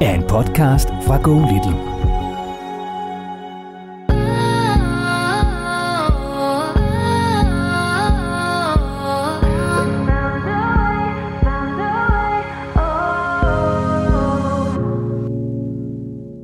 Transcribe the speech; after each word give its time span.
er 0.00 0.14
en 0.14 0.22
podcast 0.22 0.88
fra 0.88 1.16
Go 1.22 1.34
Little. 1.34 1.94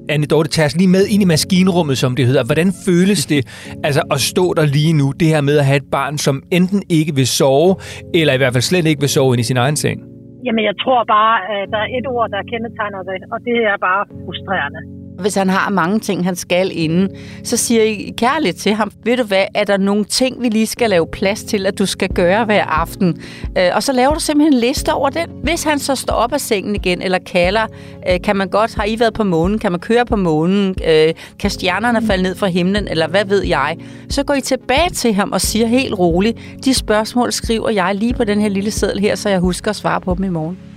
Anne 0.09 0.27
Dorte, 0.27 0.51
tag 0.51 0.65
os 0.65 0.77
lige 0.77 0.89
med 0.89 1.07
ind 1.07 1.23
i 1.23 1.25
maskinrummet, 1.25 1.99
som 1.99 2.17
det 2.17 2.27
hedder. 2.27 2.45
Hvordan 2.45 2.73
føles 2.85 3.27
det 3.27 3.47
altså, 3.85 4.03
at 4.11 4.21
stå 4.21 4.55
der 4.55 4.65
lige 4.67 4.93
nu, 4.93 5.13
det 5.21 5.29
her 5.29 5.41
med 5.41 5.59
at 5.59 5.67
have 5.67 5.77
et 5.77 5.91
barn, 5.93 6.19
som 6.19 6.43
enten 6.51 6.83
ikke 6.89 7.15
vil 7.15 7.27
sove, 7.27 7.77
eller 8.15 8.35
i 8.35 8.37
hvert 8.37 8.53
fald 8.53 8.63
slet 8.63 8.87
ikke 8.87 9.01
vil 9.01 9.09
sove 9.09 9.35
ind 9.35 9.41
i 9.41 9.45
sin 9.45 9.57
egen 9.57 9.77
seng? 9.77 10.10
Jamen, 10.45 10.65
jeg 10.71 10.77
tror 10.83 11.01
bare, 11.05 11.37
at 11.55 11.69
der 11.73 11.81
er 11.85 11.91
et 11.99 12.07
ord, 12.17 12.31
der 12.35 12.49
kendetegner 12.53 13.03
det, 13.11 13.19
og 13.33 13.39
det 13.49 13.59
er 13.73 13.77
bare 13.89 14.03
frustrerende. 14.25 15.00
Hvis 15.21 15.35
han 15.35 15.51
har 15.51 15.71
mange 15.71 16.01
ting, 16.01 16.25
han 16.25 16.37
skal 16.37 16.71
inden, 16.75 17.09
så 17.45 17.57
siger 17.57 17.83
I 17.83 18.15
kærligt 18.17 18.57
til 18.57 18.75
ham, 18.75 18.93
ved 19.05 19.17
du 19.17 19.23
hvad, 19.23 19.45
er 19.55 19.65
der 19.65 19.77
nogle 19.77 20.05
ting, 20.05 20.43
vi 20.43 20.49
lige 20.49 20.67
skal 20.67 20.91
lave 20.91 21.07
plads 21.13 21.45
til, 21.45 21.67
at 21.67 21.79
du 21.79 21.87
skal 21.87 22.09
gøre 22.09 22.45
hver 22.45 22.65
aften? 22.65 23.23
Øh, 23.59 23.71
og 23.75 23.83
så 23.83 23.93
laver 23.93 24.15
du 24.15 24.21
simpelthen 24.21 24.53
en 24.53 24.61
liste 24.61 24.93
over 24.93 25.11
den. 25.11 25.29
Hvis 25.43 25.65
han 25.65 25.79
så 25.79 25.95
står 25.95 26.15
op 26.15 26.33
af 26.33 26.41
sengen 26.41 26.75
igen, 26.75 27.03
eller 27.03 27.19
kalder, 27.19 27.67
øh, 28.09 28.21
kan 28.25 28.37
man 28.37 28.49
godt, 28.49 28.75
har 28.75 28.85
I 28.85 29.01
været 29.01 29.15
på 29.15 29.25
månen, 29.25 29.59
kan 29.59 29.73
man 29.73 29.81
køre 29.81 30.07
på 30.07 30.17
månen, 30.17 30.75
øh, 30.89 31.15
kan 31.39 31.51
stjernerne 31.51 32.07
falde 32.07 32.23
ned 32.23 32.35
fra 32.35 32.47
himlen, 32.47 32.89
eller 32.89 33.09
hvad 33.09 33.25
ved 33.25 33.45
jeg? 33.45 33.77
Så 34.09 34.23
går 34.23 34.35
I 34.35 34.41
tilbage 34.41 34.91
til 34.91 35.15
ham 35.15 35.33
og 35.33 35.41
siger 35.41 35.67
helt 35.67 35.99
roligt, 35.99 36.39
de 36.65 36.75
spørgsmål 36.75 37.33
skriver 37.33 37.71
jeg 37.71 37.95
lige 37.95 38.15
på 38.15 38.25
den 38.25 38.41
her 38.41 38.49
lille 38.49 38.71
seddel 38.71 39.01
her, 39.01 39.15
så 39.15 39.29
jeg 39.29 39.39
husker 39.39 39.71
at 39.71 39.77
svare 39.77 40.01
på 40.01 40.15
dem 40.15 40.25
i 40.25 40.29
morgen. 40.29 40.70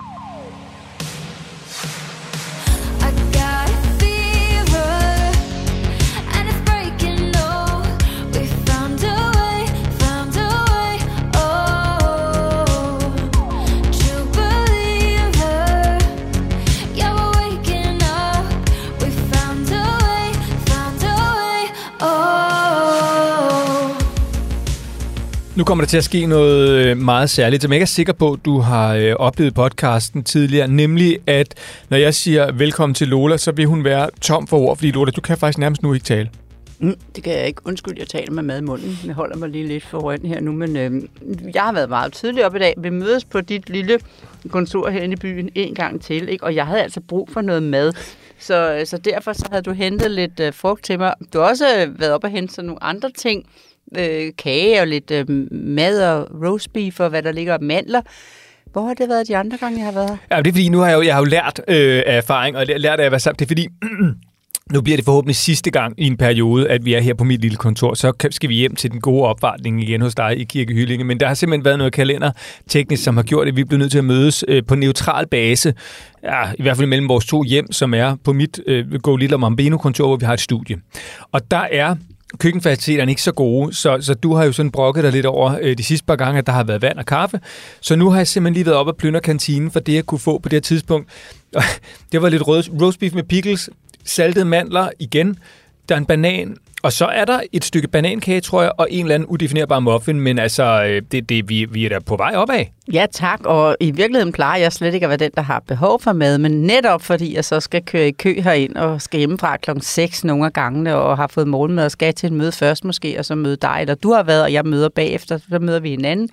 Nu 25.56 25.64
kommer 25.64 25.84
der 25.84 25.90
til 25.90 25.98
at 25.98 26.04
ske 26.04 26.26
noget 26.26 26.70
øh, 26.70 26.98
meget 26.98 27.30
særligt, 27.30 27.62
som 27.62 27.72
jeg 27.72 27.76
ikke 27.76 27.84
er 27.84 27.86
sikker 27.86 28.14
på, 28.14 28.38
du 28.46 28.60
har 28.60 28.96
øh, 28.96 29.16
oplevet 29.16 29.54
podcasten 29.54 30.24
tidligere, 30.24 30.68
nemlig 30.68 31.20
at 31.28 31.56
når 31.90 31.98
jeg 31.98 32.14
siger 32.14 32.52
velkommen 32.52 32.94
til 32.94 33.08
Lola, 33.08 33.38
så 33.38 33.52
vil 33.52 33.66
hun 33.66 33.84
være 33.84 34.10
tom 34.22 34.48
for 34.48 34.58
ord, 34.58 34.78
fordi 34.78 34.92
Lola, 34.92 35.12
du 35.12 35.22
kan 35.22 35.38
faktisk 35.38 35.58
nærmest 35.58 35.84
nu 35.84 35.94
ikke 35.94 36.04
tale. 36.04 36.30
Mm, 36.80 36.96
det 37.16 37.24
kan 37.24 37.34
jeg 37.34 37.48
ikke. 37.48 37.62
Undskyld, 37.66 37.94
jeg 37.98 38.08
taler 38.08 38.32
med 38.32 38.44
mad 38.44 38.60
i 38.60 38.64
munden. 38.64 39.00
Jeg 39.06 39.14
holder 39.14 39.38
mig 39.38 39.50
lige 39.50 39.68
lidt 39.68 39.86
foran 39.86 40.26
her 40.26 40.42
nu, 40.42 40.52
men 40.52 40.78
øh, 40.78 41.02
jeg 41.54 41.62
har 41.62 41.74
været 41.74 41.90
meget 41.90 42.14
tidlig 42.14 42.46
op 42.46 42.56
i 42.56 42.60
dag. 42.60 42.74
Vi 42.78 42.90
mødes 42.90 43.26
på 43.26 43.42
dit 43.42 43.70
lille 43.70 44.00
kontor 44.50 44.90
herinde 44.90 45.14
i 45.14 45.18
byen 45.18 45.50
en 45.56 45.76
gang 45.76 46.02
til, 46.02 46.30
ikke? 46.30 46.44
og 46.44 46.56
jeg 46.56 46.66
havde 46.66 46.82
altså 46.82 47.02
brug 47.02 47.30
for 47.34 47.42
noget 47.42 47.64
mad. 47.64 47.94
Så, 48.40 48.74
øh, 48.74 48.86
så 48.86 48.98
derfor 48.98 49.34
så 49.34 49.46
havde 49.52 49.64
du 49.64 49.72
hentet 49.72 50.12
lidt 50.12 50.40
øh, 50.40 50.54
frugt 50.54 50.84
til 50.84 51.00
mig. 51.00 51.14
Du 51.34 51.40
har 51.40 51.46
også 51.46 51.66
øh, 51.66 52.00
været 52.00 52.12
op 52.12 52.24
og 52.24 52.30
hente 52.30 52.54
sådan 52.54 52.66
nogle 52.66 52.84
andre 52.84 53.12
ting, 53.18 53.46
øh, 53.98 54.32
kage 54.38 54.82
og 54.82 54.88
lidt 54.88 55.12
øh, 55.12 55.26
mad 55.52 56.04
og 56.04 56.28
roast 56.48 56.74
beef 56.74 57.00
og 57.00 57.10
hvad 57.10 57.24
der 57.24 57.32
ligger 57.32 57.54
og 57.54 57.64
mandler. 57.64 58.02
Hvor 58.72 58.88
har 58.88 58.94
det 58.94 59.10
været 59.10 59.28
de 59.28 59.38
andre 59.38 59.58
gange, 59.58 59.78
jeg 59.78 59.86
har 59.86 59.92
været 59.92 60.10
her? 60.10 60.18
Ja, 60.32 60.42
det 60.42 60.48
er 60.48 60.54
fordi, 60.54 60.70
nu 60.70 60.80
har 60.80 60.88
jeg 60.88 60.96
jo, 60.96 61.02
jeg 61.02 61.14
har 61.14 61.22
jo 61.22 61.26
lært 61.26 61.62
øh, 61.68 62.04
af 62.06 62.18
erfaring, 62.18 62.58
og 62.58 62.66
lært 62.66 63.00
af 63.00 63.06
at 63.06 63.12
være 63.12 63.20
sammen. 63.20 63.40
Det 63.40 63.46
er 63.46 63.50
fordi, 63.50 63.68
nu 64.74 64.82
bliver 64.82 64.98
det 64.98 65.06
forhåbentlig 65.06 65.36
sidste 65.36 65.72
gang 65.72 65.94
i 65.98 66.08
en 66.08 66.18
periode, 66.18 66.70
at 66.70 66.86
vi 66.86 66.94
er 66.94 67.00
her 67.00 67.14
på 67.14 67.24
mit 67.24 67.42
lille 67.42 67.58
kontor. 67.58 67.94
Så 67.94 68.28
skal 68.32 68.50
vi 68.50 68.56
hjem 68.56 68.76
til 68.76 68.92
den 68.92 69.02
gode 69.02 69.24
opvartning 69.24 69.84
igen 69.84 70.02
hos 70.02 70.16
dig 70.16 70.40
i 70.40 70.44
Kirkehyllinge. 70.44 71.06
Men 71.06 71.20
der 71.20 71.28
har 71.28 71.34
simpelthen 71.34 71.66
været 71.66 71.78
noget 71.78 71.94
kalender 71.94 72.32
teknisk, 72.70 73.04
som 73.04 73.18
har 73.18 73.24
gjort, 73.24 73.48
at 73.48 73.56
vi 73.56 73.64
blev 73.64 73.80
nødt 73.80 73.92
til 73.92 73.98
at 73.98 74.06
mødes 74.06 74.46
øh, 74.48 74.64
på 74.68 74.76
neutral 74.76 75.28
base. 75.28 75.74
Ja, 76.24 76.52
i 76.58 76.62
hvert 76.62 76.78
fald 76.78 76.88
mellem 76.88 77.10
vores 77.10 77.26
to 77.26 77.44
hjem, 77.44 77.72
som 77.72 77.94
er 77.94 78.16
på 78.24 78.34
mit 78.34 78.60
øh, 78.68 79.02
Go 79.02 79.16
Little 79.16 79.38
Mambeno-kontor, 79.38 80.08
hvor 80.08 80.16
vi 80.16 80.26
har 80.26 80.34
et 80.34 80.42
studie. 80.42 80.78
Og 81.32 81.52
der 81.52 81.68
er 81.72 81.96
køkkenfaciliteterne 82.38 83.12
ikke 83.12 83.22
så 83.22 83.32
gode, 83.32 83.74
så, 83.74 83.98
så 84.02 84.14
du 84.14 84.34
har 84.34 84.44
jo 84.44 84.52
sådan 84.52 84.72
brokket 84.72 85.04
dig 85.04 85.12
lidt 85.12 85.26
over 85.26 85.58
øh, 85.62 85.78
de 85.78 85.84
sidste 85.84 86.06
par 86.06 86.16
gange, 86.16 86.38
at 86.38 86.48
der 86.48 86.54
har 86.54 86.64
været 86.64 86.82
vand 86.82 86.98
og 86.98 87.06
kaffe. 87.06 87.40
Så 87.82 87.96
nu 87.96 88.10
har 88.10 88.18
jeg 88.18 88.28
simpelthen 88.28 88.54
lige 88.54 88.66
været 88.66 88.78
op 88.78 88.88
og 88.88 88.98
plynder 88.98 89.20
kantinen 89.20 89.72
for 89.72 89.80
det, 89.80 89.94
jeg 89.94 90.06
kunne 90.06 90.20
få 90.20 90.38
på 90.38 90.50
det 90.50 90.56
her 90.56 90.62
tidspunkt. 90.62 91.10
det 92.12 92.22
var 92.22 92.30
lidt 92.30 92.48
rød, 92.48 92.82
roast 92.82 93.00
beef 93.00 93.14
med 93.14 93.24
pickles, 93.24 93.70
saltede 94.04 94.46
mandler 94.46 94.90
igen, 95.00 95.38
der 95.90 95.96
er 95.96 96.00
en 96.00 96.06
banan, 96.06 96.58
og 96.84 96.94
så 96.94 97.06
er 97.06 97.26
der 97.26 97.40
et 97.52 97.64
stykke 97.66 97.88
banankage, 97.88 98.42
tror 98.42 98.62
jeg, 98.62 98.72
og 98.78 98.88
en 98.90 99.06
eller 99.06 99.16
anden 99.16 99.30
udefinerbar 99.30 99.80
muffin, 99.80 100.20
men 100.20 100.40
altså, 100.40 100.84
øh, 100.84 101.02
det, 101.12 101.30
det, 101.30 101.50
vi, 101.50 101.66
vi 101.66 101.86
er 101.86 101.90
da 101.90 102.00
på 102.00 102.16
vej 102.16 102.36
opad. 102.36 102.66
Ja, 102.94 103.06
tak, 103.12 103.40
og 103.46 103.78
i 103.80 103.92
virkeligheden 103.92 104.32
plejer 104.32 104.60
jeg 104.60 104.74
slet 104.74 104.94
ikke 104.94 105.06
at 105.06 105.10
være 105.10 105.18
den, 105.18 105.32
der 105.36 105.42
har 105.42 105.64
behov 105.68 106.02
for 106.02 106.14
mad, 106.14 106.38
men 106.38 106.52
netop 106.52 107.02
fordi 107.02 107.36
jeg 107.36 107.46
så 107.46 107.60
skal 107.60 107.86
køre 107.86 108.08
i 108.08 108.12
kø 108.12 108.42
herind 108.42 108.76
og 108.76 109.02
skal 109.02 109.18
hjemmefra 109.18 109.58
klokken 109.58 109.82
6 109.82 110.24
nogle 110.24 110.46
af 110.46 110.54
gangene, 110.54 110.96
og 110.96 111.18
har 111.18 111.28
fået 111.28 111.48
morgenmad 111.48 111.86
og 111.86 111.92
skal 111.92 112.14
til 112.14 112.32
en 112.32 112.38
møde 112.38 112.52
først 112.52 112.86
måske, 112.86 113.20
og 113.20 113.26
så 113.26 113.36
møde 113.36 113.56
dig, 113.56 113.78
eller 113.82 113.96
du 113.96 114.14
har 114.14 114.24
været, 114.24 114.44
og 114.44 114.54
jeg 114.54 114.66
møder 114.66 114.90
bagefter, 114.90 115.38
så 115.50 115.60
møder 115.60 115.80
vi 115.80 115.90
hinanden 115.90 116.30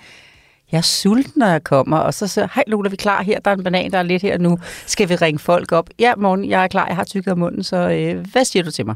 jeg 0.73 0.79
er 0.79 0.83
sulten, 0.83 1.33
når 1.37 1.47
jeg 1.47 1.65
kommer. 1.65 1.97
Og 1.97 2.15
så 2.15 2.27
siger 2.27 2.49
hej 2.55 2.65
Lola, 2.67 2.89
vi 2.89 2.95
er 2.95 2.97
klar 2.97 3.23
her. 3.23 3.39
Der 3.41 3.51
er 3.51 3.57
en 3.57 3.65
banan, 3.65 3.91
der 3.91 3.99
er 3.99 4.03
lidt 4.03 4.23
her 4.23 4.39
nu. 4.39 4.59
Skal 4.87 5.09
vi 5.09 5.15
ringe 5.15 5.39
folk 5.39 5.73
op? 5.73 5.91
Ja, 5.99 6.13
morgen, 6.17 6.51
jeg 6.51 6.65
er 6.65 6.69
klar. 6.69 6.87
Jeg 6.87 6.97
har 6.97 7.05
tykket 7.05 7.31
af 7.31 7.37
munden, 7.37 7.63
så 7.63 7.77
øh, 7.77 8.27
hvad 8.33 8.45
siger 8.45 8.63
du 8.63 8.71
til 8.71 8.87
mig? 8.87 8.95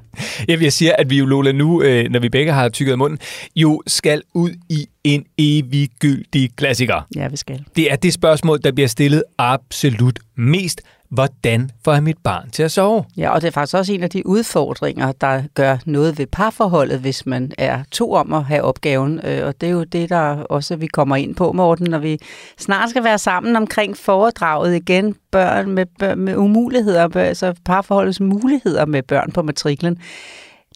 Jeg 0.49 0.61
vil 0.61 0.73
sige, 0.73 1.01
at 1.01 1.11
vi 1.11 1.19
jo, 1.19 1.27
Lola, 1.27 1.53
nu, 1.53 1.83
øh, 1.83 2.11
når 2.11 2.21
vi 2.21 2.29
begge 2.29 2.53
har 2.53 2.69
tykket 2.69 2.93
af 2.93 2.99
munden, 2.99 3.19
jo 3.57 3.83
skal 3.87 4.23
ud 4.35 4.51
i 4.69 4.87
en 5.05 5.25
eviggyldig 5.39 6.51
klassiker. 6.57 7.07
Ja, 7.17 7.29
vi 7.29 7.37
skal. 7.37 7.65
Det 7.77 7.93
er 7.93 7.97
det 7.97 8.13
spørgsmål, 8.13 8.61
der 8.65 8.73
bliver 8.73 8.89
stillet 8.89 9.23
absolut 9.39 10.19
mest 10.37 10.81
hvordan 11.15 11.71
får 11.85 11.93
jeg 11.93 12.03
mit 12.03 12.19
barn 12.25 12.51
til 12.51 12.63
at 12.63 12.71
sove? 12.71 13.05
Ja, 13.17 13.31
og 13.31 13.43
det 13.43 13.47
er 13.47 13.53
faktisk 13.53 13.77
også 13.77 13.93
en 13.93 14.03
af 14.03 14.11
de 14.11 14.27
udfordringer, 14.27 15.13
der 15.13 15.43
gør 15.55 15.77
noget 15.87 16.19
ved 16.19 16.27
parforholdet, 16.27 17.01
hvis 17.01 17.27
man 17.27 17.53
er 17.59 17.83
to 17.91 18.13
om 18.13 18.33
at 18.33 18.45
have 18.45 18.63
opgaven. 18.63 19.21
Øh, 19.25 19.47
og 19.47 19.61
det 19.61 19.67
er 19.67 19.71
jo 19.71 19.85
det, 19.85 20.09
der 20.09 20.43
også 20.43 20.77
vi 20.77 20.87
kommer 20.87 21.17
ind 21.17 21.35
på, 21.35 21.53
Morten, 21.53 21.91
når 21.91 21.99
vi 21.99 22.19
snart 22.59 22.91
skal 22.91 23.05
være 23.05 23.19
sammen 23.19 23.57
omkring 23.57 23.97
foredraget 23.97 24.77
igen. 24.77 25.15
Børn 25.31 25.71
med, 25.71 25.87
børn 25.99 26.19
med 26.19 26.37
umuligheder, 26.37 27.17
altså 27.17 27.55
parforholdets 27.65 28.21
muligheder 28.21 28.87
med 28.87 29.03
børn 29.03 29.33
på 29.33 29.43
matriklen 29.43 29.99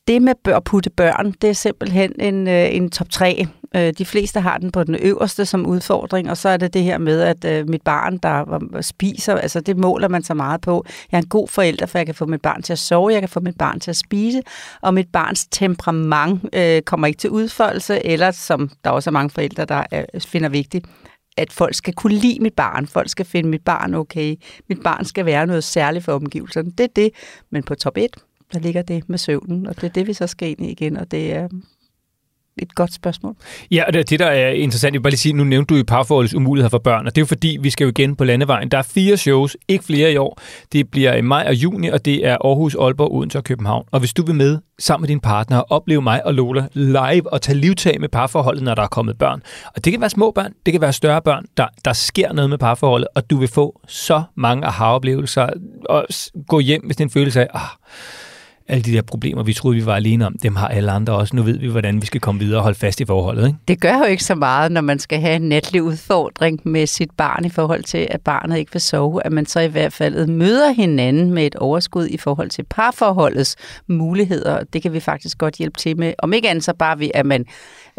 det 0.08 0.22
med 0.22 0.34
at 0.44 0.64
putte 0.64 0.90
børn, 0.90 1.32
det 1.42 1.50
er 1.50 1.54
simpelthen 1.54 2.20
en, 2.20 2.48
øh, 2.48 2.74
en 2.74 2.90
top 2.90 3.10
3 3.10 3.46
Øh, 3.76 3.92
de 3.98 4.04
fleste 4.04 4.40
har 4.40 4.58
den 4.58 4.70
på 4.70 4.84
den 4.84 4.94
øverste 4.94 5.46
som 5.46 5.66
udfordring, 5.66 6.30
og 6.30 6.36
så 6.36 6.48
er 6.48 6.56
det 6.56 6.74
det 6.74 6.82
her 6.82 6.98
med, 6.98 7.20
at 7.20 7.44
øh, 7.44 7.68
mit 7.68 7.82
barn, 7.82 8.18
der 8.18 8.78
spiser, 8.80 9.34
altså 9.34 9.60
det 9.60 9.76
måler 9.76 10.08
man 10.08 10.22
så 10.22 10.34
meget 10.34 10.60
på. 10.60 10.84
Jeg 11.12 11.18
er 11.18 11.22
en 11.22 11.28
god 11.28 11.48
forælder, 11.48 11.86
for 11.86 11.98
jeg 11.98 12.06
kan 12.06 12.14
få 12.14 12.26
mit 12.26 12.42
barn 12.42 12.62
til 12.62 12.72
at 12.72 12.78
sove, 12.78 13.12
jeg 13.12 13.22
kan 13.22 13.28
få 13.28 13.40
mit 13.40 13.58
barn 13.58 13.80
til 13.80 13.90
at 13.90 13.96
spise, 13.96 14.42
og 14.82 14.94
mit 14.94 15.08
barns 15.12 15.46
temperament 15.46 16.40
øh, 16.52 16.82
kommer 16.82 17.06
ikke 17.06 17.18
til 17.18 17.30
udfoldelse, 17.30 18.06
eller 18.06 18.30
som 18.30 18.70
der 18.84 18.90
også 18.90 19.10
er 19.10 19.12
mange 19.12 19.30
forældre, 19.30 19.64
der 19.64 19.84
øh, 19.92 20.20
finder 20.20 20.48
vigtigt, 20.48 20.86
at 21.36 21.52
folk 21.52 21.74
skal 21.74 21.94
kunne 21.94 22.14
lide 22.14 22.38
mit 22.40 22.54
barn. 22.54 22.86
Folk 22.86 23.10
skal 23.10 23.26
finde 23.26 23.48
mit 23.48 23.64
barn 23.64 23.94
okay. 23.94 24.36
Mit 24.68 24.82
barn 24.84 25.04
skal 25.04 25.26
være 25.26 25.46
noget 25.46 25.64
særligt 25.64 26.04
for 26.04 26.12
omgivelserne. 26.12 26.70
Det 26.70 26.84
er 26.84 26.92
det. 26.96 27.10
Men 27.50 27.62
på 27.62 27.74
top 27.74 27.96
1, 27.96 28.16
der 28.52 28.58
ligger 28.58 28.82
det 28.82 29.08
med 29.08 29.18
søvnen, 29.18 29.66
og 29.66 29.76
det 29.76 29.84
er 29.84 29.92
det, 29.92 30.06
vi 30.06 30.12
så 30.12 30.26
skal 30.26 30.48
ind 30.48 30.60
i 30.60 30.70
igen, 30.70 30.96
og 30.96 31.10
det 31.10 31.32
er 31.32 31.48
et 32.62 32.74
godt 32.74 32.94
spørgsmål. 32.94 33.34
Ja, 33.70 33.84
og 33.86 33.92
det, 33.92 34.10
det 34.10 34.18
der 34.18 34.26
er 34.26 34.50
interessant, 34.50 34.94
jeg 34.94 34.98
vil 34.98 35.02
bare 35.02 35.10
lige 35.10 35.18
sige, 35.18 35.32
nu 35.32 35.44
nævnte 35.44 35.74
du 35.74 35.78
i 35.78 35.82
parforholdets 35.82 36.34
umuligheder 36.34 36.70
for 36.70 36.78
børn, 36.78 37.06
og 37.06 37.14
det 37.14 37.20
er 37.20 37.22
jo 37.22 37.26
fordi, 37.26 37.58
vi 37.60 37.70
skal 37.70 37.84
jo 37.84 37.88
igen 37.90 38.16
på 38.16 38.24
landevejen. 38.24 38.68
Der 38.68 38.78
er 38.78 38.82
fire 38.82 39.16
shows, 39.16 39.56
ikke 39.68 39.84
flere 39.84 40.12
i 40.12 40.16
år. 40.16 40.40
Det 40.72 40.90
bliver 40.90 41.14
i 41.14 41.20
maj 41.20 41.44
og 41.48 41.54
juni, 41.54 41.88
og 41.88 42.04
det 42.04 42.26
er 42.26 42.36
Aarhus, 42.44 42.74
Aalborg, 42.74 43.12
Odense 43.12 43.38
og 43.38 43.44
København. 43.44 43.84
Og 43.90 44.00
hvis 44.00 44.12
du 44.12 44.22
vil 44.22 44.34
med 44.34 44.58
sammen 44.78 45.02
med 45.02 45.08
din 45.08 45.20
partner 45.20 45.58
og 45.58 45.66
opleve 45.70 46.02
mig 46.02 46.26
og 46.26 46.34
Lola 46.34 46.66
live 46.72 47.32
og 47.32 47.42
tage 47.42 47.58
livtag 47.58 48.00
med 48.00 48.08
parforholdet, 48.08 48.62
når 48.62 48.74
der 48.74 48.82
er 48.82 48.86
kommet 48.86 49.18
børn. 49.18 49.42
Og 49.76 49.84
det 49.84 49.92
kan 49.92 50.00
være 50.00 50.10
små 50.10 50.30
børn, 50.30 50.52
det 50.66 50.72
kan 50.72 50.80
være 50.80 50.92
større 50.92 51.22
børn, 51.22 51.44
der, 51.56 51.66
der 51.84 51.92
sker 51.92 52.32
noget 52.32 52.50
med 52.50 52.58
parforholdet, 52.58 53.08
og 53.14 53.30
du 53.30 53.36
vil 53.36 53.48
få 53.48 53.80
så 53.88 54.22
mange 54.34 54.66
aha-oplevelser 54.66 55.48
og 55.88 56.06
gå 56.48 56.60
hjem 56.60 56.84
med 56.84 56.94
den 56.94 57.10
følelse 57.10 57.40
af, 57.40 57.48
ah, 57.54 57.68
alle 58.68 58.82
de 58.82 58.92
der 58.92 59.02
problemer, 59.02 59.42
vi 59.42 59.52
troede, 59.52 59.76
vi 59.76 59.86
var 59.86 59.94
alene 59.94 60.26
om, 60.26 60.36
dem 60.42 60.56
har 60.56 60.68
alle 60.68 60.90
andre 60.90 61.12
også. 61.12 61.36
Nu 61.36 61.42
ved 61.42 61.58
vi, 61.58 61.66
hvordan 61.66 62.00
vi 62.00 62.06
skal 62.06 62.20
komme 62.20 62.40
videre 62.40 62.58
og 62.58 62.62
holde 62.62 62.78
fast 62.78 63.00
i 63.00 63.04
forholdet. 63.04 63.46
Ikke? 63.46 63.58
Det 63.68 63.80
gør 63.80 63.98
jo 63.98 64.04
ikke 64.04 64.24
så 64.24 64.34
meget, 64.34 64.72
når 64.72 64.80
man 64.80 64.98
skal 64.98 65.20
have 65.20 65.36
en 65.36 65.48
natlig 65.48 65.82
udfordring 65.82 66.60
med 66.64 66.86
sit 66.86 67.10
barn 67.16 67.44
i 67.44 67.50
forhold 67.50 67.82
til, 67.82 68.08
at 68.10 68.20
barnet 68.20 68.58
ikke 68.58 68.72
vil 68.72 68.80
sove, 68.80 69.26
at 69.26 69.32
man 69.32 69.46
så 69.46 69.60
i 69.60 69.66
hvert 69.66 69.92
fald 69.92 70.26
møder 70.26 70.72
hinanden 70.72 71.34
med 71.34 71.46
et 71.46 71.54
overskud 71.54 72.06
i 72.06 72.16
forhold 72.16 72.50
til 72.50 72.64
parforholdets 72.70 73.56
muligheder. 73.86 74.64
Det 74.72 74.82
kan 74.82 74.92
vi 74.92 75.00
faktisk 75.00 75.38
godt 75.38 75.54
hjælpe 75.54 75.78
til 75.78 75.98
med. 75.98 76.12
Om 76.18 76.32
ikke 76.32 76.50
andet 76.50 76.64
så 76.64 76.74
bare 76.78 76.98
ved, 76.98 77.10
at 77.14 77.26
man 77.26 77.44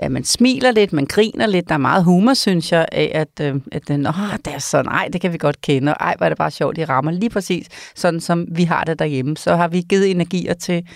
at 0.01 0.11
man 0.11 0.23
smiler 0.23 0.71
lidt, 0.71 0.93
man 0.93 1.05
griner 1.05 1.47
lidt. 1.47 1.67
Der 1.67 1.73
er 1.73 1.79
meget 1.79 2.03
humor, 2.03 2.33
synes 2.33 2.71
jeg, 2.71 2.85
af 2.91 3.11
at, 3.13 3.45
øh, 3.45 3.55
at 3.71 3.87
den, 3.87 4.07
åh, 4.07 4.13
det 4.45 4.53
er 4.53 4.59
sådan, 4.59 4.91
ej, 4.91 5.09
det 5.13 5.21
kan 5.21 5.33
vi 5.33 5.37
godt 5.37 5.61
kende, 5.61 5.93
og 5.93 5.97
ej, 5.99 6.15
hvor 6.17 6.25
er 6.25 6.29
det 6.29 6.37
bare 6.37 6.51
sjovt, 6.51 6.75
de 6.75 6.85
rammer 6.85 7.11
lige 7.11 7.29
præcis 7.29 7.67
sådan, 7.95 8.19
som 8.19 8.47
vi 8.51 8.63
har 8.63 8.83
det 8.83 8.99
derhjemme. 8.99 9.37
Så 9.37 9.55
har 9.55 9.67
vi 9.67 9.81
givet 9.89 10.11
energier 10.11 10.53
til 10.53 10.87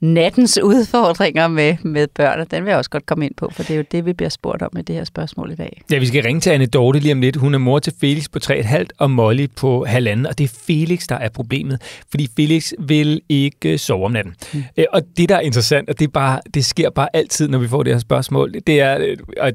nattens 0.00 0.58
udfordringer 0.62 1.48
med, 1.48 1.76
med 1.82 2.06
børn, 2.14 2.40
og 2.40 2.50
den 2.50 2.64
vil 2.64 2.70
jeg 2.70 2.78
også 2.78 2.90
godt 2.90 3.06
komme 3.06 3.26
ind 3.26 3.34
på, 3.36 3.50
for 3.52 3.62
det 3.62 3.70
er 3.70 3.76
jo 3.76 3.84
det, 3.92 4.06
vi 4.06 4.12
bliver 4.12 4.28
spurgt 4.28 4.62
om 4.62 4.70
med 4.72 4.82
det 4.82 4.94
her 4.94 5.04
spørgsmål 5.04 5.50
i 5.50 5.54
dag. 5.54 5.82
Ja, 5.90 5.98
vi 5.98 6.06
skal 6.06 6.22
ringe 6.22 6.40
til 6.40 6.50
Anne 6.50 6.66
Dorte 6.66 6.98
lige 6.98 7.12
om 7.12 7.20
lidt. 7.20 7.36
Hun 7.36 7.54
er 7.54 7.58
mor 7.58 7.78
til 7.78 7.92
Felix 8.00 8.24
på 8.32 8.38
3,5 8.44 8.84
og 8.98 9.10
Molly 9.10 9.46
på 9.56 9.84
halvanden, 9.84 10.26
og 10.26 10.38
det 10.38 10.44
er 10.44 10.58
Felix, 10.66 11.06
der 11.06 11.16
er 11.16 11.28
problemet, 11.28 12.02
fordi 12.10 12.28
Felix 12.36 12.72
vil 12.78 13.20
ikke 13.28 13.78
sove 13.78 14.04
om 14.04 14.12
natten. 14.12 14.34
Mm. 14.54 14.62
Og 14.92 15.02
det, 15.16 15.28
der 15.28 15.36
er 15.36 15.40
interessant, 15.40 15.90
og 15.90 15.98
det, 15.98 16.04
er 16.04 16.12
bare, 16.12 16.40
det 16.54 16.64
sker 16.64 16.90
bare 16.90 17.08
altid, 17.12 17.48
når 17.48 17.58
vi 17.58 17.68
får 17.68 17.82
det 17.82 17.92
her 17.92 18.00
spørgsmål, 18.00 18.54
det 18.66 18.80
er, 18.80 19.14
at 19.36 19.54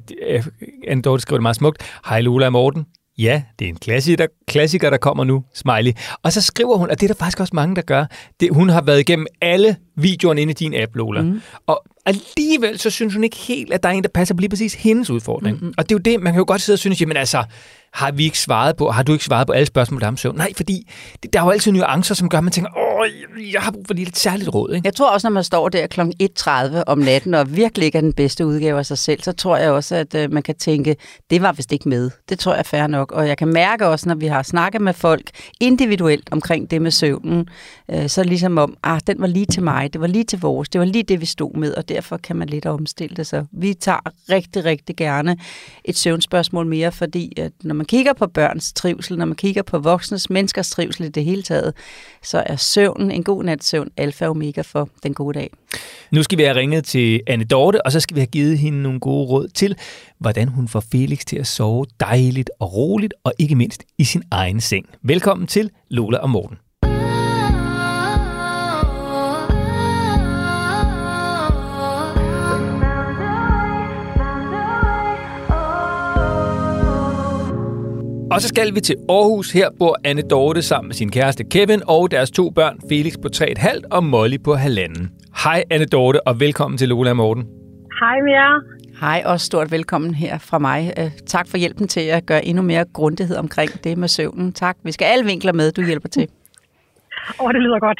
Anne 0.88 1.02
Dorte 1.02 1.22
skriver 1.22 1.38
det 1.38 1.42
meget 1.42 1.56
smukt, 1.56 1.84
Hej 2.06 2.22
Lola 2.22 2.46
og 2.46 2.52
Morten, 2.52 2.86
Ja, 3.18 3.44
det 3.60 3.66
er 3.66 3.70
en 3.70 3.76
klassiker, 3.76 4.28
klassiker, 4.48 4.90
der 4.90 4.98
kommer 4.98 5.24
nu, 5.24 5.44
smiley. 5.54 5.92
Og 6.24 6.34
så 6.34 6.42
skriver 6.42 6.78
hun, 6.78 6.90
og 6.90 7.02
det 7.02 7.10
er 7.10 7.14
der 7.14 7.20
faktisk 7.20 7.40
også 7.40 7.56
mange, 7.56 7.76
der 7.76 7.82
gør, 7.82 8.06
det, 8.40 8.50
hun 8.52 8.70
har 8.70 8.82
været 8.82 9.00
igennem 9.00 9.28
alle 9.42 9.76
videoerne 9.96 10.42
inde 10.42 10.52
i 10.52 10.54
din 10.54 10.74
app, 10.74 10.96
Lola. 10.96 11.22
Mm. 11.22 11.42
Og 11.68 11.84
alligevel 12.06 12.80
så 12.80 12.90
synes 12.90 13.14
hun 13.14 13.24
ikke 13.24 13.38
helt, 13.38 13.74
at 13.74 13.84
der 13.84 13.90
er 13.90 13.94
en, 13.94 14.04
der 14.04 14.10
passer 14.10 14.36
på 14.36 14.40
lige 14.40 14.50
præcis 14.50 14.74
hendes 14.74 15.10
udfordring. 15.10 15.58
Mm-hmm. 15.58 15.74
Og 15.78 15.90
det 15.90 15.96
er 15.96 16.00
jo 16.00 16.14
det, 16.14 16.24
man 16.24 16.34
kan 16.34 16.40
jo 16.40 16.46
godt 16.48 16.62
sidde 16.62 16.76
og 16.76 16.80
synes, 16.80 17.02
jamen 17.02 17.18
altså, 17.18 17.44
har 17.94 18.12
vi 18.12 18.24
ikke 18.24 18.40
svaret 18.40 18.78
på, 18.78 18.92
har 18.92 19.04
du 19.04 19.14
ikke 19.14 19.26
svaret 19.26 19.48
på 19.48 19.54
alle 19.54 19.66
spørgsmål, 19.66 20.02
der 20.02 20.08
om 20.08 20.18
søvn? 20.18 20.36
Nej, 20.36 20.54
fordi 20.56 20.92
det, 21.24 21.34
der 21.34 21.40
er 21.40 21.44
jo 21.44 21.50
altid 21.50 21.72
nuancer, 21.72 22.16
som 22.16 22.30
gør, 22.30 22.38
at 22.38 22.44
man 22.44 22.54
tænker, 22.54 22.72
åh, 22.78 23.08
jeg 23.54 23.62
har 23.62 23.72
brug 23.72 23.84
for 23.88 23.94
lidt 23.94 24.18
særligt 24.18 24.50
råd. 24.50 24.74
Ikke? 24.76 24.86
Jeg 24.86 24.96
tror 24.96 25.10
også, 25.10 25.28
når 25.28 25.34
man 25.34 25.44
står 25.44 25.70
der 25.70 25.88
kl. 25.88 26.02
1.30 26.02 26.84
om 26.88 26.98
natten, 26.98 27.34
og 27.34 27.56
virkelig 27.56 27.86
ikke 27.86 27.98
er 27.98 28.02
den 28.02 28.14
bedste 28.14 28.46
udgave 28.46 28.80
af 28.80 28.86
sig 28.86 28.98
selv, 28.98 29.22
så 29.22 29.32
tror 29.32 29.58
jeg 29.58 29.72
også, 29.72 29.96
at 29.96 30.16
øh, 30.16 30.32
man 30.32 30.44
kan 30.44 30.56
tænke, 30.56 30.96
det 31.30 31.42
var 31.42 31.52
vist 31.52 31.72
ikke 31.72 31.90
med. 31.90 32.10
Det 32.30 32.40
tror 32.40 32.52
jeg 32.52 32.60
er 32.60 32.64
fair 32.64 32.88
nok. 32.88 33.12
Og 33.12 33.28
jeg 33.28 33.38
kan 33.38 33.48
mærke 33.48 33.88
også, 33.88 34.10
når 34.10 34.16
vi 34.16 34.28
har 34.28 34.44
snakket 34.44 34.82
med 34.82 34.94
folk 34.94 35.30
individuelt 35.60 36.30
omkring 36.32 36.72
det 36.72 36.82
med 36.82 36.92
søvnen, 36.92 37.50
øh, 37.94 38.10
så 38.10 38.24
ligesom 38.24 38.58
om, 38.58 38.78
ah, 38.84 39.00
den 39.08 39.16
var 39.20 39.28
lige 39.28 39.46
til 39.46 39.64
mig, 39.64 39.94
det 39.94 40.02
var 40.02 40.08
lige 40.08 40.24
til 40.24 40.40
vores, 40.40 40.70
det 40.70 40.80
var 40.80 40.86
lige 40.86 41.04
det, 41.04 41.22
vi 41.22 41.26
stod 41.26 41.54
med, 41.54 41.74
og 41.74 41.90
derfor 41.90 42.18
kan 42.18 42.36
man 42.36 42.50
lidt 42.50 42.66
omstille 42.66 43.16
det. 43.16 43.28
Så 43.28 43.46
vi 43.52 43.74
tager 43.74 44.00
rigtig, 44.30 44.66
rigtig 44.66 44.96
gerne 44.96 45.38
et 45.86 45.98
søvnspørgsmål 45.98 46.68
mere, 46.68 46.92
fordi 46.92 47.34
at 47.38 47.52
når 47.64 47.76
man 47.76 47.86
kigger 47.86 48.14
på 48.14 48.28
børns 48.28 48.74
trivsel, 48.74 49.18
når 49.18 49.26
man 49.26 49.36
kigger 49.36 49.62
på 49.62 49.80
voksnes, 49.80 50.30
menneskers 50.30 50.70
trivsel 50.70 51.06
i 51.06 51.10
det 51.10 51.26
hele 51.26 51.44
taget, 51.44 51.74
så 52.24 52.44
er 52.46 52.56
søvnen, 52.56 53.12
en 53.12 53.24
god 53.24 53.44
nats 53.44 53.68
søvn, 53.68 53.90
alfa 53.98 54.26
og 54.26 54.32
omega 54.32 54.62
for 54.62 54.90
den 55.04 55.14
gode 55.14 55.40
dag. 55.40 55.50
Nu 56.12 56.24
skal 56.24 56.38
vi 56.38 56.44
have 56.44 56.56
ringet 56.56 56.86
til 56.86 57.22
Anne 57.28 57.44
Dorte, 57.44 57.86
og 57.86 57.92
så 57.92 58.00
skal 58.00 58.16
vi 58.16 58.20
have 58.20 58.28
givet 58.28 58.58
hende 58.58 58.82
nogle 58.82 59.00
gode 59.00 59.28
råd 59.28 59.48
til, 59.48 59.76
hvordan 60.20 60.48
hun 60.48 60.68
får 60.68 60.84
Felix 60.92 61.26
til 61.26 61.38
at 61.38 61.48
sove 61.48 61.86
dejligt 62.00 62.52
og 62.60 62.74
roligt, 62.74 63.14
og 63.24 63.34
ikke 63.40 63.56
mindst 63.56 63.84
i 63.98 64.04
sin 64.04 64.24
egen 64.32 64.62
seng. 64.62 64.86
Velkommen 65.02 65.48
til 65.48 65.70
Lola 65.90 66.18
og 66.18 66.30
Morten. 66.30 66.63
Og 78.34 78.42
så 78.42 78.48
skal 78.48 78.76
vi 78.76 78.82
til 78.82 78.96
Aarhus. 79.10 79.52
Her 79.52 79.70
bor 79.80 79.98
Anne 80.04 80.22
Dorte 80.22 80.62
sammen 80.62 80.88
med 80.88 80.96
sin 80.96 81.12
kæreste 81.12 81.44
Kevin 81.44 81.82
og 81.88 82.12
deres 82.12 82.32
to 82.32 82.50
børn, 82.50 82.80
Felix 82.90 83.14
på 83.22 83.30
3,5 83.36 83.82
og 83.92 84.04
Molly 84.04 84.38
på 84.46 84.54
halvanden. 84.54 85.12
Hej 85.44 85.64
Anne 85.70 85.86
Dorte, 85.86 86.28
og 86.28 86.40
velkommen 86.40 86.78
til 86.78 86.90
Lola 86.90 87.14
Morten. 87.14 87.44
Hej 88.00 88.22
med 88.22 88.32
jer. 88.32 88.62
Hej 89.00 89.24
og 89.26 89.40
stort 89.40 89.72
velkommen 89.72 90.16
her 90.16 90.38
fra 90.38 90.60
mig. 90.60 90.94
Uh, 90.98 91.12
tak 91.28 91.48
for 91.48 91.58
hjælpen 91.58 91.88
til 91.88 92.02
at 92.02 92.26
gøre 92.26 92.46
endnu 92.46 92.64
mere 92.64 92.86
grundighed 92.94 93.36
omkring 93.36 93.84
det 93.84 93.98
med 93.98 94.08
søvnen. 94.08 94.54
Tak. 94.54 94.78
Vi 94.84 94.92
skal 94.92 95.06
alle 95.06 95.26
vinkler 95.26 95.54
med, 95.54 95.72
du 95.72 95.82
hjælper 95.86 96.10
til. 96.10 96.28
Åh, 97.40 97.46
oh, 97.46 97.54
det 97.54 97.62
lyder 97.62 97.80
godt. 97.80 98.00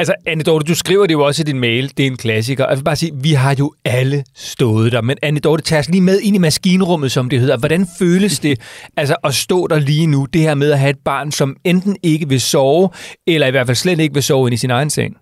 Altså, 0.00 0.14
Anne 0.30 0.44
Dorte, 0.48 0.64
du 0.72 0.76
skriver 0.84 1.04
det 1.06 1.14
jo 1.18 1.22
også 1.28 1.40
i 1.42 1.48
din 1.50 1.60
mail. 1.68 1.84
Det 1.96 2.02
er 2.06 2.10
en 2.14 2.20
klassiker. 2.26 2.64
Jeg 2.70 2.76
vil 2.78 2.88
bare 2.90 3.00
sige, 3.02 3.12
vi 3.26 3.32
har 3.42 3.54
jo 3.62 3.66
alle 3.98 4.18
stået 4.52 4.88
der. 4.94 5.02
Men 5.10 5.16
Anne 5.28 5.40
Dorte, 5.46 5.62
tag 5.68 5.78
os 5.82 5.88
lige 5.94 6.06
med 6.10 6.18
ind 6.26 6.34
i 6.38 6.42
maskinrummet, 6.48 7.10
som 7.16 7.24
det 7.30 7.38
hedder. 7.42 7.56
Hvordan 7.62 7.82
føles 8.00 8.34
det 8.46 8.54
altså, 9.00 9.16
at 9.28 9.32
stå 9.46 9.58
der 9.72 9.78
lige 9.90 10.06
nu? 10.14 10.20
Det 10.34 10.40
her 10.46 10.56
med 10.62 10.70
at 10.74 10.80
have 10.82 10.94
et 10.96 11.02
barn, 11.10 11.28
som 11.40 11.48
enten 11.72 11.94
ikke 12.12 12.26
vil 12.32 12.42
sove, 12.52 12.84
eller 13.32 13.46
i 13.46 13.52
hvert 13.54 13.66
fald 13.68 13.82
slet 13.84 14.00
ikke 14.04 14.16
vil 14.18 14.28
sove 14.30 14.44
ind 14.46 14.54
i 14.58 14.62
sin 14.64 14.72
egen 14.78 14.90
seng. 14.96 15.12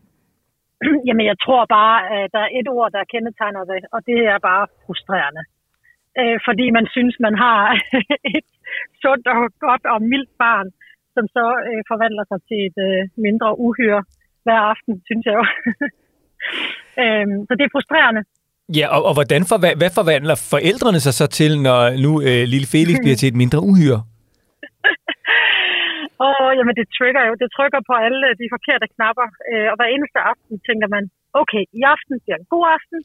Jamen, 1.06 1.26
jeg 1.30 1.38
tror 1.44 1.62
bare, 1.78 1.96
at 2.18 2.28
der 2.34 2.42
er 2.46 2.50
et 2.60 2.68
ord, 2.76 2.90
der 2.96 3.10
kendetegner 3.12 3.62
det, 3.72 3.80
og 3.94 4.00
det 4.08 4.18
er 4.32 4.38
bare 4.50 4.64
frustrerende. 4.84 5.42
Øh, 6.20 6.38
fordi 6.46 6.66
man 6.78 6.86
synes, 6.94 7.14
man 7.26 7.34
har 7.44 7.60
et 8.36 8.48
sundt 9.02 9.26
og 9.32 9.40
godt 9.66 9.84
og 9.92 9.98
mildt 10.12 10.32
barn, 10.44 10.68
som 11.14 11.24
så 11.36 11.46
øh, 11.68 11.80
forvandler 11.90 12.24
sig 12.30 12.40
til 12.48 12.58
et 12.68 12.78
øh, 12.88 13.00
mindre 13.26 13.48
uhyre 13.66 14.02
hver 14.46 14.60
aften, 14.72 14.92
synes 15.08 15.24
jeg 15.28 15.34
jo. 15.38 15.44
øhm, 17.02 17.36
så 17.46 17.52
det 17.58 17.64
er 17.64 17.74
frustrerende. 17.76 18.22
Ja, 18.78 18.86
og, 18.94 19.00
og 19.08 19.12
hvordan 19.18 19.42
forva- 19.50 19.76
hvad 19.80 19.92
forvandler 19.98 20.36
forældrene 20.52 21.00
sig 21.06 21.14
så 21.20 21.26
til, 21.38 21.52
når 21.66 21.80
nu 22.04 22.10
øh, 22.28 22.42
lille 22.52 22.68
Felix 22.74 22.96
bliver 23.04 23.18
til 23.18 23.28
et 23.32 23.38
mindre 23.42 23.60
uhyre? 23.70 24.00
Åh, 26.24 26.40
oh, 26.44 26.52
jamen 26.58 26.74
det 26.80 26.86
trigger 26.96 27.22
jo. 27.28 27.32
Det 27.42 27.48
trykker 27.56 27.80
på 27.88 27.94
alle 28.06 28.26
de 28.40 28.46
forkerte 28.54 28.86
knapper. 28.94 29.26
Øh, 29.50 29.66
og 29.70 29.74
hver 29.78 29.88
eneste 29.94 30.18
aften 30.32 30.54
tænker 30.68 30.88
man, 30.94 31.04
okay, 31.40 31.62
i 31.78 31.80
aften 31.94 32.14
bliver 32.22 32.38
en 32.40 32.48
god 32.54 32.66
aften. 32.76 32.98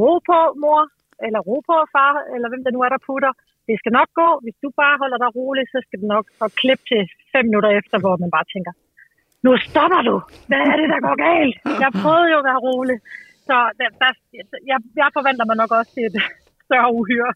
Ro 0.00 0.12
på, 0.30 0.38
mor. 0.62 0.82
Eller 1.26 1.40
ro 1.48 1.56
på, 1.68 1.76
far. 1.94 2.12
Eller 2.34 2.48
hvem 2.50 2.62
der 2.64 2.72
nu 2.74 2.80
er, 2.86 2.90
der 2.92 3.06
putter. 3.08 3.32
Det 3.68 3.74
skal 3.80 3.92
nok 3.98 4.10
gå. 4.20 4.28
Hvis 4.44 4.58
du 4.64 4.68
bare 4.82 4.96
holder 5.02 5.18
dig 5.24 5.30
rolig, 5.38 5.64
så 5.72 5.78
skal 5.86 5.98
det 6.02 6.08
nok. 6.14 6.26
Og 6.42 6.48
klip 6.60 6.80
til 6.90 7.00
fem 7.32 7.44
minutter 7.48 7.70
efter, 7.80 7.96
hvor 8.02 8.14
man 8.22 8.30
bare 8.36 8.46
tænker, 8.54 8.72
nu 9.44 9.50
stopper 9.68 10.02
du. 10.08 10.16
Hvad 10.48 10.62
er 10.70 10.76
det, 10.80 10.88
der 10.94 11.00
går 11.06 11.16
galt? 11.28 11.56
Jeg 11.84 11.90
prøvede 12.02 12.30
jo 12.32 12.38
at 12.42 12.48
være 12.50 12.60
rolig. 12.68 12.98
Så 13.48 13.56
der, 13.78 13.88
der, 14.02 14.10
jeg, 14.70 14.78
jeg 15.00 15.08
forventer 15.18 15.44
mig 15.50 15.56
nok 15.62 15.70
også 15.78 15.90
til 15.96 16.04
et 16.10 16.16
større 16.66 16.90
uhyre. 16.98 17.32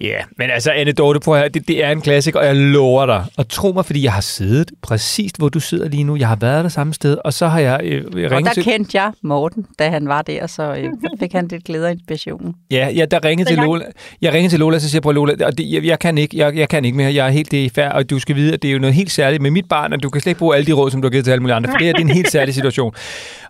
Ja, 0.00 0.06
yeah, 0.06 0.22
men 0.38 0.50
altså 0.50 0.70
Anne 0.70 0.92
Dorte, 0.92 1.20
prøv 1.20 1.36
her, 1.36 1.48
det, 1.48 1.68
det 1.68 1.84
er 1.84 1.90
en 1.90 2.00
klassiker, 2.00 2.38
og 2.40 2.46
jeg 2.46 2.56
lover 2.56 3.06
dig. 3.06 3.24
Og 3.36 3.48
tro 3.48 3.72
mig, 3.72 3.86
fordi 3.86 4.04
jeg 4.04 4.12
har 4.12 4.20
siddet 4.20 4.72
præcis, 4.82 5.32
hvor 5.38 5.48
du 5.48 5.60
sidder 5.60 5.88
lige 5.88 6.04
nu. 6.04 6.16
Jeg 6.16 6.28
har 6.28 6.36
været 6.36 6.64
der 6.64 6.68
samme 6.68 6.94
sted, 6.94 7.16
og 7.24 7.32
så 7.32 7.46
har 7.46 7.60
jeg 7.60 7.80
øh, 7.84 8.04
ringet 8.14 8.32
Og 8.32 8.44
der 8.44 8.52
til... 8.52 8.64
kendte 8.64 9.02
jeg 9.02 9.12
Morten, 9.22 9.66
da 9.78 9.88
han 9.88 10.08
var 10.08 10.22
der, 10.22 10.46
så 10.46 10.62
øh, 10.62 10.84
så 10.84 11.16
fik 11.20 11.32
han 11.32 11.48
lidt 11.48 11.64
glæde 11.64 11.86
og 11.86 11.92
inspiration. 11.92 12.54
Ja, 12.70 12.88
ja 12.88 13.04
der 13.04 13.24
ringede 13.24 13.50
til 13.50 13.58
Lola. 13.58 13.84
Jeg 14.22 14.32
ringede 14.32 14.52
til 14.52 14.58
Lola, 14.58 14.78
så 14.78 14.88
siger 14.88 14.96
jeg, 14.96 15.02
prøv 15.02 15.12
Lola, 15.12 15.46
og 15.46 15.58
det, 15.58 15.72
jeg, 15.72 15.84
jeg, 15.84 15.98
kan 15.98 16.18
ikke, 16.18 16.38
jeg, 16.38 16.56
jeg 16.56 16.68
kan 16.68 16.84
ikke 16.84 16.96
mere. 16.96 17.14
Jeg 17.14 17.26
er 17.26 17.30
helt 17.30 17.50
det 17.50 17.56
i 17.56 17.68
færd, 17.68 17.92
og 17.92 18.10
du 18.10 18.18
skal 18.18 18.36
vide, 18.36 18.52
at 18.52 18.62
det 18.62 18.68
er 18.68 18.72
jo 18.72 18.78
noget 18.78 18.94
helt 18.94 19.10
særligt 19.10 19.42
med 19.42 19.50
mit 19.50 19.68
barn, 19.68 19.92
og 19.92 20.02
du 20.02 20.10
kan 20.10 20.20
slet 20.20 20.30
ikke 20.30 20.38
bruge 20.38 20.56
alle 20.56 20.66
de 20.66 20.72
råd, 20.72 20.90
som 20.90 21.02
du 21.02 21.06
har 21.06 21.10
givet 21.10 21.24
til 21.24 21.32
alle 21.32 21.42
mulige 21.42 21.54
andre, 21.54 21.70
for 21.70 21.78
det, 21.78 21.86
her, 21.86 21.92
det 21.92 22.00
er 22.00 22.04
en 22.04 22.14
helt 22.14 22.30
særlig 22.30 22.54
situation. 22.54 22.94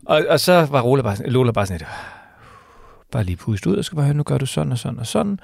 Og, 0.07 0.25
og 0.29 0.41
så 0.41 0.67
var 0.71 0.83
Lola 0.83 1.03
bare, 1.03 1.17
Lola 1.27 1.53
bare 1.53 1.67
sådan 1.67 1.79
lidt, 1.79 1.91
bare 3.13 3.25
lige 3.25 3.37
puste 3.37 3.71
ud, 3.71 3.77
og 3.77 3.85
skal 3.85 3.97
bare 3.97 4.07
høre, 4.07 4.17
nu 4.17 4.23
gør 4.31 4.39
du 4.39 4.47
sådan 4.47 4.73
og 4.73 4.79
sådan 4.79 4.99
og 4.99 5.07
sådan. 5.07 5.39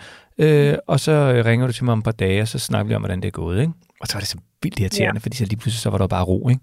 Øh, 0.44 0.74
og 0.92 1.00
så 1.00 1.14
ringer 1.48 1.66
du 1.66 1.72
til 1.72 1.84
mig 1.84 1.92
om 1.92 1.98
et 1.98 2.04
par 2.04 2.18
dage, 2.24 2.40
og 2.42 2.48
så 2.48 2.58
snakker 2.58 2.88
vi 2.88 2.94
om, 2.94 3.02
hvordan 3.02 3.20
det 3.22 3.28
er 3.28 3.38
gået. 3.42 3.60
Ikke? 3.60 3.72
Og 4.00 4.06
så 4.06 4.12
var 4.16 4.20
det 4.24 4.28
så 4.34 4.38
vildt 4.62 4.78
irriterende, 4.80 5.18
ja. 5.20 5.24
fordi 5.24 5.36
så 5.36 5.44
lige 5.44 5.60
pludselig 5.62 5.82
så 5.86 5.90
var 5.90 5.98
der 5.98 6.06
bare 6.16 6.24
ro. 6.30 6.38
Ikke? 6.52 6.62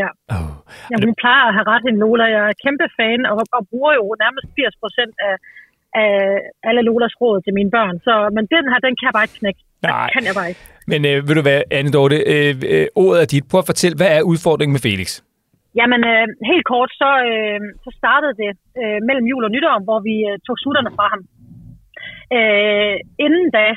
Ja. 0.00 0.08
Oh. 0.36 0.52
Jamen, 0.90 1.04
hun 1.08 1.16
plejer 1.22 1.44
at 1.48 1.54
have 1.56 1.66
ret, 1.72 1.82
hende 1.86 2.00
Lola. 2.04 2.24
Jeg 2.36 2.42
er 2.50 2.54
kæmpe 2.64 2.86
fan, 2.98 3.20
og, 3.30 3.36
og 3.56 3.62
bruger 3.70 3.92
jo 4.00 4.04
nærmest 4.24 4.46
80 4.56 4.82
procent 4.82 5.14
af, 5.28 5.34
af 6.02 6.12
alle 6.68 6.82
Lolas 6.88 7.14
råd 7.20 7.36
til 7.44 7.52
mine 7.58 7.70
børn. 7.76 7.94
Så, 8.06 8.14
men 8.36 8.44
den 8.54 8.64
her, 8.70 8.78
den 8.86 8.92
kan 8.98 9.04
jeg 9.08 9.14
bare 9.18 9.26
ikke 9.28 9.38
knække. 9.42 9.60
Den 9.84 9.90
Nej. 9.90 10.10
kan 10.14 10.22
jeg 10.28 10.34
bare 10.40 10.48
ikke. 10.52 10.62
Men 10.92 11.00
øh, 11.10 11.16
vil 11.26 11.34
du 11.38 11.42
hvad, 11.48 11.60
Anne 11.78 11.90
Dorte, 11.96 12.18
øh, 12.34 12.54
øh, 12.74 12.86
ordet 13.02 13.18
er 13.22 13.28
dit. 13.34 13.44
Prøv 13.50 13.58
at 13.64 13.68
fortælle, 13.72 13.96
hvad 14.00 14.10
er 14.16 14.22
udfordringen 14.32 14.72
med 14.76 14.82
Felix? 14.88 15.10
Jamen, 15.78 16.00
øh, 16.12 16.26
helt 16.50 16.66
kort, 16.72 16.90
så, 17.02 17.10
øh, 17.30 17.60
så 17.84 17.90
startede 18.00 18.34
det 18.42 18.52
øh, 18.80 19.00
mellem 19.08 19.26
jul 19.30 19.46
og 19.46 19.52
nytår, 19.54 19.76
hvor 19.86 20.00
vi 20.08 20.14
øh, 20.30 20.36
tog 20.46 20.56
sutterne 20.64 20.92
fra 20.96 21.06
ham. 21.12 21.22
Øh, 22.36 22.96
inden 23.24 23.46
da, 23.58 23.68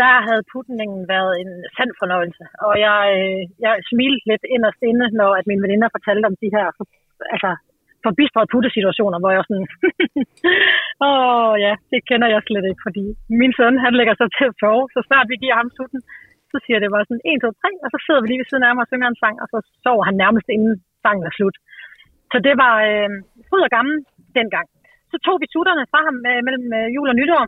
der 0.00 0.14
havde 0.28 0.48
putningen 0.54 1.00
været 1.14 1.34
en 1.42 1.52
sand 1.76 1.92
fornøjelse, 2.00 2.44
og 2.66 2.72
jeg, 2.86 3.00
øh, 3.18 3.42
jeg 3.64 3.74
smilte 3.90 4.24
lidt 4.30 4.44
inderst 4.54 4.80
inde, 4.90 5.06
når 5.20 5.30
at 5.38 5.48
mine 5.50 5.64
veninder 5.66 5.88
fortalte 5.96 6.26
om 6.30 6.36
de 6.42 6.48
her 6.56 6.66
altså, 7.34 7.50
forbistrede 8.06 8.50
puttesituationer, 8.52 9.18
hvor 9.20 9.32
jeg 9.34 9.42
sådan, 9.48 9.68
åh 11.06 11.54
ja, 11.66 11.72
det 11.92 12.00
kender 12.10 12.28
jeg 12.34 12.42
slet 12.42 12.66
ikke, 12.70 12.84
fordi 12.86 13.04
min 13.40 13.52
søn, 13.58 13.84
han 13.84 13.94
lægger 13.98 14.14
sig 14.16 14.28
til 14.38 14.46
at 14.50 14.58
sove, 14.60 14.84
så 14.94 15.00
snart 15.08 15.26
vi 15.32 15.36
giver 15.42 15.56
ham 15.60 15.70
sutten, 15.76 16.00
så 16.52 16.58
siger 16.64 16.78
det 16.78 16.94
bare 16.94 17.06
sådan 17.08 17.26
1, 17.30 17.42
2, 17.42 17.50
3, 17.64 17.84
og 17.84 17.88
så 17.92 17.98
sidder 18.04 18.20
vi 18.20 18.28
lige 18.28 18.40
ved 18.42 18.48
siden 18.48 18.64
af 18.64 18.70
ham 18.70 18.82
og 18.82 18.88
synger 18.90 19.08
en 19.08 19.20
sang, 19.22 19.36
og 19.42 19.48
så 19.52 19.58
sover 19.84 20.04
han 20.08 20.16
nærmest 20.24 20.48
inden 20.54 20.72
sangen 21.04 21.24
er 21.30 21.34
slut. 21.38 21.56
Så 22.32 22.38
det 22.46 22.54
var 22.62 22.74
øh, 22.88 23.10
fryd 23.48 23.62
og 23.66 23.72
gammel 23.76 23.96
dengang. 24.38 24.66
Så 25.12 25.16
tog 25.26 25.36
vi 25.42 25.46
sutterne 25.54 25.84
fra 25.92 26.00
ham 26.08 26.16
øh, 26.30 26.40
mellem 26.46 26.66
øh, 26.78 26.86
jul 26.94 27.08
og 27.12 27.16
nytår, 27.20 27.44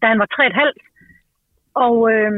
da 0.00 0.04
han 0.12 0.18
var 0.22 0.28
3,5. 0.36 1.84
Og 1.84 1.96
øh, 2.12 2.32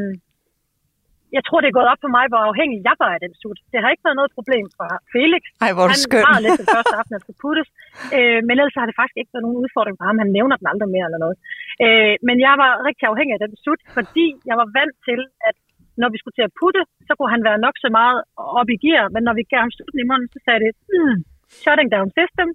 jeg 1.37 1.43
tror, 1.47 1.59
det 1.61 1.69
er 1.69 1.79
gået 1.79 1.93
op 1.93 2.03
for 2.05 2.13
mig, 2.17 2.25
hvor 2.33 2.43
afhængig 2.51 2.79
jeg 2.89 2.97
var 3.03 3.11
af 3.17 3.21
den 3.25 3.35
sut. 3.41 3.59
Det 3.73 3.79
har 3.83 3.89
ikke 3.91 4.07
været 4.07 4.21
noget 4.21 4.37
problem 4.39 4.67
for 4.79 4.89
Felix. 5.15 5.43
Ej, 5.67 5.73
hvor 5.77 5.87
han 5.93 6.01
skønt. 6.07 6.27
var 6.29 6.45
lidt 6.45 6.61
den 6.63 6.69
første 6.77 6.95
aften, 7.01 7.15
at 7.17 7.23
skulle 7.25 7.41
puttes. 7.45 7.69
Øh, 8.17 8.41
men 8.47 8.55
ellers 8.61 8.79
har 8.81 8.87
det 8.89 8.97
faktisk 9.01 9.19
ikke 9.21 9.33
været 9.35 9.47
nogen 9.47 9.61
udfordring 9.63 9.97
for 9.99 10.07
ham. 10.09 10.17
Han 10.23 10.31
nævner 10.39 10.57
den 10.61 10.71
aldrig 10.73 10.89
mere 10.95 11.07
eller 11.09 11.21
noget. 11.25 11.37
Øh, 11.85 12.15
men 12.29 12.37
jeg 12.47 12.55
var 12.63 12.71
rigtig 12.89 13.05
afhængig 13.13 13.35
af 13.37 13.43
den 13.45 13.55
sut, 13.65 13.81
fordi 13.97 14.27
jeg 14.49 14.57
var 14.61 14.69
vant 14.79 14.97
til, 15.09 15.21
at 15.49 15.57
når 16.01 16.09
vi 16.13 16.19
skulle 16.19 16.37
til 16.37 16.49
at 16.49 16.57
putte, 16.61 16.83
så 17.07 17.13
kunne 17.15 17.35
han 17.35 17.47
være 17.49 17.59
nok 17.67 17.77
så 17.85 17.89
meget 17.99 18.19
op 18.61 18.69
i 18.75 18.81
gear, 18.85 19.05
men 19.15 19.23
når 19.27 19.35
vi 19.39 19.51
gav 19.53 19.61
ham 19.65 19.75
slutten 19.77 20.01
i 20.01 20.09
munden, 20.11 20.29
så 20.35 20.39
sagde 20.45 20.61
det, 20.65 20.73
mm, 20.95 21.17
shutting 21.63 21.89
down 21.95 22.09
system, 22.19 22.49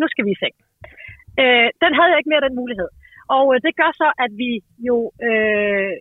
nu 0.00 0.04
skal 0.12 0.24
vi 0.26 0.32
i 0.34 0.40
seng. 0.42 0.54
Øh, 1.42 1.68
den 1.82 1.92
havde 1.96 2.10
jeg 2.10 2.18
ikke 2.18 2.32
mere 2.32 2.46
den 2.46 2.58
mulighed. 2.60 2.88
Og 3.36 3.44
øh, 3.52 3.58
det 3.66 3.72
gør 3.80 3.90
så, 4.02 4.08
at 4.24 4.30
vi 4.42 4.50
jo 4.88 4.96
øh, 5.28 5.92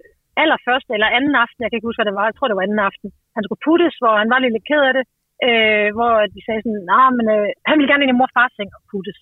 allerførste 0.41 0.91
eller 0.98 1.15
anden 1.17 1.36
aften, 1.43 1.62
jeg 1.62 1.69
kan 1.69 1.77
ikke 1.77 1.89
huske, 1.89 2.00
hvad 2.00 2.10
det 2.10 2.19
var, 2.19 2.27
jeg 2.27 2.36
tror, 2.36 2.48
det 2.50 2.57
var 2.60 2.67
anden 2.67 2.88
aften, 2.89 3.10
han 3.36 3.43
skulle 3.43 3.63
puttes, 3.67 3.95
hvor 4.01 4.13
han 4.21 4.31
var 4.33 4.39
lidt 4.39 4.67
ked 4.69 4.81
af 4.89 4.93
det, 4.98 5.05
øh, 5.48 5.89
hvor 5.98 6.13
de 6.33 6.39
sagde 6.45 6.62
sådan, 6.63 6.86
nej, 6.93 7.10
men 7.17 7.25
øh, 7.36 7.48
han 7.67 7.75
ville 7.77 7.89
gerne 7.91 8.03
ind 8.03 8.13
i 8.13 8.19
mor 8.21 8.29
fars 8.38 8.53
seng 8.57 8.69
og 8.77 8.83
puttes. 8.91 9.19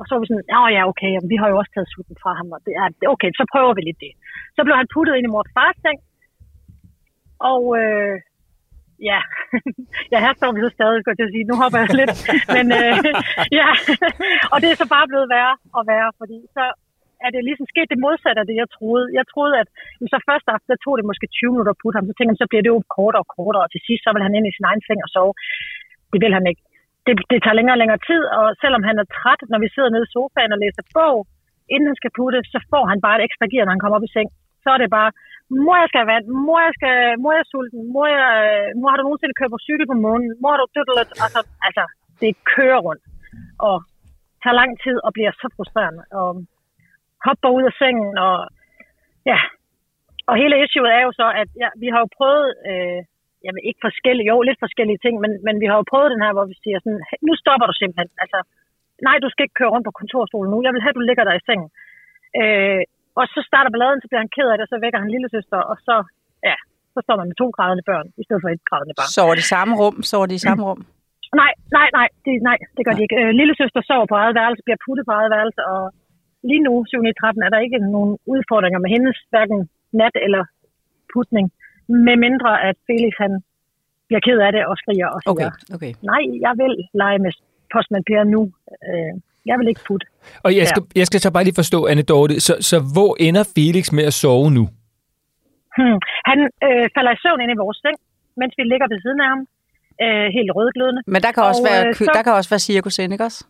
Og 0.00 0.04
så 0.04 0.10
var 0.12 0.22
vi 0.22 0.30
sådan, 0.30 0.50
ja, 0.54 0.60
ja, 0.76 0.82
okay, 0.92 1.10
jamen, 1.14 1.30
vi 1.32 1.38
har 1.40 1.48
jo 1.50 1.56
også 1.60 1.72
taget 1.74 1.92
sutten 1.94 2.16
fra 2.22 2.32
ham, 2.38 2.48
og 2.56 2.60
det 2.66 2.72
er, 2.80 2.86
okay, 3.14 3.30
så 3.38 3.44
prøver 3.52 3.72
vi 3.76 3.82
lidt 3.84 4.00
det. 4.04 4.12
Så 4.56 4.60
blev 4.64 4.76
han 4.80 4.92
puttet 4.94 5.14
ind 5.16 5.26
i 5.28 5.32
mor 5.34 5.44
fars 5.56 5.78
seng, 5.84 5.98
og 7.50 7.62
øh, 7.80 8.14
ja, 9.10 9.20
ja, 10.12 10.18
her 10.24 10.32
står 10.38 10.50
vi 10.54 10.60
så 10.64 10.70
stadig, 10.78 10.98
skal 11.00 11.14
jeg 11.18 11.34
sige, 11.34 11.48
nu 11.50 11.54
hopper 11.62 11.78
jeg 11.82 11.88
lidt, 12.00 12.14
men 12.56 12.66
øh, 12.80 12.94
ja, 13.60 13.70
og 14.52 14.56
det 14.62 14.68
er 14.70 14.76
så 14.82 14.88
bare 14.96 15.10
blevet 15.10 15.28
værre 15.34 15.56
og 15.78 15.82
værre, 15.90 16.10
fordi 16.20 16.38
så 16.56 16.64
er 17.24 17.30
det 17.34 17.40
ligesom 17.48 17.66
sket 17.72 17.88
det 17.92 18.02
modsatte 18.06 18.40
af 18.42 18.46
det, 18.50 18.56
jeg 18.62 18.68
troede. 18.76 19.04
Jeg 19.18 19.24
troede, 19.32 19.54
at 19.62 19.68
så 20.12 20.18
første 20.28 20.48
aften, 20.54 20.70
der 20.72 20.84
tog 20.84 20.94
det 20.98 21.10
måske 21.10 21.26
20 21.26 21.52
minutter 21.52 21.72
at 21.74 21.80
putte 21.82 21.96
ham, 21.98 22.06
så 22.08 22.14
tænkte 22.14 22.32
jeg, 22.32 22.42
så 22.42 22.50
bliver 22.50 22.64
det 22.64 22.74
jo 22.74 22.80
kortere 22.96 23.24
og 23.24 23.30
kortere, 23.36 23.64
og 23.66 23.70
til 23.72 23.82
sidst, 23.86 24.02
så 24.04 24.10
vil 24.14 24.26
han 24.26 24.36
ind 24.38 24.46
i 24.50 24.56
sin 24.56 24.68
egen 24.70 24.82
seng 24.86 25.00
og 25.06 25.10
sove. 25.14 25.32
Det 26.12 26.20
vil 26.24 26.36
han 26.38 26.46
ikke. 26.50 26.62
Det, 27.06 27.14
det 27.30 27.38
tager 27.40 27.58
længere 27.58 27.76
og 27.76 27.82
længere 27.82 28.04
tid, 28.10 28.22
og 28.38 28.46
selvom 28.62 28.82
han 28.88 28.96
er 29.02 29.06
træt, 29.16 29.40
når 29.52 29.60
vi 29.64 29.68
sidder 29.74 29.90
nede 29.92 30.06
i 30.08 30.12
sofaen 30.14 30.54
og 30.54 30.62
læser 30.64 30.84
bog, 30.96 31.16
inden 31.74 31.90
han 31.90 32.00
skal 32.00 32.14
putte, 32.18 32.38
så 32.52 32.58
får 32.72 32.84
han 32.92 33.00
bare 33.04 33.16
et 33.18 33.26
ekstra 33.28 33.46
gear, 33.50 33.64
når 33.64 33.74
han 33.74 33.82
kommer 33.82 33.98
op 33.98 34.08
i 34.08 34.14
seng. 34.16 34.28
Så 34.64 34.68
er 34.74 34.78
det 34.82 34.90
bare, 34.98 35.10
mor, 35.66 35.76
jeg 35.82 35.88
skal 35.88 36.00
have 36.02 36.12
vand, 36.12 36.26
mor, 36.46 36.60
jeg, 36.66 36.74
skal, 36.78 36.94
mor, 37.22 37.32
jeg 37.36 37.44
er 37.44 37.50
sulten, 37.52 37.80
mor, 37.94 38.06
jeg, 38.16 38.28
øh, 38.46 38.68
mor, 38.78 38.88
har 38.90 38.98
du 38.98 39.04
nogensinde 39.06 39.38
kørt 39.38 39.54
på 39.54 39.64
cykel 39.66 39.86
på 39.92 39.96
månen, 40.04 40.30
mor, 40.40 40.50
har 40.52 40.60
du 40.60 40.68
dødlet, 40.76 41.08
altså, 41.24 41.40
altså, 41.66 41.84
det 42.20 42.30
kører 42.54 42.80
rundt, 42.86 43.04
og 43.66 43.76
tager 44.42 44.58
lang 44.60 44.70
tid 44.84 44.96
og 45.06 45.10
bliver 45.16 45.32
så 45.40 45.46
frustrerende, 45.56 46.04
og 46.20 46.30
hopper 47.26 47.50
ud 47.58 47.64
af 47.70 47.74
sengen, 47.80 48.12
og 48.26 48.36
ja, 49.30 49.38
og 50.30 50.34
hele 50.42 50.54
issueet 50.62 50.94
er 50.98 51.02
jo 51.06 51.12
så, 51.20 51.26
at 51.42 51.48
ja, 51.62 51.68
vi 51.82 51.88
har 51.92 52.00
jo 52.04 52.08
prøvet, 52.18 52.48
øh, 52.70 53.00
jamen 53.44 53.62
ikke 53.68 53.80
forskellige, 53.88 54.30
jo 54.32 54.36
lidt 54.48 54.64
forskellige 54.64 55.02
ting, 55.04 55.14
men, 55.24 55.32
men 55.46 55.56
vi 55.62 55.66
har 55.70 55.76
jo 55.80 55.90
prøvet 55.92 56.12
den 56.14 56.24
her, 56.24 56.32
hvor 56.36 56.46
vi 56.50 56.56
siger 56.64 56.78
sådan, 56.80 57.02
nu 57.28 57.32
stopper 57.42 57.66
du 57.66 57.74
simpelthen, 57.78 58.10
altså, 58.24 58.38
nej, 59.06 59.16
du 59.24 59.28
skal 59.30 59.44
ikke 59.44 59.58
køre 59.60 59.72
rundt 59.74 59.86
på 59.86 59.96
kontorstolen 60.00 60.50
nu, 60.50 60.58
jeg 60.66 60.72
vil 60.72 60.82
have, 60.82 60.94
at 60.94 60.98
du 61.00 61.06
ligger 61.08 61.24
der 61.24 61.34
i 61.36 61.46
sengen. 61.48 61.70
Øh, 62.40 62.82
og 63.20 63.26
så 63.34 63.40
starter 63.50 63.70
balladen, 63.74 64.00
så 64.02 64.08
bliver 64.10 64.22
han 64.24 64.32
ked 64.36 64.48
af 64.52 64.56
det, 64.56 64.64
og 64.66 64.70
så 64.72 64.78
vækker 64.84 64.98
han 65.02 65.10
lille 65.14 65.28
søster, 65.36 65.58
og 65.70 65.76
så, 65.86 65.94
ja, 66.48 66.56
så 66.94 66.98
står 67.04 67.16
man 67.20 67.26
med 67.30 67.36
to 67.42 67.46
grædende 67.56 67.84
børn, 67.90 68.06
i 68.22 68.24
stedet 68.26 68.42
for 68.44 68.50
et 68.56 68.62
grædende 68.70 68.94
barn. 68.98 69.08
Sover 69.16 69.34
de 69.38 69.42
i 69.46 69.50
samme 69.54 69.72
rum? 69.80 69.96
Sover 70.10 70.26
de 70.30 70.36
i 70.40 70.44
samme 70.48 70.62
rum? 70.68 70.80
Nej, 71.42 71.52
nej, 71.78 71.88
nej, 71.98 72.08
det, 72.24 72.32
nej, 72.48 72.58
det 72.76 72.82
gør 72.86 72.94
de 72.98 73.02
ikke. 73.06 73.16
Øh, 73.20 73.30
lille 73.40 73.54
søster 73.60 73.80
sover 73.88 74.06
på 74.12 74.16
eget 74.22 74.34
værelse, 74.40 74.62
bliver 74.66 74.80
puttet 74.86 75.04
på 75.08 75.14
eget 75.18 75.30
værelse, 75.36 75.60
og 75.74 75.82
lige 76.50 76.62
nu, 76.66 76.72
7. 76.88 77.04
i 77.10 77.14
13, 77.20 77.42
er 77.46 77.50
der 77.54 77.66
ikke 77.66 77.78
nogen 77.94 78.12
udfordringer 78.34 78.80
med 78.84 78.90
hendes, 78.94 79.16
hverken 79.32 79.58
nat 80.00 80.16
eller 80.26 80.42
putning, 81.14 81.46
med 82.06 82.16
mindre 82.26 82.50
at 82.68 82.76
Felix 82.86 83.12
han 83.24 83.32
bliver 84.08 84.22
ked 84.26 84.38
af 84.46 84.50
det 84.56 84.62
og 84.70 84.74
skriger 84.82 85.08
og 85.14 85.18
siger, 85.22 85.32
Okay, 85.32 85.50
okay. 85.76 85.92
nej, 86.12 86.22
jeg 86.46 86.54
vil 86.62 86.72
lege 87.02 87.18
med 87.24 87.32
Postman 87.74 88.02
Per 88.08 88.22
nu. 88.34 88.42
Øh, 88.88 89.12
jeg 89.50 89.56
vil 89.58 89.68
ikke 89.72 89.84
putte. 89.88 90.06
Og 90.46 90.50
jeg 90.58 90.66
skal, 90.70 90.82
jeg 91.00 91.06
skal 91.10 91.20
så 91.24 91.30
bare 91.34 91.44
lige 91.48 91.60
forstå, 91.62 91.78
Anne 91.90 92.04
Dorte, 92.12 92.34
så, 92.46 92.52
så 92.70 92.76
hvor 92.94 93.12
ender 93.26 93.44
Felix 93.56 93.84
med 93.98 94.04
at 94.10 94.14
sove 94.22 94.48
nu? 94.58 94.64
Hmm. 95.78 95.98
Han 96.30 96.38
øh, 96.66 96.86
falder 96.96 97.12
i 97.16 97.18
søvn 97.24 97.40
ind 97.44 97.52
i 97.56 97.58
vores 97.64 97.78
seng, 97.84 97.96
mens 98.40 98.52
vi 98.58 98.64
ligger 98.72 98.86
ved 98.92 98.98
siden 99.04 99.20
af 99.24 99.28
ham, 99.32 99.40
øh, 100.04 100.26
helt 100.36 100.50
rødglødende. 100.56 101.00
Men 101.14 101.20
der 101.24 101.30
kan, 101.34 101.42
også 101.50 101.62
Og, 101.64 101.68
være, 101.70 101.82
øh, 101.88 101.94
så- 102.06 102.14
der 102.18 102.22
kan 102.26 102.32
også 102.40 102.50
være 102.54 102.64
cirkus 102.70 102.94
inde, 103.02 103.14
ikke 103.16 103.28
også? 103.30 103.40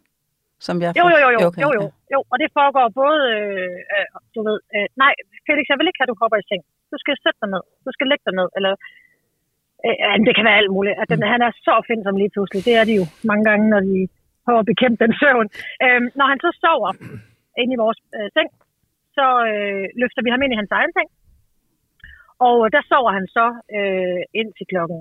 Som 0.66 0.76
jeg 0.82 0.90
Jo, 1.00 1.04
jo, 1.14 1.18
jo, 1.24 1.28
jo, 1.36 1.40
Okay, 1.48 1.62
jo, 1.64 1.68
jo, 1.78 1.84
jo. 2.14 2.18
Og 2.32 2.36
det 2.42 2.48
foregår 2.58 2.86
både, 3.02 3.20
øh, 3.36 3.76
øh, 3.94 4.06
du 4.34 4.40
ved, 4.48 4.58
øh, 4.76 4.86
nej, 5.02 5.12
Felix, 5.46 5.64
jeg 5.70 5.76
vil 5.78 5.88
ikke 5.88 6.00
have, 6.00 6.08
at 6.08 6.12
du 6.12 6.18
hopper 6.22 6.38
i 6.42 6.44
seng. 6.50 6.62
Du 6.92 6.96
skal 7.02 7.14
sætte 7.24 7.38
dig 7.42 7.50
ned. 7.54 7.62
Du 7.86 7.90
skal 7.96 8.06
lægge 8.10 8.24
dig 8.28 8.34
ned. 8.40 8.48
Eller, 8.58 8.72
øh, 9.86 9.96
øh, 10.06 10.16
det 10.26 10.34
kan 10.36 10.46
være 10.48 10.60
alt 10.60 10.72
muligt. 10.76 10.96
At 11.02 11.08
den, 11.10 11.22
han 11.34 11.42
er 11.46 11.50
så 11.66 11.70
opfindsom 11.78 12.16
lige 12.22 12.34
pludselig. 12.34 12.60
Det 12.68 12.74
er 12.80 12.84
de 12.90 12.94
jo 13.00 13.04
mange 13.30 13.44
gange, 13.48 13.64
når 13.72 13.80
de 13.90 13.96
prøver 14.44 14.60
at 14.62 14.70
bekæmpe 14.72 14.98
den 15.04 15.12
søvn. 15.20 15.48
Øh, 15.84 16.00
når 16.18 16.26
han 16.32 16.38
så 16.44 16.50
sover 16.62 16.92
inde 17.60 17.72
i 17.74 17.82
vores 17.84 18.00
øh, 18.16 18.28
seng, 18.36 18.48
så 19.16 19.26
øh, 19.50 19.84
løfter 20.00 20.22
vi 20.24 20.30
ham 20.32 20.42
ind 20.42 20.52
i 20.52 20.60
hans 20.60 20.72
egen 20.78 20.92
seng. 20.96 21.08
Og 22.48 22.56
der 22.74 22.82
sover 22.90 23.12
han 23.18 23.26
så 23.36 23.46
øh, 23.76 24.22
ind 24.40 24.50
til 24.56 24.66
klokken, 24.72 25.00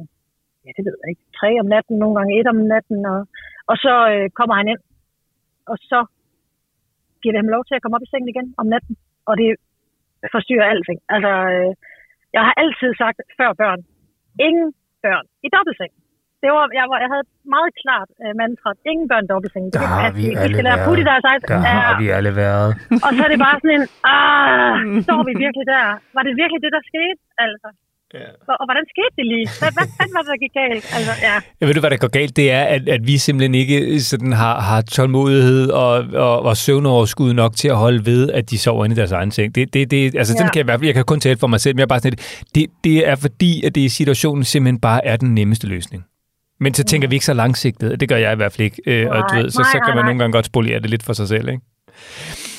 ja 0.65 0.69
det 0.77 0.83
ved 0.87 0.95
jeg 1.01 1.09
ikke, 1.11 1.25
tre 1.39 1.49
om 1.61 1.67
natten, 1.73 1.95
nogle 2.01 2.15
gange 2.17 2.35
et 2.39 2.47
om 2.53 2.59
natten. 2.73 2.99
Og, 3.13 3.19
og 3.71 3.75
så 3.85 3.93
øh, 4.13 4.27
kommer 4.39 4.55
han 4.59 4.67
ind, 4.73 4.81
og 5.71 5.77
så 5.91 5.99
giver 7.21 7.33
vi 7.33 7.41
ham 7.41 7.53
lov 7.55 7.63
til 7.65 7.75
at 7.75 7.81
komme 7.81 7.95
op 7.95 8.05
i 8.05 8.11
sengen 8.11 8.29
igen 8.33 8.47
om 8.61 8.67
natten. 8.73 8.95
Og 9.29 9.33
det 9.39 9.47
forstyrrer 10.33 10.71
alting. 10.73 10.99
Altså, 11.15 11.33
øh, 11.53 11.71
jeg 12.35 12.43
har 12.47 12.53
altid 12.63 12.91
sagt 13.01 13.19
før 13.37 13.53
børn, 13.61 13.81
ingen 14.47 14.67
børn 15.03 15.25
i 15.45 15.47
dobbeltseng. 15.55 15.93
Det 16.43 16.49
var, 16.55 16.63
jeg, 16.79 16.85
var, 16.91 16.97
jeg 17.03 17.09
havde 17.13 17.23
et 17.27 17.33
meget 17.55 17.71
klart 17.83 18.09
øh, 18.23 18.31
mantra, 18.41 18.69
ingen 18.91 19.05
børn 19.11 19.23
i 19.27 19.29
dobbeltseng. 19.33 19.65
Der 19.77 19.85
har 19.93 20.09
vi. 20.17 20.23
De 20.29 20.39
alle 20.43 20.55
putte 20.87 21.03
eget. 21.29 21.41
Der 21.51 21.59
Ja. 21.67 21.73
har 21.79 21.93
vi 22.01 22.07
alle 22.17 22.31
været. 22.43 22.69
Og 23.05 23.09
så 23.15 23.21
er 23.25 23.29
det 23.33 23.39
bare 23.47 23.57
sådan 23.61 23.75
en, 23.79 23.85
ah, 24.15 24.73
står 25.07 25.21
vi 25.29 25.33
virkelig 25.45 25.65
der? 25.73 25.85
Var 26.15 26.23
det 26.27 26.33
virkelig 26.41 26.59
det, 26.65 26.71
der 26.77 26.83
skete? 26.91 27.19
Altså. 27.45 27.67
Ja. 28.13 28.19
Og, 28.47 28.55
og 28.59 28.65
hvordan 28.67 28.83
skete 28.93 29.13
det 29.19 29.25
lige? 29.33 29.47
Hvad, 29.59 29.71
hvad 29.77 29.87
fanden 29.97 30.13
var 30.15 30.21
det, 30.21 30.27
der 30.33 30.37
gik 30.45 30.53
galt? 30.53 30.85
Altså, 30.97 31.11
ja. 31.21 31.33
Jeg 31.59 31.67
ved 31.67 31.73
du, 31.73 31.79
hvad 31.79 31.89
der 31.89 31.97
går 31.97 32.07
galt? 32.07 32.35
Det 32.35 32.51
er, 32.51 32.63
at, 32.63 32.89
at 32.89 33.07
vi 33.07 33.17
simpelthen 33.17 33.55
ikke 33.55 33.99
sådan 34.01 34.31
har, 34.33 34.59
har 34.61 34.81
tålmodighed 34.81 35.69
og, 35.69 35.91
og, 36.13 36.41
og 36.45 36.57
søvnoverskud 36.57 37.33
nok 37.33 37.55
til 37.55 37.67
at 37.67 37.75
holde 37.75 38.05
ved, 38.05 38.31
at 38.31 38.49
de 38.49 38.57
sover 38.57 38.85
inde 38.85 38.93
i 38.93 38.97
deres 38.97 39.11
egen 39.11 39.31
seng. 39.31 39.55
Det, 39.55 39.73
det, 39.73 39.91
det, 39.91 40.15
altså, 40.15 40.33
ja. 40.33 40.43
Den 40.43 40.49
kan 40.49 40.57
jeg, 40.57 40.63
i 40.63 40.65
hvert 40.65 40.79
fald- 40.79 40.85
jeg 40.85 40.93
kan 40.95 41.03
kun 41.05 41.19
tale 41.19 41.37
for 41.37 41.47
mig 41.47 41.59
selv, 41.61 41.75
men 41.75 41.79
jeg 41.79 41.83
er 41.83 41.87
bare 41.87 41.99
sådan 41.99 42.17
det, 42.55 42.65
det 42.83 43.07
er 43.07 43.15
fordi, 43.15 43.63
at 43.65 43.75
det 43.75 43.81
i 43.81 43.89
situationen 43.89 44.43
simpelthen 44.43 44.79
bare 44.79 45.05
er 45.05 45.15
den 45.17 45.35
nemmeste 45.35 45.67
løsning. 45.67 46.05
Men 46.59 46.73
så 46.73 46.83
tænker 46.83 47.07
vi 47.07 47.15
ikke 47.15 47.25
så 47.25 47.33
langsigtet. 47.33 47.99
Det 47.99 48.09
gør 48.09 48.17
jeg 48.17 48.33
i 48.33 48.35
hvert 48.35 48.51
fald 48.53 48.65
ikke. 48.65 48.81
Øh, 48.85 49.09
og 49.09 49.15
du 49.15 49.33
Nej, 49.33 49.41
ved, 49.41 49.49
så, 49.49 49.59
nej, 49.61 49.71
så 49.71 49.77
kan 49.77 49.81
nej, 49.81 49.95
man 49.95 49.95
nej. 49.95 50.05
nogle 50.05 50.19
gange 50.19 50.33
godt 50.33 50.45
spolere 50.45 50.79
det 50.79 50.89
lidt 50.89 51.03
for 51.03 51.13
sig 51.13 51.27
selv. 51.27 51.49
Ikke? 51.49 51.61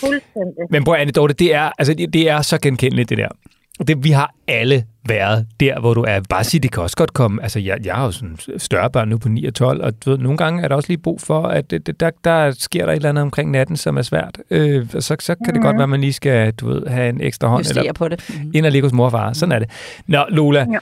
Fuldstændig. 0.00 0.64
Men 0.70 0.84
prøv 0.84 0.94
Anne 0.94 1.12
Dorte, 1.12 1.34
det 1.34 1.54
er, 1.54 1.70
altså, 1.78 1.94
det, 1.94 2.12
det 2.12 2.30
er 2.30 2.42
så 2.42 2.58
genkendeligt, 2.60 3.08
det 3.08 3.18
der. 3.18 3.28
Det, 3.88 4.04
vi 4.04 4.10
har 4.10 4.34
alle 4.48 4.84
været 5.08 5.46
der, 5.60 5.80
hvor 5.80 5.94
du 5.94 6.02
er. 6.08 6.20
Bare 6.28 6.44
sige, 6.44 6.60
det 6.60 6.72
kan 6.72 6.82
også 6.82 6.96
godt 6.96 7.12
komme. 7.12 7.42
Altså, 7.42 7.58
jeg, 7.58 7.78
jeg 7.84 7.94
har 7.94 8.04
jo 8.04 8.10
sådan 8.10 8.38
større 8.58 8.90
børn 8.90 9.08
nu 9.08 9.18
på 9.18 9.28
9 9.28 9.44
og 9.46 9.54
12, 9.54 9.82
og 9.84 10.04
du 10.04 10.10
ved, 10.10 10.18
nogle 10.18 10.38
gange 10.38 10.62
er 10.62 10.68
der 10.68 10.74
også 10.76 10.88
lige 10.88 10.98
brug 10.98 11.20
for, 11.20 11.42
at 11.42 11.70
det, 11.70 12.00
der, 12.00 12.10
der 12.24 12.50
sker 12.50 12.84
der 12.84 12.92
et 12.92 12.96
eller 12.96 13.08
andet 13.08 13.22
omkring 13.22 13.50
natten, 13.50 13.76
som 13.76 13.96
er 13.96 14.02
svært. 14.02 14.38
Øh, 14.50 14.86
og 14.94 15.02
så, 15.02 15.16
så 15.20 15.34
kan 15.44 15.54
det 15.54 15.62
godt 15.62 15.74
være, 15.76 15.82
at 15.82 15.88
man 15.88 16.00
lige 16.00 16.12
skal, 16.12 16.52
du 16.52 16.68
ved, 16.68 16.86
have 16.86 17.08
en 17.08 17.20
ekstra 17.20 17.48
hånd, 17.48 17.60
Justere 17.60 17.84
eller 17.84 17.92
på 17.92 18.08
det. 18.08 18.24
Mhm. 18.40 18.50
ind 18.54 18.66
og 18.66 18.72
ligge 18.72 18.86
hos 18.88 18.92
mor 18.92 19.04
og 19.04 19.10
far. 19.12 19.32
Sådan 19.32 19.52
er 19.52 19.58
det. 19.58 19.70
Nå, 20.06 20.24
Lola, 20.28 20.66
Ja. 20.72 20.78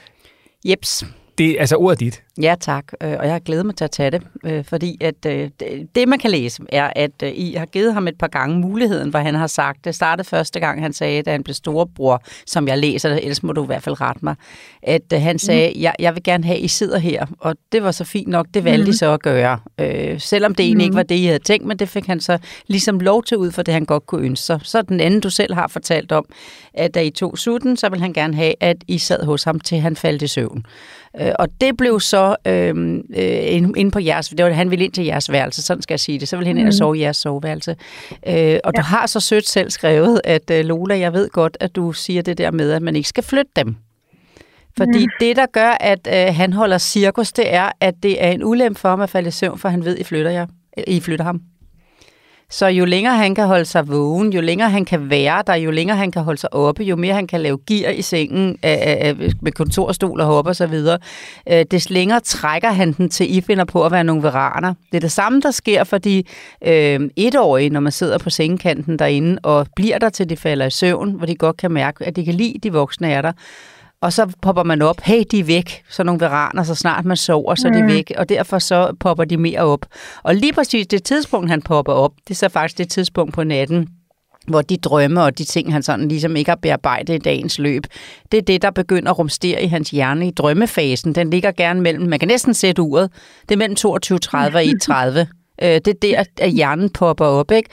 Jeps. 0.71 1.07
det, 1.39 1.57
altså 1.61 1.77
ordet 1.77 2.01
dit. 2.01 2.23
Ja, 2.43 2.55
tak. 2.61 2.85
Øh, 3.03 3.11
Og 3.19 3.25
jeg 3.25 3.33
har 3.33 3.39
glædet 3.39 3.67
mig 3.67 3.77
til 3.77 3.85
at 3.85 3.91
tage 3.91 4.11
det, 4.11 4.23
øh, 4.45 4.65
fordi 4.65 4.97
at 5.01 5.27
øh, 5.27 5.51
det- 5.95 6.09
man 6.09 6.19
kan 6.19 6.31
læse, 6.31 6.63
er, 6.69 6.93
at 6.97 7.11
I 7.23 7.55
har 7.59 7.67
givet 7.67 7.95
ham 7.95 8.09
et 8.09 8.19
par 8.19 8.27
gange 8.27 8.59
muligheden, 8.61 9.11
hvor 9.11 9.19
han 9.19 9.35
har 9.35 9.47
sagt, 9.47 9.85
det 9.85 9.95
startede 9.95 10.29
første 10.29 10.61
gang, 10.61 10.83
han 10.83 10.93
sagde, 10.93 11.23
da 11.23 11.31
han 11.31 11.43
blev 11.45 11.55
storebror, 11.55 12.23
som 12.47 12.69
jeg 12.69 12.79
læser 12.79 13.09
det, 13.09 13.19
ellers 13.23 13.43
må 13.43 13.53
du 13.53 13.63
i 13.63 13.67
hvert 13.67 13.83
fald 13.83 14.01
rette 14.01 14.25
mig, 14.25 14.35
at 14.83 15.03
han 15.13 15.39
sagde, 15.39 15.73
jeg, 15.81 15.95
jeg 15.99 16.15
vil 16.15 16.23
gerne 16.23 16.45
have, 16.45 16.59
at 16.59 16.65
I 16.65 16.69
sidder 16.69 16.99
her, 16.99 17.27
og 17.41 17.57
det 17.73 17.83
var 17.83 17.91
så 17.91 18.05
fint 18.05 18.29
nok, 18.29 18.47
det 18.55 18.65
valgte 18.65 18.85
mm. 18.85 18.91
I 18.91 18.97
så 18.97 19.13
at 19.13 19.23
gøre. 19.23 19.59
Øh, 19.81 20.21
selvom 20.21 20.55
det 20.55 20.67
egentlig 20.67 20.85
ikke 20.85 20.97
var 20.97 21.03
det, 21.03 21.15
I 21.15 21.25
havde 21.25 21.39
tænkt, 21.39 21.67
men 21.67 21.79
det 21.79 21.89
fik 21.89 22.07
han 22.07 22.21
så 22.21 22.39
ligesom 22.67 23.01
lov 23.01 23.23
til 23.23 23.37
ud 23.37 23.51
for 23.51 23.63
det, 23.63 23.75
han 23.75 23.85
godt 23.85 24.07
kunne 24.07 24.25
ønske 24.27 24.45
sig. 24.47 24.61
Så 24.63 24.83
den 24.83 25.01
anden, 25.01 25.21
du 25.21 25.31
selv 25.31 25.55
har 25.55 25.69
fortalt 25.69 26.13
om, 26.13 26.25
at 26.75 26.95
da 26.95 27.01
I 27.03 27.11
tog 27.11 27.39
sutten, 27.39 27.77
så 27.77 27.89
vil 27.89 28.01
han 28.01 28.13
gerne 28.13 28.35
have, 28.35 28.55
at 28.61 28.77
I 28.89 28.99
sad 28.99 29.25
hos 29.25 29.45
ham, 29.45 29.61
til 29.61 29.79
han 29.81 29.97
faldt 29.97 30.23
i 30.23 30.27
søvn. 30.27 30.67
Øh, 31.21 31.33
og 31.39 31.49
det 31.61 31.77
blev 31.77 32.01
så 32.01 32.28
øh, 32.47 32.95
øh, 33.17 33.73
inde 33.77 33.91
på 33.91 33.99
jeres, 33.99 34.29
det 34.29 34.45
var, 34.45 34.51
han 34.51 34.71
ville 34.71 34.85
ind 34.85 34.93
til 34.93 35.05
jeres 35.05 35.33
værelse, 35.33 35.63
sådan 35.63 35.83
skal 35.83 35.93
jeg 35.93 36.01
sige 36.01 36.19
det, 36.19 36.29
så 36.29 36.37
ville 36.37 36.47
han 36.47 36.59
ind 36.59 36.67
og 36.67 36.75
sove 36.75 36.99
i 36.99 37.01
jeres 37.01 37.17
soveværelse. 37.17 37.77
Øh, 38.27 38.59
og 38.65 38.73
ja. 38.75 38.81
du 38.81 38.83
har 38.83 39.07
så 39.07 39.21
sødt 39.21 39.49
selv 39.49 39.71
skrevet, 39.71 40.21
at 40.25 40.51
øh, 40.51 40.65
Lola, 40.65 40.99
jeg 40.99 41.13
ved 41.13 41.29
godt, 41.29 41.57
at 41.61 41.77
du 41.77 41.93
siger 41.93 42.23
det 42.23 42.39
der 42.39 42.51
med, 42.51 42.73
at 42.73 42.83
man 42.83 42.97
ikke 42.97 43.09
skal 43.09 43.25
flytte 43.25 43.51
dem. 43.57 43.77
Fordi 44.77 45.05
mm. 45.05 45.13
det, 45.21 45.37
der 45.37 45.47
gør, 45.53 45.77
at 45.81 46.09
øh, 46.13 46.35
han 46.35 46.53
holder 46.53 46.79
cirkus, 46.79 47.33
det 47.33 47.55
er, 47.55 47.71
at 47.81 47.95
det 48.03 48.25
er 48.25 48.31
en 48.31 48.45
ulempe 48.45 48.81
for 48.81 48.89
ham 48.89 49.01
at 49.01 49.11
falde 49.11 49.29
i 49.29 49.31
søvn, 49.31 49.59
for 49.59 49.69
han 49.69 49.85
ved, 49.85 49.99
I 49.99 50.05
flytter, 50.05 50.31
jer. 50.31 50.47
I 50.87 51.01
flytter 51.01 51.25
ham. 51.25 51.41
Så 52.51 52.67
jo 52.67 52.85
længere 52.85 53.17
han 53.17 53.35
kan 53.35 53.47
holde 53.47 53.65
sig 53.65 53.89
vågen, 53.89 54.33
jo 54.33 54.41
længere 54.41 54.71
han 54.71 54.85
kan 54.85 55.11
være 55.11 55.43
der, 55.47 55.55
jo 55.55 55.71
længere 55.71 55.97
han 55.97 56.11
kan 56.11 56.23
holde 56.23 56.41
sig 56.41 56.55
oppe, 56.55 56.83
jo 56.83 56.97
mere 56.97 57.15
han 57.15 57.27
kan 57.27 57.41
lave 57.41 57.59
gear 57.67 57.91
i 57.91 58.03
sengen 58.03 58.59
øh, 58.65 58.73
øh, 59.05 59.33
med 59.41 59.53
kontorstol 59.53 60.21
og 60.21 60.27
hop 60.27 60.47
og 60.47 60.57
så 60.57 60.67
videre, 60.67 60.99
øh, 61.51 61.65
des 61.71 61.91
længere 61.91 62.21
trækker 62.21 62.69
han 62.71 62.93
den 62.93 63.09
til, 63.09 63.37
I 63.37 63.41
finder 63.41 63.65
på 63.65 63.85
at 63.85 63.93
være 63.93 64.05
nogle 64.05 64.23
veraner. 64.23 64.75
Det 64.91 64.97
er 64.97 65.01
det 65.01 65.13
samme, 65.13 65.41
der 65.41 65.51
sker 65.51 65.85
for 65.85 65.99
de 65.99 66.25
øh, 66.65 67.01
etårige, 67.17 67.71
når 67.71 67.81
man 67.81 67.93
sidder 67.93 68.19
på 68.19 68.31
sengekanten 68.31 68.99
derinde 68.99 69.39
og 69.43 69.67
bliver 69.77 69.99
der 69.99 70.09
til 70.09 70.29
de 70.29 70.37
falder 70.37 70.67
i 70.67 70.71
søvn, 70.71 71.13
hvor 71.13 71.27
de 71.27 71.35
godt 71.35 71.57
kan 71.57 71.71
mærke, 71.71 72.05
at 72.05 72.17
de 72.17 72.25
kan 72.25 72.35
lide, 72.35 72.59
de 72.63 72.73
voksne 72.73 73.13
er 73.13 73.23
der. 73.23 73.33
Og 74.03 74.13
så 74.13 74.33
popper 74.43 74.63
man 74.63 74.83
op, 74.83 75.01
hey, 75.01 75.23
de 75.31 75.39
er 75.41 75.45
væk, 75.45 75.83
så 75.91 76.03
nogle 76.03 76.21
veraner, 76.21 76.63
så 76.63 76.75
snart 76.75 77.05
man 77.05 77.17
sover, 77.17 77.55
så 77.55 77.69
er 77.69 77.73
de 77.73 77.87
væk, 77.87 78.13
og 78.19 78.29
derfor 78.29 78.59
så 78.59 78.93
popper 79.01 79.25
de 79.25 79.37
mere 79.37 79.61
op. 79.61 79.87
Og 80.23 80.35
lige 80.35 80.53
præcis 80.53 80.87
det 80.87 81.05
tidspunkt, 81.05 81.51
han 81.51 81.63
popper 81.63 81.93
op, 81.93 82.13
det 82.29 82.35
er 82.35 82.39
så 82.39 82.49
faktisk 82.49 82.79
det 82.79 82.91
tidspunkt 82.91 83.35
på 83.35 83.45
natten, 83.45 83.89
hvor 84.47 84.63
de 84.63 84.77
drømme 84.77 85.23
og 85.23 85.39
de 85.39 85.45
ting, 85.45 85.73
han 85.73 85.83
sådan 85.83 86.09
ligesom 86.09 86.37
ikke 86.37 86.51
har 86.51 86.57
bearbejdet 86.57 87.15
i 87.15 87.19
dagens 87.19 87.59
løb, 87.59 87.83
det 88.33 88.39
er 88.39 88.43
det, 88.43 88.63
der 88.63 88.71
begynder 88.71 89.11
at 89.11 89.19
rumstere 89.19 89.63
i 89.63 89.67
hans 89.67 89.91
hjerne 89.91 90.29
i 90.29 90.31
drømmefasen. 90.31 91.15
Den 91.15 91.31
ligger 91.31 91.53
gerne 91.53 91.81
mellem, 91.81 92.09
man 92.09 92.19
kan 92.19 92.29
næsten 92.29 92.55
sætte 92.55 92.83
uret, 92.83 93.11
det 93.49 93.55
er 93.55 93.59
mellem 93.59 93.77
22.30 93.79 94.37
og 94.57 94.63
1.30. 95.23 95.27
Øh, 95.63 95.69
Det 95.69 95.89
er 95.89 95.93
der, 96.03 96.25
at 96.41 96.51
hjernen 96.51 96.91
popper 96.91 97.25
op, 97.27 97.51
ikke? 97.51 97.71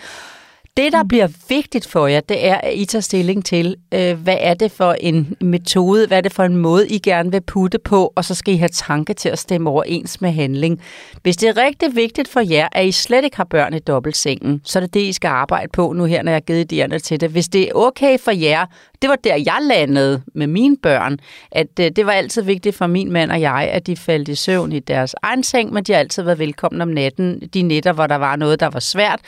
Det, 0.78 0.94
der 0.94 1.04
bliver 1.04 1.28
vigtigt 1.50 1.88
for 1.88 2.08
jer, 2.08 2.20
det 2.20 2.48
er, 2.48 2.56
at 2.56 2.74
I 2.74 2.86
tager 2.86 3.02
stilling 3.02 3.46
til, 3.46 3.76
øh, 3.94 4.14
hvad 4.24 4.38
er 4.40 4.54
det 4.54 4.72
for 4.72 4.94
en 4.94 5.36
metode, 5.42 6.08
hvad 6.08 6.18
er 6.18 6.22
det 6.22 6.34
for 6.34 6.44
en 6.44 6.58
måde, 6.58 6.88
I 6.88 7.00
gerne 7.00 7.32
vil 7.32 7.42
putte 7.42 7.80
på, 7.80 8.14
og 8.16 8.26
så 8.26 8.36
skal 8.36 8.54
I 8.54 8.58
have 8.58 8.70
tanke 8.70 9.14
til 9.14 9.30
at 9.30 9.40
stemme 9.40 9.70
overens 9.70 10.22
med 10.22 10.32
handling. 10.32 10.82
Hvis 11.22 11.38
det 11.38 11.50
er 11.50 11.58
rigtig 11.58 11.96
vigtigt 11.96 12.28
for 12.28 12.40
jer, 12.40 12.68
at 12.72 12.86
I 12.86 12.92
slet 12.92 13.24
ikke 13.24 13.38
har 13.38 13.44
børn 13.44 13.74
i 13.74 13.80
dobbeltsengen, 13.80 14.62
så 14.64 14.80
er 14.80 14.82
det 14.82 14.94
det, 14.94 15.00
I 15.00 15.14
skal 15.14 15.28
arbejde 15.28 15.68
på 15.74 15.94
nu 15.94 16.04
her, 16.06 16.24
når 16.24 16.32
jeg 16.32 16.36
har 16.36 16.40
givet 16.40 16.74
idéerne 16.74 16.98
til 16.98 17.22
det. 17.22 17.30
Hvis 17.30 17.48
det 17.48 17.62
er 17.62 17.74
okay 17.74 18.20
for 18.20 18.32
jer, 18.32 18.66
det 19.02 19.10
var 19.10 19.16
der, 19.16 19.36
jeg 19.36 19.58
landede 19.62 20.22
med 20.36 20.48
mine 20.48 20.78
børn, 20.78 21.18
at 21.52 21.80
øh, 21.80 21.92
det 21.96 22.06
var 22.06 22.12
altid 22.12 22.42
vigtigt 22.42 22.76
for 22.76 22.88
min 22.88 23.12
mand 23.12 23.32
og 23.32 23.42
jeg, 23.42 23.70
at 23.72 23.88
de 23.88 23.96
faldt 23.96 24.30
i 24.30 24.36
søvn 24.36 24.72
i 24.72 24.80
deres 24.80 25.16
egen 25.22 25.44
seng, 25.44 25.74
men 25.74 25.84
de 25.84 25.92
har 25.92 26.00
altid 26.00 26.24
været 26.24 26.40
velkomne 26.40 26.82
om 26.84 26.88
natten. 26.88 27.42
De 27.54 27.62
nætter, 27.62 27.94
hvor 27.94 28.08
der 28.08 28.16
var 28.16 28.36
noget, 28.36 28.60
der 28.60 28.70
var 28.70 28.80
svært. 28.80 29.20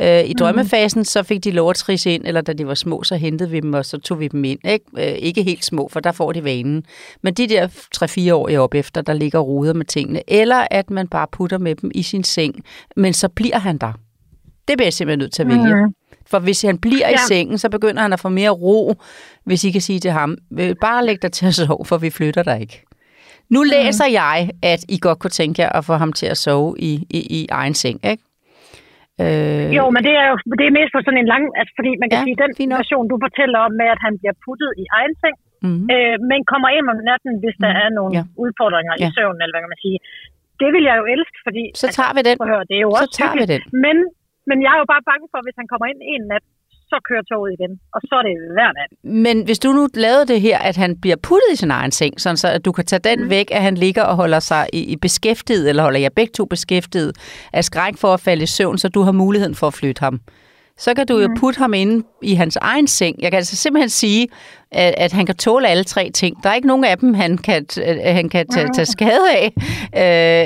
Øh, 0.00 0.24
I 0.24 0.32
drømmefasen, 0.32 0.95
så 1.04 1.22
fik 1.22 1.44
de 1.44 1.50
lov 1.50 1.70
at 1.70 1.76
trisse 1.76 2.10
ind, 2.14 2.22
eller 2.26 2.40
da 2.40 2.52
de 2.52 2.66
var 2.66 2.74
små, 2.74 3.02
så 3.02 3.16
hentede 3.16 3.50
vi 3.50 3.60
dem, 3.60 3.74
og 3.74 3.84
så 3.84 3.98
tog 3.98 4.20
vi 4.20 4.28
dem 4.28 4.44
ind. 4.44 4.58
Ikke, 4.68 4.84
øh, 4.98 5.04
ikke 5.18 5.42
helt 5.42 5.64
små, 5.64 5.88
for 5.92 6.00
der 6.00 6.12
får 6.12 6.32
de 6.32 6.44
vanen. 6.44 6.84
Men 7.22 7.34
de 7.34 7.46
der 7.46 7.66
3-4 8.28 8.32
år 8.34 8.58
op 8.58 8.74
efter, 8.74 9.02
der 9.02 9.12
ligger 9.12 9.38
ruder 9.38 9.72
med 9.72 9.84
tingene, 9.84 10.22
eller 10.30 10.66
at 10.70 10.90
man 10.90 11.08
bare 11.08 11.26
putter 11.32 11.58
med 11.58 11.74
dem 11.74 11.90
i 11.94 12.02
sin 12.02 12.24
seng, 12.24 12.54
men 12.96 13.12
så 13.12 13.28
bliver 13.28 13.58
han 13.58 13.78
der. 13.78 13.92
Det 14.68 14.76
bliver 14.78 14.86
jeg 14.86 14.92
simpelthen 14.92 15.18
nødt 15.18 15.32
til 15.32 15.42
at 15.42 15.48
vælge. 15.48 15.74
Mhm. 15.84 15.94
For 16.26 16.38
hvis 16.38 16.62
han 16.62 16.78
bliver 16.78 17.08
ja. 17.08 17.14
i 17.14 17.18
sengen, 17.28 17.58
så 17.58 17.68
begynder 17.68 18.02
han 18.02 18.12
at 18.12 18.20
få 18.20 18.28
mere 18.28 18.50
ro, 18.50 18.94
hvis 19.44 19.64
I 19.64 19.70
kan 19.70 19.80
sige 19.80 20.00
til 20.00 20.10
ham, 20.10 20.36
"Øh, 20.58 20.74
bare 20.80 21.06
læg 21.06 21.22
dig 21.22 21.32
til 21.32 21.46
at 21.46 21.54
sove, 21.54 21.84
for 21.84 21.98
vi 21.98 22.10
flytter 22.10 22.42
dig 22.42 22.60
ikke. 22.60 22.82
Nu 23.50 23.60
Mhm. 23.62 23.70
læser 23.70 24.06
jeg, 24.06 24.50
at 24.62 24.84
I 24.88 24.98
godt 24.98 25.18
kunne 25.18 25.30
tænke 25.30 25.62
jer 25.62 25.68
at 25.68 25.84
få 25.84 25.94
ham 25.94 26.12
til 26.12 26.26
at 26.26 26.38
sove 26.38 26.74
i, 26.78 27.06
i, 27.10 27.18
i 27.18 27.46
egen 27.50 27.74
seng, 27.74 28.00
ikke? 28.06 28.22
Øh, 29.24 29.66
Jo, 29.78 29.84
men 29.94 30.00
det 30.08 30.14
er 30.22 30.26
jo 30.30 30.34
det 30.60 30.64
er 30.70 30.74
mest 30.78 30.92
for 30.94 31.00
sådan 31.06 31.20
en 31.24 31.28
lang... 31.34 31.44
Altså, 31.60 31.72
fordi 31.78 31.90
man 32.02 32.06
kan 32.10 32.18
Ja, 32.20 32.26
sige, 32.26 32.36
den 32.44 32.52
version, 32.80 33.04
du 33.12 33.16
fortæller 33.26 33.58
om 33.66 33.72
med, 33.80 33.88
at 33.94 34.00
han 34.06 34.12
bliver 34.20 34.36
puttet 34.46 34.70
i 34.82 34.84
egen 34.98 35.14
seng, 35.22 35.36
mm, 35.66 35.82
øh, 35.94 36.16
men 36.30 36.38
kommer 36.52 36.68
ind 36.76 36.86
om 36.92 36.98
natten, 37.10 37.32
hvis 37.42 37.56
der 37.64 37.70
Mhm. 37.72 37.80
er 37.82 37.88
nogle 37.98 38.12
Ja. 38.18 38.22
udfordringer 38.44 38.94
Ja. 38.96 39.00
i 39.02 39.06
søvnen, 39.16 39.40
eller 39.42 39.52
hvad 39.54 39.62
kan 39.64 39.72
man 39.74 39.82
sige. 39.86 39.98
Det 40.62 40.68
vil 40.74 40.84
jeg 40.90 40.96
jo 41.00 41.04
elske, 41.14 41.38
fordi... 41.46 41.64
så 41.82 41.86
tager 41.96 42.12
vi 42.16 42.20
den. 42.28 42.36
høre, 42.50 42.62
det 42.70 42.76
er 42.80 42.84
jo 42.88 42.92
Så 42.92 42.98
også 43.00 43.14
tager 43.18 43.34
vi 43.36 43.42
hyggeligt. 43.42 43.64
den. 43.72 43.80
Men, 43.84 43.96
men 44.48 44.56
jeg 44.64 44.70
er 44.76 44.80
jo 44.82 44.86
bare 44.94 45.04
bange 45.12 45.26
for, 45.32 45.40
hvis 45.46 45.56
han 45.60 45.66
kommer 45.72 45.86
ind 45.92 46.00
en 46.14 46.22
nat, 46.32 46.44
så 46.90 46.96
kører 47.08 47.22
toget 47.32 47.50
igen. 47.58 47.72
Og 47.94 48.00
så 48.08 48.14
er 48.20 48.22
det 48.28 48.34
hver 48.56 48.70
nat. 48.78 48.90
Men 49.26 49.44
hvis 49.44 49.58
du 49.58 49.68
nu 49.72 49.88
lavede 49.94 50.26
det 50.32 50.40
her, 50.40 50.58
at 50.58 50.76
han 50.76 51.00
bliver 51.00 51.16
puttet 51.16 51.48
i 51.52 51.56
sin 51.56 51.70
egen 51.70 51.90
seng, 51.92 52.20
sådan 52.20 52.36
så 52.36 52.48
at 52.48 52.64
du 52.64 52.72
kan 52.72 52.84
tage 52.84 53.00
den 53.10 53.20
Mhm. 53.20 53.30
væk, 53.30 53.48
at 53.52 53.62
han 53.62 53.74
ligger 53.74 54.02
og 54.02 54.16
holder 54.16 54.40
sig 54.40 54.66
i, 54.72 54.80
i 54.92 54.96
beskæftiget, 54.96 55.68
eller 55.68 55.82
holder 55.82 56.00
jer 56.00 56.08
begge 56.16 56.32
to 56.32 56.44
beskæftiget, 56.44 57.12
af 57.52 57.64
skræk 57.64 57.96
for 57.96 58.14
at 58.14 58.20
falde 58.20 58.42
i 58.42 58.46
søvn, 58.46 58.78
så 58.78 58.88
du 58.88 59.00
har 59.02 59.12
muligheden 59.12 59.54
for 59.54 59.66
at 59.66 59.74
flytte 59.74 60.00
ham. 60.00 60.20
Så 60.78 60.94
kan 60.94 61.06
du 61.06 61.18
jo 61.18 61.28
Mhm. 61.28 61.36
putte 61.36 61.58
ham 61.58 61.74
inde 61.74 62.06
i 62.22 62.34
hans 62.34 62.56
egen 62.56 62.86
seng. 62.86 63.16
Jeg 63.22 63.30
kan 63.30 63.36
altså 63.36 63.56
simpelthen 63.56 63.88
sige, 63.90 64.28
at, 64.72 64.94
at 64.96 65.12
han 65.12 65.26
kan 65.26 65.36
tåle 65.36 65.68
alle 65.68 65.84
tre 65.84 66.10
ting. 66.14 66.42
Der 66.42 66.50
er 66.50 66.54
ikke 66.54 66.66
nogen 66.68 66.84
af 66.84 66.98
dem, 66.98 67.14
han 67.14 67.38
kan, 67.38 67.66
øh, 67.86 67.96
han 68.02 68.28
kan 68.28 68.46
tage, 68.48 68.68
tage 68.74 68.86
skade 68.86 69.20
af, 69.32 69.52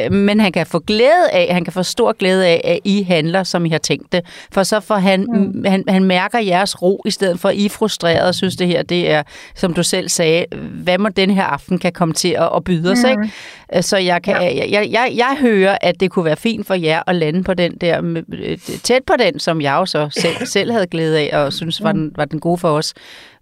øh, 0.06 0.12
men 0.12 0.40
han 0.40 0.52
kan 0.52 0.66
få 0.66 0.78
glæde 0.78 1.30
af, 1.32 1.54
han 1.54 1.64
kan 1.64 1.72
få 1.72 1.82
stor 1.82 2.12
glæde 2.12 2.46
af, 2.46 2.60
at 2.64 2.78
I 2.84 3.02
handler, 3.02 3.42
som 3.42 3.66
I 3.66 3.68
har 3.68 3.78
tænkt 3.78 4.12
det. 4.12 4.20
For 4.52 4.62
så 4.62 4.80
får 4.80 4.94
han, 4.94 5.26
mm. 5.34 5.64
han, 5.66 5.84
han 5.88 6.04
mærker 6.04 6.38
jeres 6.38 6.82
ro, 6.82 7.02
i 7.06 7.10
stedet 7.10 7.40
for 7.40 7.48
at 7.48 7.54
I 7.56 7.64
er 7.64 7.70
frustreret 7.70 8.28
og 8.28 8.34
synes, 8.34 8.56
det 8.56 8.66
her, 8.66 8.82
det 8.82 9.10
er, 9.10 9.22
som 9.54 9.74
du 9.74 9.82
selv 9.82 10.08
sagde, 10.08 10.44
hvad 10.82 10.98
må 10.98 11.08
den 11.08 11.30
her 11.30 11.44
aften 11.44 11.78
kan 11.78 11.92
komme 11.92 12.14
til 12.14 12.28
at, 12.28 12.48
at 12.56 12.64
byde 12.64 12.92
os, 12.92 12.98
ikke? 13.10 13.30
Øh, 13.74 13.83
Så 13.83 13.96
jeg, 13.96 14.22
kan, 14.22 14.35
jeg, 14.42 14.68
jeg, 14.70 14.88
jeg, 14.90 15.12
jeg 15.16 15.37
hører, 15.40 15.78
at 15.80 16.00
det 16.00 16.11
kunne 16.11 16.24
være 16.24 16.37
fint 16.37 16.66
for 16.66 16.74
jer 16.74 17.02
at 17.06 17.16
lande 17.16 17.44
på 17.44 17.54
den 17.54 17.76
der, 17.80 18.22
øh, 18.33 18.59
tæt 18.59 19.02
på 19.06 19.12
den, 19.18 19.38
som 19.38 19.61
jeg 19.61 19.72
jo 19.72 19.87
så 19.87 20.09
selv, 20.11 20.46
selv 20.56 20.72
havde 20.72 20.87
glæde 20.87 21.18
af, 21.20 21.44
og 21.44 21.52
synes 21.52 21.83
var 21.83 21.92
den, 21.92 22.12
var 22.16 22.24
den 22.24 22.40
gode 22.40 22.59
for 22.59 22.68
os. 22.68 22.94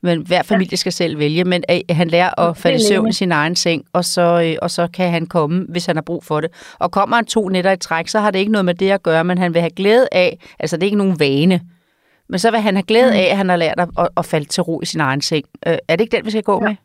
Men 0.03 0.21
hver 0.27 0.43
familie 0.43 0.77
skal 0.77 0.93
selv 0.93 1.19
vælge, 1.19 1.45
men 1.45 1.65
at 1.69 1.83
han 1.91 2.09
lærer 2.09 2.41
at 2.41 2.57
falde 2.57 2.77
i 2.77 2.81
søvn 2.89 3.09
i 3.09 3.13
sin 3.13 3.33
egen 3.33 3.57
seng, 3.57 3.85
og 3.93 4.05
så, 4.05 4.43
øh, 4.45 4.57
og 4.63 4.71
så 4.71 4.89
kan 4.95 5.11
han 5.11 5.27
komme, 5.27 5.67
hvis 5.69 5.87
han 5.87 5.97
har 5.97 6.03
brug 6.03 6.25
for 6.25 6.41
det. 6.41 6.51
Og 6.79 6.91
kommer 6.91 7.17
han 7.17 7.25
to 7.25 7.49
nætter 7.49 7.73
i 7.73 7.77
træk, 7.77 8.09
så 8.09 8.21
har 8.21 8.31
det 8.31 8.39
ikke 8.39 8.53
noget 8.53 8.65
med 8.65 8.75
det 8.75 8.91
at 8.91 9.03
gøre, 9.03 9.25
men 9.25 9.39
han 9.39 9.55
vil 9.55 9.61
have 9.61 9.71
glæde 9.71 10.09
af, 10.13 10.39
altså 10.59 10.77
det 10.77 10.83
er 10.83 10.87
ikke 10.87 10.99
nogen 10.99 11.21
vane, 11.21 11.61
men 12.29 12.39
så 12.39 12.51
vil 12.51 12.61
han 12.61 12.75
have 12.75 12.83
glæde 12.83 13.15
af, 13.15 13.31
at 13.31 13.37
han 13.37 13.49
har 13.49 13.57
lært 13.57 13.81
at, 13.81 14.09
at, 14.17 14.25
falde 14.25 14.47
til 14.47 14.63
ro 14.63 14.81
i 14.83 14.87
sin 14.87 15.01
egen 15.01 15.21
seng. 15.21 15.45
Øh, 15.67 15.79
er 15.89 15.97
det 15.97 16.01
ikke 16.01 16.17
den, 16.17 16.27
vi 16.27 16.31
skal 16.31 16.43
gå 16.43 16.61
med? 16.61 16.77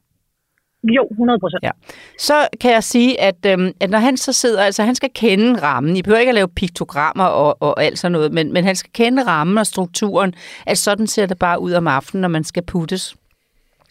Jo, 0.84 1.08
100 1.12 1.40
procent. 1.40 1.64
Ja. 1.64 1.72
Så 2.20 2.48
kan 2.62 2.72
jeg 2.72 2.84
sige, 2.84 3.22
at, 3.22 3.46
øhm, 3.46 3.72
at 3.80 3.90
når 3.90 4.00
han 4.00 4.18
så 4.18 4.34
sidder, 4.34 4.64
altså 4.64 4.84
han 4.84 4.96
skal 4.96 5.10
kende 5.16 5.62
rammen. 5.62 5.98
I 5.98 6.02
behøver 6.02 6.20
ikke 6.20 6.30
at 6.30 6.36
lave 6.36 6.48
piktogrammer 6.48 7.24
og, 7.24 7.62
og 7.62 7.84
alt 7.84 8.00
sådan 8.00 8.12
noget, 8.12 8.34
men, 8.34 8.54
men 8.54 8.64
han 8.64 8.76
skal 8.76 8.92
kende 8.94 9.24
rammen 9.24 9.58
og 9.58 9.68
strukturen, 9.68 10.34
at 10.66 10.78
sådan 10.78 11.08
ser 11.08 11.26
det 11.26 11.40
bare 11.40 11.62
ud 11.62 11.74
om 11.74 11.88
aftenen, 11.88 12.22
når 12.22 12.30
man 12.30 12.44
skal 12.44 12.64
puttes. 12.64 13.16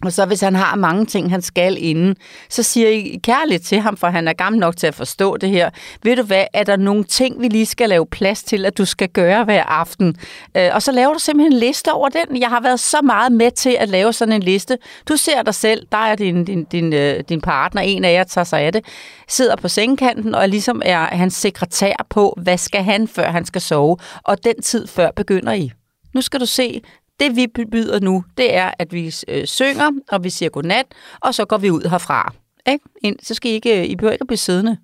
Og 0.05 0.13
så 0.13 0.27
hvis 0.27 0.41
han 0.41 0.55
har 0.55 0.77
mange 0.77 1.07
ting, 1.07 1.31
han 1.31 1.43
skal 1.43 1.77
inden, 1.85 2.17
så 2.49 2.63
siger 2.63 2.89
I 2.89 3.21
kærligt 3.23 3.65
til 3.65 3.81
ham, 3.81 3.97
for 3.97 4.07
han 4.07 4.29
er 4.29 4.33
gammel 4.33 4.61
nok 4.61 4.77
til 4.77 4.87
at 4.87 4.95
forstå 4.95 5.37
det 5.37 5.51
her. 5.51 5.71
Ved 6.03 6.17
du 6.17 6.23
hvad, 6.23 6.45
er 6.53 6.65
der 6.65 6.77
nogle 6.77 7.05
ting, 7.05 7.41
vi 7.41 7.49
lige 7.49 7.67
skal 7.67 7.89
lave 7.89 8.07
plads 8.07 8.43
til, 8.43 8.67
at 8.67 8.79
du 8.79 8.85
skal 8.85 9.09
gøre 9.09 9.45
hver 9.45 9.65
aften? 9.65 10.17
Øh, 10.57 10.71
og 10.73 10.83
så 10.83 10.93
laver 10.93 11.13
du 11.13 11.19
simpelthen 11.19 11.53
en 11.53 11.59
liste 11.59 11.93
over 11.93 12.09
den. 12.09 12.41
Jeg 12.41 12.49
har 12.49 12.61
været 12.61 12.81
så 12.81 13.03
meget 13.03 13.33
med 13.33 13.51
til 13.51 13.77
at 13.81 13.89
lave 13.89 14.13
sådan 14.13 14.33
en 14.33 14.43
liste. 14.43 14.79
Du 15.09 15.17
ser 15.17 15.43
dig 15.43 15.55
selv, 15.55 15.87
der 15.93 15.99
er 15.99 16.15
din, 16.15 16.45
din, 16.45 16.65
din, 16.65 16.93
øh, 16.93 17.25
din 17.29 17.41
partner, 17.41 17.83
en 17.83 18.05
af 18.05 18.13
jer 18.13 18.25
tager 18.25 18.45
sig 18.45 18.61
af 18.61 18.73
det, 18.73 18.85
sidder 19.29 19.57
på 19.57 19.69
sengekanten 19.69 20.35
og 20.35 20.49
ligesom 20.49 20.83
er 20.85 20.99
hans 20.99 21.35
sekretær 21.35 22.07
på, 22.11 22.39
hvad 22.43 22.59
skal 22.59 22.83
han, 22.83 23.09
før 23.09 23.31
han 23.31 23.45
skal 23.45 23.61
sove. 23.61 23.97
Og 24.23 24.45
den 24.45 24.63
tid 24.63 24.87
før 24.87 25.11
begynder 25.17 25.53
I. 25.53 25.73
Nu 26.15 26.21
skal 26.21 26.41
du 26.41 26.47
se, 26.47 26.83
det 27.23 27.37
vi 27.37 27.47
byder 27.73 28.01
nu, 28.01 28.25
det 28.39 28.55
er, 28.55 28.71
at 28.79 28.93
vi 28.93 29.15
øh, 29.29 29.47
synger, 29.47 29.91
og 30.13 30.25
vi 30.25 30.31
siger 30.31 30.49
godnat, 30.51 30.87
og 31.21 31.35
så 31.35 31.45
går 31.45 31.59
vi 31.59 31.71
ud 31.71 31.89
herfra. 31.91 32.33
Ikke? 32.69 32.85
Ind- 33.05 33.17
Så 33.23 33.35
skal 33.35 33.51
I 33.51 33.55
ikke, 33.55 33.87
I 33.87 33.97
behøver 33.97 34.13
ikke 34.13 34.23
at 34.23 34.27
blive 34.27 34.39
siddende. 34.39 34.77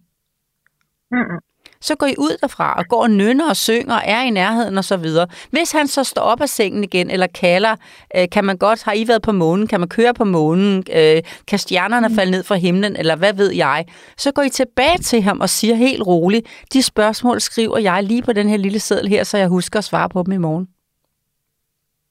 Mm-mm. 1.10 1.38
så 1.80 1.94
går 1.94 2.06
I 2.06 2.14
ud 2.18 2.36
derfra 2.40 2.74
og 2.78 2.84
går 2.88 3.02
og 3.02 3.10
nynner 3.10 3.48
og 3.48 3.56
synger 3.56 3.94
og 3.94 4.02
er 4.04 4.22
i 4.22 4.30
nærheden 4.30 4.78
og 4.78 4.84
så 4.84 4.96
videre. 4.96 5.26
Hvis 5.50 5.72
han 5.72 5.86
så 5.88 6.04
står 6.04 6.22
op 6.22 6.40
af 6.40 6.48
sengen 6.48 6.84
igen 6.84 7.10
eller 7.10 7.26
kalder, 7.26 7.76
øh, 8.16 8.28
kan 8.32 8.44
man 8.44 8.56
godt, 8.58 8.82
har 8.82 8.92
I 8.92 9.08
været 9.08 9.22
på 9.22 9.32
månen, 9.32 9.66
kan 9.66 9.80
man 9.80 9.88
køre 9.88 10.14
på 10.14 10.24
månen, 10.24 10.84
øh, 10.92 11.22
kan 11.46 11.58
stjernerne 11.58 12.14
falde 12.14 12.30
ned 12.30 12.42
fra 12.42 12.54
himlen, 12.54 12.96
eller 12.96 13.16
hvad 13.16 13.32
ved 13.34 13.52
jeg, 13.52 13.84
så 14.18 14.32
går 14.32 14.42
I 14.42 14.48
tilbage 14.50 14.98
til 14.98 15.22
ham 15.22 15.40
og 15.40 15.48
siger 15.50 15.74
helt 15.74 16.02
roligt, 16.06 16.46
de 16.72 16.82
spørgsmål 16.82 17.40
skriver 17.40 17.78
jeg 17.78 18.02
lige 18.02 18.22
på 18.22 18.32
den 18.32 18.48
her 18.48 18.56
lille 18.56 18.78
seddel 18.80 19.08
her, 19.08 19.24
så 19.24 19.38
jeg 19.38 19.48
husker 19.48 19.78
at 19.78 19.84
svare 19.84 20.08
på 20.08 20.22
dem 20.22 20.32
i 20.32 20.36
morgen. 20.36 20.68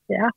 Ja. 0.10 0.30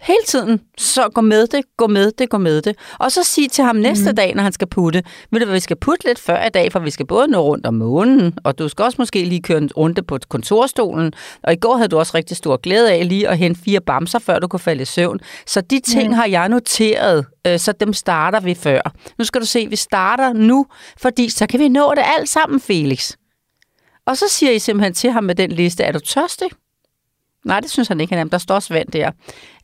Hele 0.00 0.24
tiden, 0.26 0.60
så 0.78 1.08
gå 1.08 1.20
med 1.20 1.46
det, 1.46 1.64
gå 1.76 1.86
med 1.86 2.12
det, 2.12 2.30
gå 2.30 2.38
med 2.38 2.62
det. 2.62 2.76
Og 2.98 3.12
så 3.12 3.24
sig 3.24 3.50
til 3.50 3.64
ham 3.64 3.76
næste 3.76 4.10
mm. 4.10 4.16
dag, 4.16 4.34
når 4.34 4.42
han 4.42 4.52
skal 4.52 4.68
putte, 4.68 5.02
ved 5.30 5.40
du 5.40 5.46
hvad, 5.46 5.54
vi 5.54 5.60
skal 5.60 5.76
putte 5.76 6.06
lidt 6.06 6.18
før 6.18 6.44
i 6.46 6.48
dag, 6.48 6.72
for 6.72 6.80
vi 6.80 6.90
skal 6.90 7.06
både 7.06 7.28
nå 7.28 7.42
rundt 7.42 7.66
om 7.66 7.74
månen, 7.74 8.38
og 8.44 8.58
du 8.58 8.68
skal 8.68 8.82
også 8.82 8.96
måske 8.98 9.24
lige 9.24 9.42
køre 9.42 9.58
en 9.58 9.70
runde 9.76 10.02
på 10.02 10.18
kontorstolen. 10.28 11.12
Og 11.42 11.52
i 11.52 11.56
går 11.56 11.76
havde 11.76 11.88
du 11.88 11.98
også 11.98 12.12
rigtig 12.14 12.36
stor 12.36 12.56
glæde 12.56 12.92
af 12.92 13.08
lige 13.08 13.28
at 13.28 13.38
hente 13.38 13.60
fire 13.64 13.80
bamser, 13.80 14.18
før 14.18 14.38
du 14.38 14.48
kunne 14.48 14.60
falde 14.60 14.82
i 14.82 14.84
søvn. 14.84 15.20
Så 15.46 15.60
de 15.60 15.80
ting 15.80 16.08
mm. 16.08 16.14
har 16.14 16.26
jeg 16.26 16.48
noteret, 16.48 17.26
øh, 17.46 17.58
så 17.58 17.72
dem 17.72 17.92
starter 17.92 18.40
vi 18.40 18.54
før. 18.54 18.80
Nu 19.18 19.24
skal 19.24 19.40
du 19.40 19.46
se, 19.46 19.66
vi 19.70 19.76
starter 19.76 20.32
nu, 20.32 20.66
fordi 20.98 21.28
så 21.28 21.46
kan 21.46 21.60
vi 21.60 21.68
nå 21.68 21.94
det 21.96 22.02
alt 22.18 22.28
sammen, 22.28 22.60
Felix. 22.60 23.12
Og 24.06 24.16
så 24.16 24.24
siger 24.28 24.52
I 24.52 24.58
simpelthen 24.58 24.94
til 24.94 25.10
ham 25.10 25.24
med 25.24 25.34
den 25.34 25.52
liste, 25.52 25.84
er 25.84 25.92
du 25.92 25.98
tørstig? 25.98 26.48
Nej, 27.44 27.60
det 27.60 27.70
synes 27.70 27.88
han 27.88 28.00
ikke, 28.00 28.14
han 28.14 28.26
er. 28.26 28.30
Der 28.30 28.38
står 28.38 28.54
også 28.54 28.74
vand 28.74 28.88
der. 28.88 29.10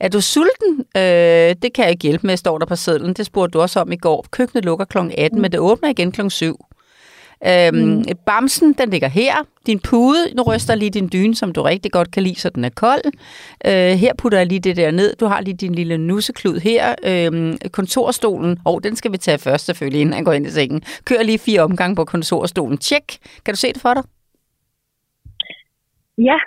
Er 0.00 0.08
du 0.08 0.20
sulten? 0.20 0.84
Øh, 0.96 1.54
det 1.62 1.72
kan 1.74 1.84
jeg 1.84 1.90
ikke 1.90 2.02
hjælpe 2.02 2.26
med, 2.26 2.36
står 2.36 2.58
der 2.58 2.66
på 2.66 2.76
sedlen. 2.76 3.14
Det 3.14 3.26
spurgte 3.26 3.52
du 3.52 3.60
også 3.60 3.80
om 3.80 3.92
i 3.92 3.96
går. 3.96 4.26
Køkkenet 4.30 4.64
lukker 4.64 4.84
kl. 4.84 4.98
18, 5.18 5.40
men 5.40 5.52
det 5.52 5.60
åbner 5.60 5.88
igen 5.88 6.12
kl. 6.12 6.28
7. 6.28 6.66
Øhm, 7.46 7.76
mm. 7.76 8.04
Bamsen, 8.26 8.72
den 8.72 8.90
ligger 8.90 9.08
her. 9.08 9.34
Din 9.66 9.80
pude, 9.80 10.34
nu 10.34 10.42
ryster 10.42 10.74
lige 10.74 10.90
din 10.90 11.08
dyne, 11.12 11.34
som 11.34 11.52
du 11.52 11.62
rigtig 11.62 11.92
godt 11.92 12.10
kan 12.10 12.22
lide, 12.22 12.40
så 12.40 12.50
den 12.50 12.64
er 12.64 12.68
kold. 12.68 13.04
Øh, 13.66 13.72
her 13.72 14.12
putter 14.18 14.38
jeg 14.38 14.46
lige 14.46 14.60
det 14.60 14.76
der 14.76 14.90
ned. 14.90 15.16
Du 15.16 15.26
har 15.26 15.40
lige 15.40 15.56
din 15.56 15.74
lille 15.74 15.98
nusseklud 15.98 16.60
her. 16.60 16.94
Øhm, 17.04 17.58
kontorstolen, 17.72 18.58
og 18.64 18.74
oh, 18.74 18.80
den 18.82 18.96
skal 18.96 19.12
vi 19.12 19.16
tage 19.16 19.38
først 19.38 19.64
selvfølgelig, 19.66 20.00
inden 20.00 20.14
han 20.14 20.24
går 20.24 20.32
ind 20.32 20.46
i 20.46 20.50
sengen. 20.50 20.82
Kør 21.04 21.22
lige 21.22 21.38
fire 21.38 21.60
omgange 21.60 21.96
på 21.96 22.04
kontorstolen. 22.04 22.78
Tjek. 22.78 23.18
Kan 23.44 23.54
du 23.54 23.58
se 23.58 23.72
det 23.72 23.82
for 23.82 23.94
dig? 23.94 24.02
Ja, 26.18 26.38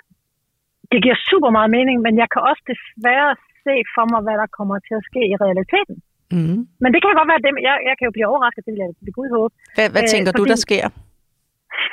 det 0.92 0.98
giver 1.04 1.18
super 1.30 1.50
meget 1.56 1.70
mening, 1.76 1.96
men 2.06 2.14
jeg 2.22 2.28
kan 2.32 2.42
også 2.50 2.62
desværre 2.72 3.30
se 3.64 3.74
for 3.94 4.04
mig, 4.12 4.20
hvad 4.26 4.36
der 4.42 4.48
kommer 4.58 4.76
til 4.86 4.94
at 5.00 5.06
ske 5.10 5.22
i 5.32 5.36
realiteten. 5.44 5.96
Mm. 6.36 6.60
Men 6.82 6.88
det 6.92 6.98
kan 7.00 7.18
godt 7.20 7.30
være, 7.32 7.42
det, 7.44 7.52
jeg, 7.68 7.76
jeg 7.88 7.94
kan 7.96 8.06
jo 8.08 8.12
blive 8.16 8.30
overrasket, 8.30 8.62
det 8.64 8.72
vil 8.72 8.82
jeg 8.84 8.90
ved 9.06 9.12
Gud 9.18 9.28
håbe. 9.36 9.54
Hvad, 9.76 9.88
hvad 9.94 10.04
øh, 10.06 10.10
tænker 10.12 10.30
fordi... 10.32 10.40
du, 10.40 10.52
der 10.52 10.58
sker? 10.66 10.84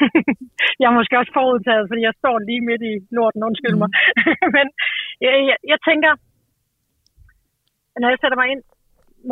jeg 0.79 0.87
er 0.89 0.97
måske 0.99 1.19
også 1.21 1.33
forudtaget, 1.39 1.85
fordi 1.89 2.01
jeg 2.07 2.15
står 2.21 2.35
lige 2.49 2.63
midt 2.69 2.83
i 2.91 2.93
lorten, 3.17 3.41
undskyld 3.49 3.75
mm. 3.75 3.81
mig. 3.83 3.89
men 4.55 4.65
jeg, 5.25 5.33
jeg, 5.49 5.57
jeg 5.71 5.79
tænker, 5.89 6.11
når 8.01 8.09
jeg 8.11 8.19
sætter 8.21 8.37
mig 8.41 8.47
ind, 8.53 8.61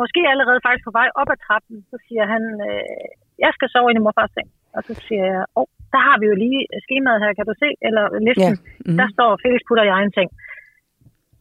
måske 0.02 0.20
allerede 0.32 0.60
faktisk 0.66 0.84
på 0.86 0.96
vej 1.00 1.08
op 1.20 1.30
ad 1.34 1.38
trappen, 1.46 1.76
så 1.90 1.96
siger 2.06 2.24
han, 2.32 2.42
øh, 2.68 3.06
jeg 3.44 3.50
skal 3.56 3.68
sove 3.68 3.88
ind 3.90 3.98
i 4.00 4.04
morfars 4.06 4.32
seng. 4.34 4.48
Og 4.76 4.82
så 4.86 4.92
siger 5.06 5.24
jeg, 5.32 5.42
åh, 5.58 5.60
oh, 5.60 5.66
der 5.94 6.00
har 6.08 6.16
vi 6.20 6.26
jo 6.32 6.36
lige 6.44 6.60
skemaet 6.84 7.18
her, 7.24 7.30
kan 7.38 7.46
du 7.50 7.54
se, 7.62 7.68
eller 7.86 8.04
listen. 8.28 8.54
Ja. 8.56 8.90
Mm. 8.90 8.96
Der 9.00 9.08
står 9.14 9.30
Felix 9.42 9.60
putter 9.68 9.84
i 9.88 9.92
egen 9.98 10.12
seng. 10.16 10.30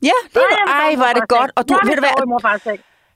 Ja, 0.10 0.18
det 0.34 0.42
var, 0.44 0.52
ej, 0.82 0.92
var 1.06 1.12
det 1.18 1.26
godt. 1.36 1.52
Og 1.58 1.62
du, 1.70 1.74
ved 1.88 1.96
du 2.00 2.04
hvad? 2.06 2.16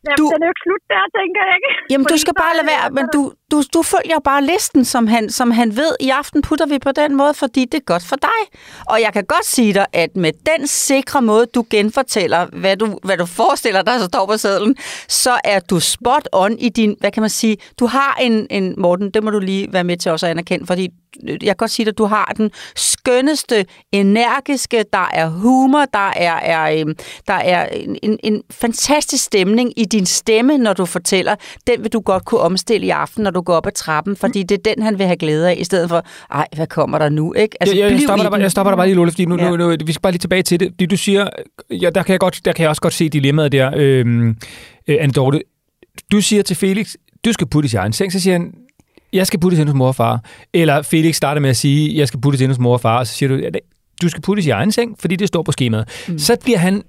Jamen, 0.05 0.17
du, 0.17 0.25
den 0.33 0.41
er 0.43 0.47
jo 0.47 0.53
ikke 0.55 0.65
slut 0.67 0.83
der, 0.93 1.03
tænker 1.19 1.41
jeg 1.47 1.55
ikke. 1.59 1.71
Jamen, 1.91 2.05
du 2.11 2.17
skal 2.17 2.33
bare 2.43 2.53
lade 2.57 2.67
være, 2.73 2.85
men 2.97 3.05
du, 3.13 3.21
du, 3.51 3.57
du 3.73 3.81
følger 3.83 4.19
bare 4.19 4.41
listen, 4.43 4.85
som 4.85 5.07
han, 5.07 5.29
som 5.29 5.51
han 5.51 5.75
ved. 5.75 5.91
I 5.99 6.09
aften 6.09 6.41
putter 6.41 6.65
vi 6.65 6.79
på 6.79 6.91
den 6.91 7.15
måde, 7.15 7.33
fordi 7.33 7.65
det 7.65 7.77
er 7.77 7.85
godt 7.93 8.05
for 8.09 8.15
dig. 8.15 8.41
Og 8.91 9.01
jeg 9.01 9.13
kan 9.13 9.25
godt 9.25 9.45
sige 9.45 9.73
dig, 9.73 9.85
at 9.93 10.15
med 10.15 10.31
den 10.45 10.67
sikre 10.67 11.21
måde, 11.21 11.45
du 11.45 11.65
genfortæller, 11.69 12.45
hvad 12.53 12.77
du, 12.77 12.99
hvad 13.03 13.17
du 13.17 13.25
forestiller 13.25 13.81
dig, 13.81 13.99
så 13.99 14.05
står 14.05 14.25
på 14.25 14.37
sædlen, 14.37 14.75
så 15.07 15.39
er 15.43 15.59
du 15.59 15.79
spot 15.79 16.27
on 16.33 16.57
i 16.59 16.69
din, 16.69 16.95
hvad 16.99 17.11
kan 17.11 17.21
man 17.21 17.29
sige, 17.29 17.57
du 17.79 17.85
har 17.85 18.17
en, 18.21 18.47
en 18.49 18.75
Morten, 18.77 19.11
det 19.11 19.23
må 19.23 19.29
du 19.29 19.39
lige 19.39 19.73
være 19.73 19.83
med 19.83 19.97
til 19.97 20.11
også 20.11 20.25
at 20.25 20.29
anerkende, 20.29 20.65
fordi 20.65 20.89
jeg 21.23 21.39
kan 21.39 21.55
godt 21.55 21.71
sige 21.71 21.89
at 21.89 21.97
du 21.97 22.05
har 22.05 22.33
den 22.37 22.51
skønneste, 22.75 23.65
energiske, 23.91 24.85
der 24.93 25.09
er 25.13 25.29
humor, 25.29 25.85
der 25.93 26.11
er, 26.15 26.33
er, 26.33 26.79
øhm, 26.79 26.95
der 27.27 27.33
er 27.33 27.67
en, 28.03 28.19
en, 28.23 28.43
fantastisk 28.51 29.23
stemning 29.23 29.79
i 29.79 29.85
din 29.85 30.05
stemme, 30.05 30.57
når 30.57 30.73
du 30.73 30.85
fortæller. 30.85 31.35
Den 31.67 31.83
vil 31.83 31.93
du 31.93 31.99
godt 31.99 32.25
kunne 32.25 32.41
omstille 32.41 32.87
i 32.87 32.89
aften, 32.89 33.23
når 33.23 33.31
du 33.31 33.41
går 33.41 33.55
op 33.55 33.67
ad 33.67 33.71
trappen, 33.71 34.15
fordi 34.15 34.43
det 34.43 34.57
er 34.57 34.73
den, 34.75 34.83
han 34.83 34.99
vil 34.99 35.05
have 35.05 35.17
glæde 35.17 35.49
af, 35.49 35.55
i 35.59 35.63
stedet 35.63 35.89
for, 35.89 36.03
ej, 36.31 36.47
hvad 36.55 36.67
kommer 36.67 36.97
der 36.97 37.09
nu, 37.09 37.33
ikke? 37.33 37.57
Altså, 37.59 37.75
ja, 37.75 37.91
jeg, 37.91 37.99
stopper 37.99 38.23
der, 38.23 38.29
bare, 38.29 38.41
jeg 38.41 38.51
stopper 38.51 38.71
der 38.71 38.77
bare 38.77 38.87
lige, 38.87 38.95
Lola, 38.95 39.11
fordi 39.11 39.25
nu, 39.25 39.37
ja. 39.37 39.49
nu, 39.49 39.57
nu, 39.57 39.75
vi 39.85 39.91
skal 39.91 40.01
bare 40.01 40.11
lige 40.11 40.19
tilbage 40.19 40.43
til 40.43 40.59
det. 40.59 40.71
Fordi 40.73 40.85
du 40.85 40.97
siger, 40.97 41.29
ja, 41.71 41.89
der, 41.89 42.03
kan 42.03 42.11
jeg 42.11 42.19
godt, 42.19 42.41
der 42.45 42.53
kan 42.53 42.63
jeg 42.63 42.69
også 42.69 42.81
godt 42.81 42.93
se 42.93 43.09
dilemmaet 43.09 43.51
der, 43.51 43.71
øhm, 43.75 44.29
øh, 44.87 44.97
Anne 44.99 45.13
Dorte. 45.13 45.41
Du 46.11 46.21
siger 46.21 46.43
til 46.43 46.55
Felix, 46.55 46.95
du 47.25 47.33
skal 47.33 47.47
putte 47.47 47.69
i 47.73 47.75
egen 47.75 47.93
seng, 47.93 48.11
så 48.11 48.19
siger 48.19 48.37
han, 48.37 48.53
jeg 49.13 49.27
skal 49.27 49.39
puttes 49.39 49.59
ind 49.59 49.69
hos 49.69 49.75
mor 49.75 49.87
og 49.87 49.95
far. 49.95 50.23
Eller 50.53 50.81
Felix 50.81 51.15
starter 51.15 51.41
med 51.41 51.49
at 51.49 51.57
sige, 51.57 51.97
jeg 51.97 52.07
skal 52.07 52.21
puttes 52.21 52.41
ind 52.41 52.51
hos 52.51 52.59
mor 52.59 52.73
og 52.73 52.81
far, 52.81 52.99
og 52.99 53.07
så 53.07 53.13
siger 53.13 53.29
du, 53.29 53.59
du 54.01 54.09
skal 54.09 54.21
puttes 54.21 54.45
i 54.45 54.49
egen 54.49 54.71
seng, 54.71 54.95
fordi 54.99 55.15
det 55.15 55.27
står 55.27 55.43
på 55.43 55.51
skemaet. 55.51 56.05
Mm. 56.07 56.19
Så 56.19 56.37
bliver 56.43 56.57
han 56.57 56.83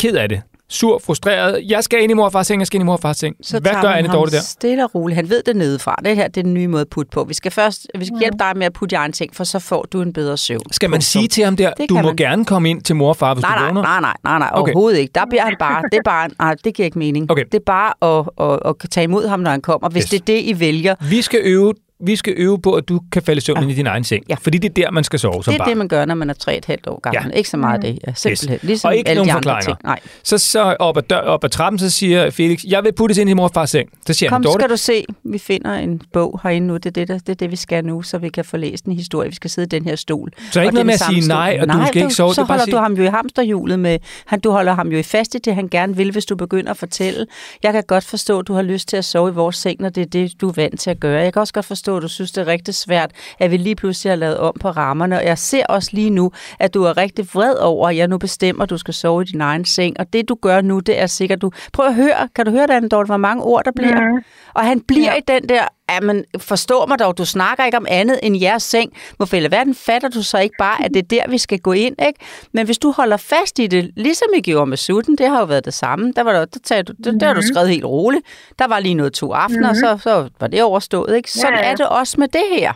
ked 0.00 0.14
af 0.14 0.28
det 0.28 0.42
sur, 0.68 0.98
frustreret. 1.06 1.62
Jeg 1.68 1.84
skal 1.84 2.02
ind 2.02 2.10
i 2.10 2.14
mor 2.14 2.24
og 2.24 2.32
fars 2.32 2.46
seng, 2.46 2.60
jeg 2.60 2.66
skal 2.66 2.76
ind 2.76 2.82
i 2.82 2.86
mor 2.86 2.92
og 2.92 3.00
fars 3.00 3.16
seng. 3.16 3.36
Så 3.42 3.60
Hvad 3.60 3.72
gør 3.82 3.88
Anne 3.88 4.08
Dorte 4.08 4.32
der? 4.32 4.40
stille 4.40 4.84
og 4.84 4.94
roligt. 4.94 5.16
Han 5.16 5.28
ved 5.30 5.42
det 5.46 5.56
nedefra. 5.56 5.96
Det 6.04 6.16
her 6.16 6.28
det 6.28 6.36
er 6.36 6.42
den 6.42 6.54
nye 6.54 6.68
måde 6.68 6.80
at 6.80 6.88
putte 6.88 7.10
på. 7.10 7.24
Vi 7.24 7.34
skal 7.34 7.52
først 7.52 7.86
vi 7.98 8.04
skal 8.06 8.18
hjælpe 8.18 8.38
dig 8.38 8.52
med 8.56 8.66
at 8.66 8.72
putte 8.72 8.94
i 8.94 8.96
egen 8.96 9.12
ting, 9.12 9.36
for 9.36 9.44
så 9.44 9.58
får 9.58 9.86
du 9.92 10.02
en 10.02 10.12
bedre 10.12 10.36
søvn. 10.36 10.72
Skal 10.72 10.90
man 10.90 11.00
sige 11.00 11.28
til 11.28 11.44
ham 11.44 11.56
der, 11.56 11.72
det 11.72 11.88
du 11.88 11.94
må 11.94 12.02
man. 12.02 12.16
gerne 12.16 12.44
komme 12.44 12.70
ind 12.70 12.82
til 12.82 12.96
mor 12.96 13.08
og 13.08 13.16
far, 13.16 13.34
hvis 13.34 13.42
nej, 13.42 13.58
du 13.58 13.64
vågner? 13.64 13.82
Nej, 13.82 14.00
nej, 14.00 14.14
nej, 14.24 14.38
nej, 14.38 14.50
okay. 14.52 14.72
overhovedet 14.72 14.98
ikke. 14.98 15.12
Der 15.14 15.26
bliver 15.30 15.42
han 15.42 15.54
bare, 15.58 15.82
det 15.92 15.98
er 15.98 16.02
bare, 16.04 16.28
nej, 16.38 16.54
det 16.64 16.74
giver 16.74 16.84
ikke 16.84 16.98
mening. 16.98 17.30
Okay. 17.30 17.44
Det 17.44 17.54
er 17.54 17.64
bare 17.66 18.18
at, 18.18 18.52
at, 18.66 18.74
at 18.84 18.90
tage 18.90 19.04
imod 19.04 19.26
ham, 19.28 19.40
når 19.40 19.50
han 19.50 19.60
kommer, 19.60 19.88
hvis 19.88 20.02
yes. 20.02 20.10
det 20.10 20.20
er 20.20 20.24
det, 20.24 20.42
I 20.44 20.60
vælger. 20.60 20.94
Vi 21.10 21.22
skal 21.22 21.40
øve 21.42 21.74
vi 22.00 22.16
skal 22.16 22.34
øve 22.36 22.62
på, 22.62 22.72
at 22.72 22.88
du 22.88 23.00
kan 23.12 23.22
falde 23.22 23.38
i 23.38 23.40
søvn 23.40 23.62
ja. 23.62 23.68
i 23.68 23.74
din 23.74 23.86
egen 23.86 24.04
seng. 24.04 24.24
Ja. 24.28 24.34
Fordi 24.34 24.58
det 24.58 24.68
er 24.68 24.84
der, 24.84 24.90
man 24.90 25.04
skal 25.04 25.18
sove 25.18 25.44
som 25.44 25.52
Det 25.52 25.54
er 25.54 25.58
barn. 25.58 25.68
det, 25.68 25.76
man 25.76 25.88
gør, 25.88 26.04
når 26.04 26.14
man 26.14 26.30
er 26.30 26.34
3,5 26.34 26.76
år 26.86 27.00
gammel. 27.00 27.30
Ja. 27.32 27.36
Ikke 27.38 27.48
så 27.48 27.56
meget 27.56 27.80
mm. 27.80 27.82
det. 27.82 27.98
Ja, 28.06 28.12
simpelthen. 28.14 28.54
Yes. 28.54 28.62
Ligesom 28.62 28.88
og 28.88 28.96
ikke 28.96 29.14
nogen 29.14 29.30
forklaringer. 29.30 29.74
Nej. 29.84 30.00
Så, 30.22 30.38
så 30.38 30.76
op 30.78 30.96
ad, 30.96 31.02
dør, 31.02 31.16
op 31.16 31.44
ad 31.44 31.48
trappen, 31.48 31.78
så 31.78 31.90
siger 31.90 32.30
Felix, 32.30 32.64
jeg 32.68 32.84
vil 32.84 32.92
puttes 32.92 33.18
ind 33.18 33.30
i 33.30 33.32
mor 33.32 33.44
og 33.44 33.50
fars 33.54 33.70
seng. 33.70 33.88
Så 34.06 34.12
siger 34.12 34.30
Kom, 34.30 34.44
han, 34.44 34.52
skal 34.52 34.70
du 34.70 34.76
se, 34.76 35.04
vi 35.24 35.38
finder 35.38 35.74
en 35.74 36.02
bog 36.12 36.40
herinde 36.42 36.66
nu. 36.66 36.74
Det 36.74 36.86
er 36.86 36.90
det, 36.90 37.08
der, 37.08 37.18
det 37.18 37.28
er 37.28 37.34
det, 37.34 37.50
vi 37.50 37.56
skal 37.56 37.84
nu, 37.84 38.02
så 38.02 38.18
vi 38.18 38.28
kan 38.28 38.44
få 38.44 38.56
læst 38.56 38.84
en 38.84 38.92
historie. 38.92 39.28
Vi 39.28 39.34
skal 39.34 39.50
sidde 39.50 39.66
i 39.66 39.78
den 39.78 39.84
her 39.84 39.96
stol. 39.96 40.30
Så 40.50 40.60
ikke 40.60 40.74
noget 40.74 40.86
med 40.86 40.94
at 40.94 41.00
sige 41.00 41.28
nej, 41.28 41.58
og 41.60 41.66
nej, 41.66 41.80
du 41.80 41.86
skal 41.86 42.02
ikke 42.02 42.14
sove. 42.14 42.34
Så 42.34 42.42
holder 42.42 42.64
sige... 42.64 42.72
du 42.76 42.78
ham 42.78 42.92
jo 42.92 43.02
i 43.02 43.06
hamsterhjulet 43.06 43.78
med, 43.78 43.98
han, 44.26 44.40
du 44.40 44.50
holder 44.50 44.74
ham 44.74 44.88
jo 44.88 44.98
i 44.98 45.02
fast 45.02 45.34
i 45.34 45.38
det, 45.38 45.54
han 45.54 45.68
gerne 45.68 45.96
vil, 45.96 46.12
hvis 46.12 46.26
du 46.26 46.36
begynder 46.36 46.70
at 46.70 46.76
fortælle. 46.76 47.26
Jeg 47.62 47.72
kan 47.72 47.84
godt 47.86 48.04
forstå, 48.04 48.38
at 48.38 48.48
du 48.48 48.54
har 48.54 48.62
lyst 48.62 48.88
til 48.88 48.96
at 48.96 49.04
sove 49.04 49.28
i 49.30 49.32
vores 49.32 49.56
seng, 49.56 49.80
når 49.80 49.88
det 49.88 50.00
er 50.00 50.06
det, 50.06 50.40
du 50.40 50.48
er 50.48 50.52
vant 50.56 50.80
til 50.80 50.90
at 50.90 51.00
gøre. 51.00 51.22
Jeg 51.22 51.32
kan 51.32 51.40
også 51.40 51.52
godt 51.52 51.66
forstå, 51.66 51.85
at 51.94 52.02
du 52.02 52.08
synes, 52.08 52.32
det 52.32 52.40
er 52.40 52.46
rigtig 52.46 52.74
svært 52.74 52.96
svært, 52.96 53.10
at 53.38 53.50
vi 53.50 53.56
lige 53.56 53.74
pludselig 53.76 54.10
har 54.10 54.16
lavet 54.16 54.38
om 54.38 54.54
på 54.60 54.70
rammerne. 54.70 55.16
Og 55.16 55.24
jeg 55.24 55.38
ser 55.38 55.66
også 55.68 55.90
lige 55.92 56.10
nu, 56.10 56.32
at 56.58 56.74
du 56.74 56.82
er 56.82 56.96
rigtig 56.96 57.26
vred 57.34 57.54
over, 57.54 57.88
at 57.88 57.96
jeg 57.96 58.08
nu 58.08 58.18
bestemmer, 58.18 58.62
at 58.62 58.70
du 58.70 58.78
skal 58.78 58.94
sove 58.94 59.22
i 59.22 59.24
din 59.24 59.40
egen 59.40 59.64
seng. 59.64 60.00
Og 60.00 60.12
det, 60.12 60.28
du 60.28 60.36
gør 60.42 60.60
nu, 60.60 60.80
det 60.80 61.00
er 61.00 61.06
sikkert, 61.06 61.42
du... 61.42 61.50
Prøv 61.72 61.86
at 61.86 61.94
høre, 61.94 62.28
kan 62.34 62.46
du 62.46 62.50
høre, 62.50 62.66
Dan 62.66 62.88
Dorte, 62.88 63.06
hvor 63.06 63.16
mange 63.16 63.42
ord 63.42 63.64
der 63.64 63.72
bliver? 63.76 64.00
Mm. 64.00 64.22
Og 64.56 64.64
han 64.64 64.80
bliver 64.80 65.12
ja. 65.12 65.14
i 65.14 65.20
den 65.28 65.48
der, 65.48 65.64
men 66.02 66.24
forstå 66.38 66.86
mig 66.86 66.98
dog, 66.98 67.18
du 67.18 67.24
snakker 67.24 67.64
ikke 67.64 67.76
om 67.76 67.86
andet 67.88 68.20
end 68.22 68.40
jeres 68.40 68.62
seng. 68.62 68.92
Hvorfor 69.16 69.36
i 69.36 69.50
verden 69.50 69.74
fatter 69.74 70.08
du 70.08 70.22
så 70.22 70.38
ikke 70.38 70.54
bare, 70.58 70.84
at 70.84 70.90
det 70.94 70.98
er 70.98 71.06
der, 71.06 71.30
vi 71.30 71.38
skal 71.38 71.58
gå 71.58 71.72
ind, 71.72 71.96
ikke? 72.06 72.20
Men 72.52 72.66
hvis 72.66 72.78
du 72.78 72.90
holder 72.90 73.16
fast 73.16 73.58
i 73.58 73.66
det, 73.66 73.90
ligesom 73.96 74.28
I 74.36 74.40
gjorde 74.40 74.66
med 74.66 74.76
sutten, 74.76 75.18
det 75.18 75.28
har 75.28 75.38
jo 75.38 75.44
været 75.44 75.64
det 75.64 75.74
samme. 75.74 76.12
Der, 76.16 76.22
var 76.22 76.32
der, 76.32 76.44
der, 76.44 76.82
der, 76.82 76.92
der, 77.04 77.18
der 77.18 77.26
har 77.26 77.34
du 77.34 77.40
mhm. 77.40 77.52
skrevet 77.52 77.70
helt 77.70 77.84
roligt. 77.84 78.26
Der 78.58 78.66
var 78.66 78.78
lige 78.78 78.94
noget 78.94 79.12
to 79.12 79.32
aftener, 79.32 79.72
mm-hmm. 79.72 79.98
så, 79.98 79.98
så 80.02 80.28
var 80.40 80.46
det 80.46 80.62
overstået, 80.62 81.16
ikke? 81.16 81.32
Sådan 81.32 81.54
ja, 81.54 81.64
ja. 81.64 81.70
er 81.70 81.74
det 81.74 81.88
også 81.88 82.16
med 82.18 82.28
det 82.28 82.44
her. 82.58 82.72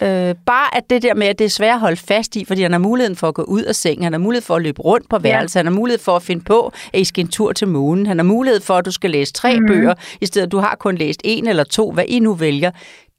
Øh, 0.00 0.34
bare 0.46 0.76
at 0.76 0.90
det 0.90 1.02
der 1.02 1.14
med, 1.14 1.26
at 1.26 1.38
det 1.38 1.44
er 1.44 1.48
svært 1.48 1.74
at 1.74 1.80
holde 1.80 1.96
fast 1.96 2.36
i, 2.36 2.44
fordi 2.44 2.62
han 2.62 2.72
har 2.72 2.78
muligheden 2.78 3.16
for 3.16 3.28
at 3.28 3.34
gå 3.34 3.42
ud 3.42 3.62
af 3.62 3.74
sengen, 3.74 4.04
han 4.04 4.12
har 4.12 4.18
mulighed 4.18 4.42
for 4.42 4.56
at 4.56 4.62
løbe 4.62 4.82
rundt 4.82 5.08
på 5.08 5.18
værelset, 5.18 5.56
ja. 5.56 5.58
han 5.58 5.66
har 5.66 5.74
mulighed 5.74 5.98
for 5.98 6.16
at 6.16 6.22
finde 6.22 6.44
på, 6.44 6.72
at 6.92 7.00
I 7.00 7.04
skal 7.04 7.24
en 7.24 7.28
tur 7.28 7.52
til 7.52 7.68
månen, 7.68 8.06
han 8.06 8.18
har 8.18 8.24
mulighed 8.24 8.60
for, 8.60 8.74
at 8.74 8.84
du 8.84 8.90
skal 8.90 9.10
læse 9.10 9.32
tre 9.32 9.60
mm. 9.60 9.66
bøger, 9.66 9.94
i 10.20 10.26
stedet 10.26 10.46
at 10.46 10.52
du 10.52 10.58
har 10.58 10.76
kun 10.80 10.94
læst 10.94 11.20
en 11.24 11.46
eller 11.46 11.64
to, 11.64 11.92
hvad 11.92 12.04
I 12.08 12.18
nu 12.18 12.34
vælger. 12.34 12.70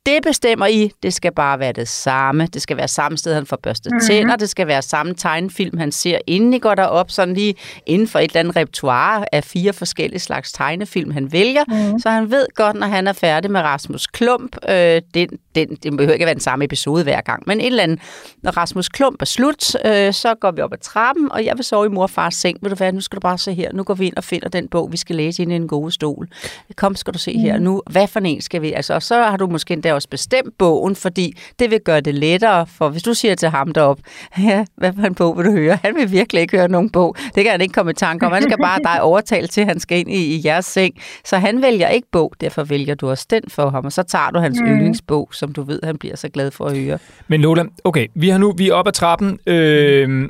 Det 0.06 0.24
bestemmer 0.24 0.66
I. 0.66 0.92
Det 1.04 1.14
skal 1.14 1.32
bare 1.34 1.60
være 1.60 1.72
det 1.72 1.88
samme. 1.88 2.48
Det 2.54 2.62
skal 2.62 2.78
være 2.78 2.88
samme 2.88 3.18
sted, 3.18 3.34
han 3.34 3.46
får 3.46 3.60
børstet 3.64 3.92
mm-hmm. 3.92 4.08
tænder. 4.08 4.36
Det 4.36 4.50
skal 4.50 4.68
være 4.68 4.82
samme 4.82 5.14
tegnefilm, 5.14 5.78
han 5.78 5.92
ser, 5.92 6.18
inden 6.28 6.54
I 6.54 6.60
går 6.60 6.76
derop, 6.76 7.12
sådan 7.12 7.34
lige 7.34 7.56
inden 7.86 8.08
for 8.08 8.20
et 8.20 8.24
eller 8.24 8.40
andet 8.40 8.56
repertoire 8.56 9.36
af 9.36 9.44
fire 9.44 9.74
forskellige 9.74 10.20
slags 10.20 10.52
tegnefilm, 10.52 11.12
han 11.12 11.32
vælger. 11.32 11.64
Mm-hmm. 11.68 12.00
Så 12.00 12.10
han 12.10 12.32
ved 12.32 12.46
godt, 12.56 12.76
når 12.76 12.88
han 12.88 13.08
er 13.08 13.14
færdig 13.14 13.52
med 13.52 13.62
Rasmus 13.62 14.08
Klump, 14.08 14.58
øh, 14.70 15.02
den, 15.14 15.30
den, 15.56 15.68
det 15.84 15.98
behøver 15.98 16.14
ikke 16.14 16.26
være 16.26 16.34
den 16.34 16.42
samme 16.42 16.66
episode 16.66 17.04
hver 17.04 17.22
gang, 17.22 17.44
men 17.48 17.60
et 17.60 17.66
eller 17.66 17.84
andet, 17.84 18.00
når 18.44 18.52
Rasmus 18.52 18.90
Klump 18.90 19.22
er 19.22 19.26
slut, 19.26 19.76
øh, 19.86 20.14
så 20.14 20.36
går 20.42 20.52
vi 20.52 20.62
op 20.62 20.74
ad 20.74 20.78
trappen, 20.78 21.32
og 21.32 21.46
jeg 21.46 21.58
vil 21.58 21.66
sove 21.66 21.86
i 21.86 21.90
mor 21.90 22.04
og 22.04 22.10
fars 22.10 22.36
seng. 22.36 22.58
Ved 22.62 22.70
du 22.70 22.76
hvad, 22.76 22.94
nu 22.94 23.02
skal 23.02 23.16
du 23.16 23.20
bare 23.22 23.38
se 23.38 23.54
her. 23.54 23.74
Nu 23.74 23.84
går 23.84 23.94
vi 23.94 24.06
ind 24.06 24.16
og 24.18 24.24
finder 24.24 24.50
den 24.50 24.68
bog, 24.68 24.92
vi 24.92 24.98
skal 24.98 25.16
læse 25.16 25.42
ind 25.42 25.52
i 25.52 25.56
en 25.56 25.68
god 25.68 25.92
stol. 25.92 26.28
Kom, 26.76 26.96
skal 26.96 27.14
du 27.14 27.20
se 27.20 27.38
her. 27.38 27.56
Mhm. 27.56 27.64
Nu, 27.64 27.82
hvad 27.92 28.08
for 28.08 28.20
en 28.20 28.42
skal 28.42 28.62
vi? 28.62 28.74
Altså, 28.74 28.94
og 28.94 29.04
så 29.04 29.24
har 29.24 29.38
du 29.38 29.48
måske 29.48 29.74
endda 29.74 29.95
også 29.96 30.10
bestemt 30.10 30.58
bogen, 30.58 30.96
fordi 30.96 31.34
det 31.60 31.72
vil 31.72 31.80
gøre 31.80 32.02
det 32.02 32.16
lettere, 32.16 32.68
for 32.68 32.90
hvis 32.90 33.04
du 33.04 33.14
siger 33.14 33.36
til 33.36 33.50
ham 33.50 33.72
derop, 33.72 34.00
ja, 34.40 34.66
hvad 34.78 34.94
for 34.94 35.08
en 35.08 35.16
bog 35.16 35.38
vil 35.38 35.46
du 35.46 35.52
høre? 35.52 35.78
Han 35.84 35.96
vil 35.96 36.12
virkelig 36.12 36.42
ikke 36.42 36.58
høre 36.58 36.68
nogen 36.68 36.90
bog. 36.90 37.16
Det 37.36 37.44
kan 37.44 37.52
han 37.52 37.62
ikke 37.62 37.74
komme 37.74 37.92
i 37.92 37.94
tanke 37.94 38.26
om. 38.26 38.32
Han 38.32 38.42
skal 38.42 38.58
bare 38.58 38.80
dig 38.84 39.02
overtale 39.02 39.48
til, 39.48 39.62
at 39.62 39.68
han 39.68 39.80
skal 39.80 40.00
ind 40.00 40.12
i, 40.12 40.36
i 40.36 40.42
jeres 40.46 40.66
seng. 40.66 40.94
Så 41.26 41.38
han 41.38 41.62
vælger 41.62 41.88
ikke 41.88 42.08
bog, 42.12 42.34
derfor 42.42 42.64
vælger 42.64 42.96
du 42.96 43.10
også 43.10 43.26
den 43.30 43.42
for 43.48 43.70
ham, 43.70 43.86
og 43.86 43.92
så 43.92 44.04
tager 44.04 44.30
du 44.30 44.40
hans 44.40 44.60
mm. 44.62 44.68
yndlingsbog, 44.68 45.30
som 45.32 45.54
du 45.54 45.64
ved, 45.64 45.80
han 45.84 45.98
bliver 45.98 46.16
så 46.16 46.30
glad 46.30 46.52
for 46.52 46.66
at 46.66 46.78
høre. 46.78 46.98
Men 47.28 47.42
Lola, 47.42 47.64
okay, 47.84 48.08
vi 48.16 48.30
har 48.30 48.38
nu 48.38 48.54
vi 48.58 48.70
er 48.70 48.74
oppe 48.74 48.90
ad 48.90 48.94
trappen. 48.94 49.40
Øh, 49.48 50.30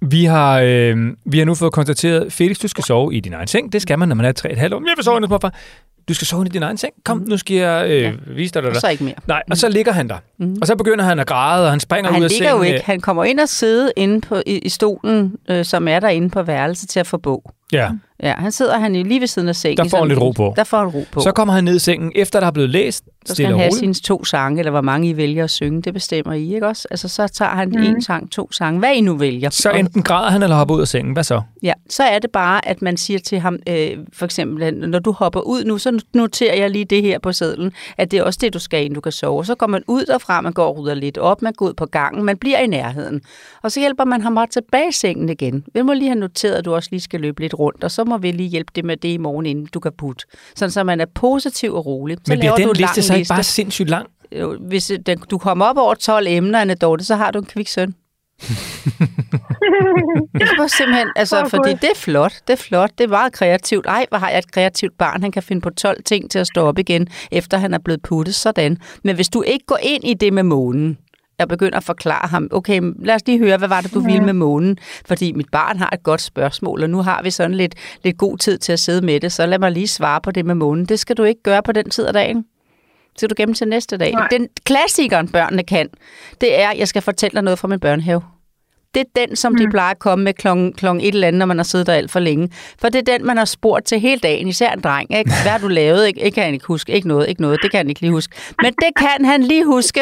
vi 0.00 0.24
har, 0.24 0.60
øh, 0.60 0.96
vi 1.26 1.38
har 1.38 1.44
nu 1.44 1.54
fået 1.54 1.72
konstateret, 1.72 2.32
Felix, 2.32 2.58
du 2.58 2.68
skal 2.68 2.84
sove 2.84 3.14
i 3.14 3.20
din 3.20 3.32
egen 3.32 3.46
seng. 3.46 3.72
Det 3.72 3.82
skal 3.82 3.98
man, 3.98 4.08
når 4.08 4.16
man 4.16 4.26
er 4.26 4.32
3,5 4.32 4.74
år. 4.74 4.88
Jeg 4.88 4.94
vil 4.96 5.04
sove 5.04 5.20
hos 5.20 5.28
morfar. 5.28 5.54
Du 6.08 6.14
skal 6.14 6.26
sove 6.26 6.46
i 6.46 6.48
din 6.48 6.62
egen 6.62 6.76
seng. 6.76 6.92
Kom, 7.04 7.24
nu 7.28 7.36
skal 7.36 7.56
jeg 7.56 7.90
øh, 7.90 8.02
ja. 8.02 8.12
vise 8.26 8.54
dig 8.54 8.62
det. 8.62 8.70
Og 8.70 8.76
så 8.76 8.88
ikke 8.88 9.04
mere. 9.04 9.14
Nej, 9.26 9.42
og 9.50 9.56
så 9.56 9.68
ligger 9.68 9.92
han 9.92 10.08
der. 10.08 10.16
Mm. 10.38 10.56
Og 10.60 10.66
så 10.66 10.76
begynder 10.76 11.04
han 11.04 11.18
at 11.18 11.26
græde, 11.26 11.64
og 11.64 11.70
han 11.70 11.80
springer 11.80 12.10
han 12.10 12.20
ud 12.20 12.24
af 12.24 12.30
ligger 12.30 12.50
sengen. 12.50 12.66
jo 12.66 12.72
ikke. 12.72 12.86
Han 12.86 13.00
kommer 13.00 13.24
ind 13.24 13.40
og 13.40 13.48
sidder 13.48 13.90
inde 13.96 14.20
på, 14.20 14.42
i, 14.46 14.58
i 14.58 14.68
stolen, 14.68 15.36
øh, 15.50 15.64
som 15.64 15.88
er 15.88 16.00
derinde 16.00 16.30
på 16.30 16.42
værelset 16.42 16.88
til 16.88 17.00
at 17.00 17.06
få 17.06 17.16
bog. 17.16 17.54
Ja. 17.72 17.90
Ja, 18.24 18.34
han 18.38 18.52
sidder 18.52 18.78
han 18.78 18.92
lige 18.92 19.20
ved 19.20 19.26
siden 19.26 19.48
af 19.48 19.56
sengen. 19.56 19.76
Der 19.84 19.88
får 19.90 19.98
han 19.98 20.08
lidt 20.08 20.20
ro 20.20 20.30
på. 20.30 20.52
Der 20.56 20.64
får 20.64 20.78
han 20.78 20.86
ro 20.88 21.04
på. 21.12 21.20
Så 21.20 21.32
kommer 21.32 21.54
han 21.54 21.64
ned 21.64 21.76
i 21.76 21.78
sengen, 21.78 22.12
efter 22.14 22.40
der 22.40 22.46
er 22.46 22.50
blevet 22.50 22.70
læst, 22.70 23.04
Så 23.26 23.34
skal 23.34 23.46
han 23.46 23.58
have 23.58 23.72
sine 23.72 23.94
to 23.94 24.24
sange, 24.24 24.58
eller 24.58 24.70
hvor 24.70 24.80
mange 24.80 25.08
I 25.08 25.16
vælger 25.16 25.44
at 25.44 25.50
synge. 25.50 25.82
Det 25.82 25.94
bestemmer 25.94 26.32
I, 26.32 26.54
ikke 26.54 26.66
også? 26.66 26.88
Altså, 26.90 27.08
så 27.08 27.28
tager 27.28 27.50
han 27.50 27.68
mm. 27.68 27.82
en 27.82 28.02
sang, 28.02 28.30
to 28.30 28.52
sange. 28.52 28.78
Hvad 28.78 28.94
I 28.94 29.00
nu 29.00 29.16
vælger. 29.16 29.50
Så 29.50 29.70
enten 29.70 30.02
græder 30.02 30.30
han, 30.30 30.42
eller 30.42 30.56
hopper 30.56 30.74
ud 30.74 30.80
af 30.80 30.88
sengen. 30.88 31.12
Hvad 31.12 31.24
så? 31.24 31.42
Ja, 31.62 31.72
så 31.90 32.02
er 32.02 32.18
det 32.18 32.30
bare, 32.30 32.68
at 32.68 32.82
man 32.82 32.96
siger 32.96 33.18
til 33.18 33.38
ham, 33.38 33.58
øh, 33.68 33.90
for 34.12 34.24
eksempel, 34.24 34.62
at 34.62 34.74
når 34.74 34.98
du 34.98 35.12
hopper 35.12 35.40
ud 35.40 35.64
nu, 35.64 35.78
så 35.78 36.00
noterer 36.14 36.54
jeg 36.56 36.70
lige 36.70 36.84
det 36.84 37.02
her 37.02 37.18
på 37.18 37.32
sedlen, 37.32 37.72
at 37.98 38.10
det 38.10 38.18
er 38.18 38.22
også 38.22 38.38
det, 38.42 38.54
du 38.54 38.58
skal, 38.58 38.80
inden 38.80 38.94
du 38.94 39.00
kan 39.00 39.12
sove. 39.12 39.44
Så 39.44 39.54
går 39.54 39.66
man 39.66 39.82
ud 39.86 40.04
derfra, 40.04 40.40
man 40.40 40.52
går 40.52 40.66
og 40.66 40.78
rydder 40.78 40.94
lidt 40.94 41.18
op, 41.18 41.42
man 41.42 41.52
går 41.52 41.66
ud 41.66 41.74
på 41.74 41.86
gangen, 41.86 42.24
man 42.24 42.36
bliver 42.36 42.58
i 42.58 42.66
nærheden. 42.66 43.20
Og 43.62 43.72
så 43.72 43.80
hjælper 43.80 44.04
man 44.04 44.20
ham 44.20 44.34
bare 44.34 44.46
tilbage 44.46 44.88
i 44.88 44.92
sengen 44.92 45.28
igen. 45.28 45.64
Vi 45.74 45.82
må 45.82 45.92
lige 45.92 46.08
have 46.08 46.20
noteret, 46.20 46.54
at 46.54 46.64
du 46.64 46.74
også 46.74 46.88
lige 46.92 47.00
skal 47.00 47.20
løbe 47.20 47.40
lidt 47.40 47.58
rundt, 47.58 47.84
og 47.84 47.90
så 47.90 48.04
må 48.04 48.13
vi 48.18 48.30
lige 48.30 48.48
hjælpe 48.48 48.72
det 48.74 48.84
med 48.84 48.96
det 48.96 49.08
i 49.08 49.16
morgen, 49.16 49.46
inden 49.46 49.66
du 49.74 49.80
kan 49.80 49.92
putte. 49.98 50.24
Sådan, 50.54 50.70
så 50.70 50.84
man 50.84 51.00
er 51.00 51.06
positiv 51.14 51.74
og 51.74 51.86
rolig. 51.86 52.16
Så 52.16 52.22
Men 52.28 52.38
bliver 52.38 52.56
laver 52.56 52.56
den 52.56 52.66
du 52.66 52.72
liste 52.72 53.02
så 53.02 53.14
ikke 53.14 53.28
bare 53.28 53.42
sindssygt 53.42 53.90
lang? 53.90 54.06
Hvis 54.60 54.90
øh, 54.90 54.98
den, 55.06 55.18
du 55.30 55.38
kommer 55.38 55.64
op 55.64 55.76
over 55.76 55.94
12 55.94 56.26
emner, 56.28 56.60
Anne 56.60 56.74
Dorte, 56.74 57.04
så 57.04 57.16
har 57.16 57.30
du 57.30 57.38
en 57.38 57.44
kvik 57.44 57.68
søn. 57.68 57.94
Det 60.40 60.48
var 60.58 60.66
simpelthen, 60.66 61.08
altså, 61.16 61.40
Åh, 61.42 61.50
fordi 61.50 61.70
det 61.70 61.84
er 61.84 61.96
flot, 61.96 62.32
det 62.46 62.52
er 62.52 62.56
flot, 62.56 62.90
det 62.98 63.04
er 63.04 63.08
meget 63.08 63.32
kreativt. 63.32 63.86
Ej, 63.86 64.06
hvor 64.08 64.18
har 64.18 64.30
jeg 64.30 64.38
et 64.38 64.52
kreativt 64.52 64.98
barn, 64.98 65.22
han 65.22 65.32
kan 65.32 65.42
finde 65.42 65.60
på 65.60 65.70
12 65.70 66.02
ting 66.02 66.30
til 66.30 66.38
at 66.38 66.46
stå 66.46 66.60
op 66.66 66.78
igen, 66.78 67.08
efter 67.32 67.58
han 67.58 67.74
er 67.74 67.78
blevet 67.78 68.02
puttet 68.02 68.34
sådan. 68.34 68.78
Men 69.04 69.14
hvis 69.14 69.28
du 69.28 69.42
ikke 69.42 69.66
går 69.66 69.78
ind 69.82 70.04
i 70.04 70.14
det 70.14 70.32
med 70.32 70.42
månen, 70.42 70.98
jeg 71.38 71.48
begynder 71.48 71.76
at 71.76 71.84
forklare 71.84 72.28
ham, 72.28 72.48
okay, 72.52 72.80
lad 72.98 73.14
os 73.14 73.26
lige 73.26 73.38
høre, 73.38 73.56
hvad 73.56 73.68
var 73.68 73.80
det, 73.80 73.94
du 73.94 74.00
ville 74.00 74.24
med 74.24 74.32
månen? 74.32 74.78
Fordi 75.06 75.32
mit 75.32 75.50
barn 75.52 75.78
har 75.78 75.90
et 75.92 76.02
godt 76.02 76.20
spørgsmål, 76.20 76.82
og 76.82 76.90
nu 76.90 77.02
har 77.02 77.22
vi 77.22 77.30
sådan 77.30 77.54
lidt, 77.54 77.74
lidt 78.04 78.18
god 78.18 78.38
tid 78.38 78.58
til 78.58 78.72
at 78.72 78.80
sidde 78.80 79.06
med 79.06 79.20
det, 79.20 79.32
så 79.32 79.46
lad 79.46 79.58
mig 79.58 79.72
lige 79.72 79.88
svare 79.88 80.20
på 80.20 80.30
det 80.30 80.46
med 80.46 80.54
månen. 80.54 80.86
Det 80.86 80.98
skal 80.98 81.16
du 81.16 81.22
ikke 81.22 81.42
gøre 81.42 81.62
på 81.62 81.72
den 81.72 81.90
tid 81.90 82.06
af 82.06 82.12
dagen. 82.12 82.36
Det 82.36 83.20
skal 83.20 83.30
du 83.30 83.34
gemme 83.36 83.54
til 83.54 83.68
næste 83.68 83.96
dag. 83.96 84.12
Nej. 84.12 84.28
Den 84.30 84.48
klassikeren, 84.64 85.28
børnene 85.28 85.62
kan, 85.62 85.88
det 86.40 86.60
er, 86.60 86.72
jeg 86.72 86.88
skal 86.88 87.02
fortælle 87.02 87.34
dig 87.34 87.42
noget 87.42 87.58
fra 87.58 87.68
min 87.68 87.80
børnehave. 87.80 88.22
Det 88.94 89.00
er 89.00 89.26
den, 89.26 89.36
som 89.36 89.52
mm. 89.52 89.58
de 89.58 89.70
plejer 89.70 89.90
at 89.90 89.98
komme 89.98 90.24
med 90.24 90.32
klokken, 90.34 90.72
klokken 90.72 91.00
et 91.04 91.14
eller 91.14 91.28
andet, 91.28 91.38
når 91.38 91.46
man 91.46 91.56
har 91.56 91.64
siddet 91.64 91.86
der 91.86 91.92
alt 91.92 92.10
for 92.10 92.20
længe. 92.20 92.48
For 92.80 92.88
det 92.88 93.08
er 93.08 93.18
den, 93.18 93.26
man 93.26 93.36
har 93.36 93.44
spurgt 93.44 93.86
til 93.86 94.00
hele 94.00 94.20
dagen, 94.20 94.48
især 94.48 94.70
en 94.70 94.80
dreng. 94.80 95.16
Ikke? 95.18 95.30
Hvad 95.42 95.52
har 95.52 95.58
du 95.58 95.68
lavet? 95.68 96.06
Ikke, 96.06 96.20
ikke 96.20 96.34
kan 96.34 96.44
han 96.44 96.54
ikke 96.54 96.66
huske. 96.66 96.92
Ikke 96.92 97.08
noget, 97.08 97.28
ikke 97.28 97.42
noget. 97.42 97.58
Det 97.62 97.70
kan 97.70 97.78
han 97.78 97.88
ikke 97.88 98.00
lige 98.00 98.10
huske. 98.10 98.36
Men 98.62 98.72
det 98.72 98.88
kan 98.96 99.24
han 99.24 99.42
lige 99.42 99.64
huske 99.64 100.00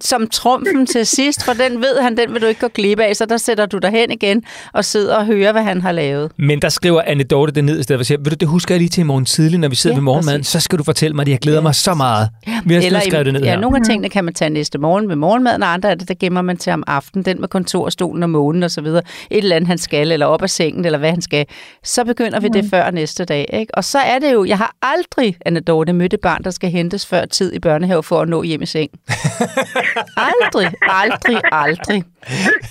som 0.00 0.28
trumfen 0.28 0.86
til 0.86 1.06
sidst, 1.06 1.44
for 1.44 1.52
den 1.52 1.80
ved 1.80 2.00
han, 2.02 2.16
den 2.16 2.32
vil 2.34 2.42
du 2.42 2.46
ikke 2.46 2.60
gå 2.60 2.68
glip 2.68 3.00
af. 3.00 3.16
Så 3.16 3.26
der 3.26 3.36
sætter 3.36 3.66
du 3.66 3.78
dig 3.78 3.90
hen 3.90 4.10
igen 4.10 4.42
og 4.72 4.84
sidder 4.84 5.16
og 5.16 5.26
hører, 5.26 5.52
hvad 5.52 5.62
han 5.62 5.80
har 5.80 5.92
lavet. 5.92 6.30
Men 6.36 6.62
der 6.62 6.68
skriver 6.68 7.02
Anne 7.06 7.24
Dorte 7.24 7.52
det 7.52 7.64
ned 7.64 7.80
i 7.80 7.82
stedet 7.82 7.98
for 7.98 8.00
at 8.00 8.06
sige, 8.06 8.18
ved 8.18 8.30
du, 8.30 8.34
det 8.34 8.48
husker 8.48 8.74
jeg 8.74 8.80
lige 8.80 8.88
til 8.88 9.00
i 9.00 9.04
morgen 9.04 9.24
tidlig, 9.24 9.58
når 9.58 9.68
vi 9.68 9.76
sidder 9.76 9.94
Ja, 9.94 9.96
ja, 9.96 10.00
ved 10.00 10.04
morgenmaden, 10.04 10.40
præcis. 10.40 10.52
så 10.52 10.60
skal 10.60 10.78
du 10.78 10.84
fortælle 10.84 11.16
mig 11.16 11.26
det. 11.26 11.32
Jeg 11.32 11.40
glæder 11.40 11.60
mig 11.60 11.74
så 11.74 11.94
meget. 11.94 12.28
Vi 12.64 12.74
har 12.74 12.82
Eller 12.82 13.00
skrevet 13.00 13.26
det 13.26 13.32
ned 13.34 13.42
ja, 13.42 13.50
her. 13.50 13.60
nogle 13.60 13.76
af 13.76 13.82
tingene 13.84 14.08
kan 14.08 14.24
man 14.24 14.34
tage 14.34 14.50
næste 14.50 14.78
morgen 14.78 15.08
med 15.08 15.16
morgenmaden, 15.16 15.62
og 15.62 15.72
andre 15.72 15.90
af 15.90 15.98
det, 15.98 16.08
der 16.08 16.14
gemmer 16.20 16.42
man 16.42 16.56
til 16.56 16.72
om 16.72 16.84
aftenen. 16.86 17.24
Den 17.24 17.40
med 17.40 17.48
kontorstolen 17.48 18.22
og 18.22 18.30
månen 18.34 18.62
og 18.62 18.70
så 18.70 18.80
videre. 18.80 19.02
Et 19.30 19.38
eller 19.38 19.56
andet, 19.56 19.68
han 19.68 19.78
skal, 19.78 20.12
eller 20.12 20.26
op 20.26 20.42
af 20.42 20.50
sengen, 20.50 20.84
eller 20.84 20.98
hvad 20.98 21.10
han 21.10 21.22
skal. 21.22 21.46
Så 21.84 22.04
begynder 22.04 22.40
vi 22.40 22.48
det 22.48 22.70
før 22.70 22.90
næste 22.90 23.24
dag. 23.24 23.50
Ikke? 23.52 23.74
Og 23.74 23.84
så 23.84 23.98
er 23.98 24.18
det 24.18 24.32
jo, 24.32 24.44
jeg 24.44 24.58
har 24.58 24.74
aldrig, 24.82 25.36
Anna 25.46 25.60
Dorte, 25.60 25.92
mødt 25.92 26.14
et 26.14 26.20
barn, 26.20 26.44
der 26.44 26.50
skal 26.50 26.70
hentes 26.70 27.06
før 27.06 27.24
tid 27.24 27.52
i 27.52 27.58
børnehave 27.58 28.02
for 28.02 28.20
at 28.20 28.28
nå 28.28 28.42
hjem 28.42 28.62
i 28.62 28.66
seng. 28.66 28.90
aldrig, 30.28 30.72
aldrig, 30.82 31.40
aldrig. 31.52 32.04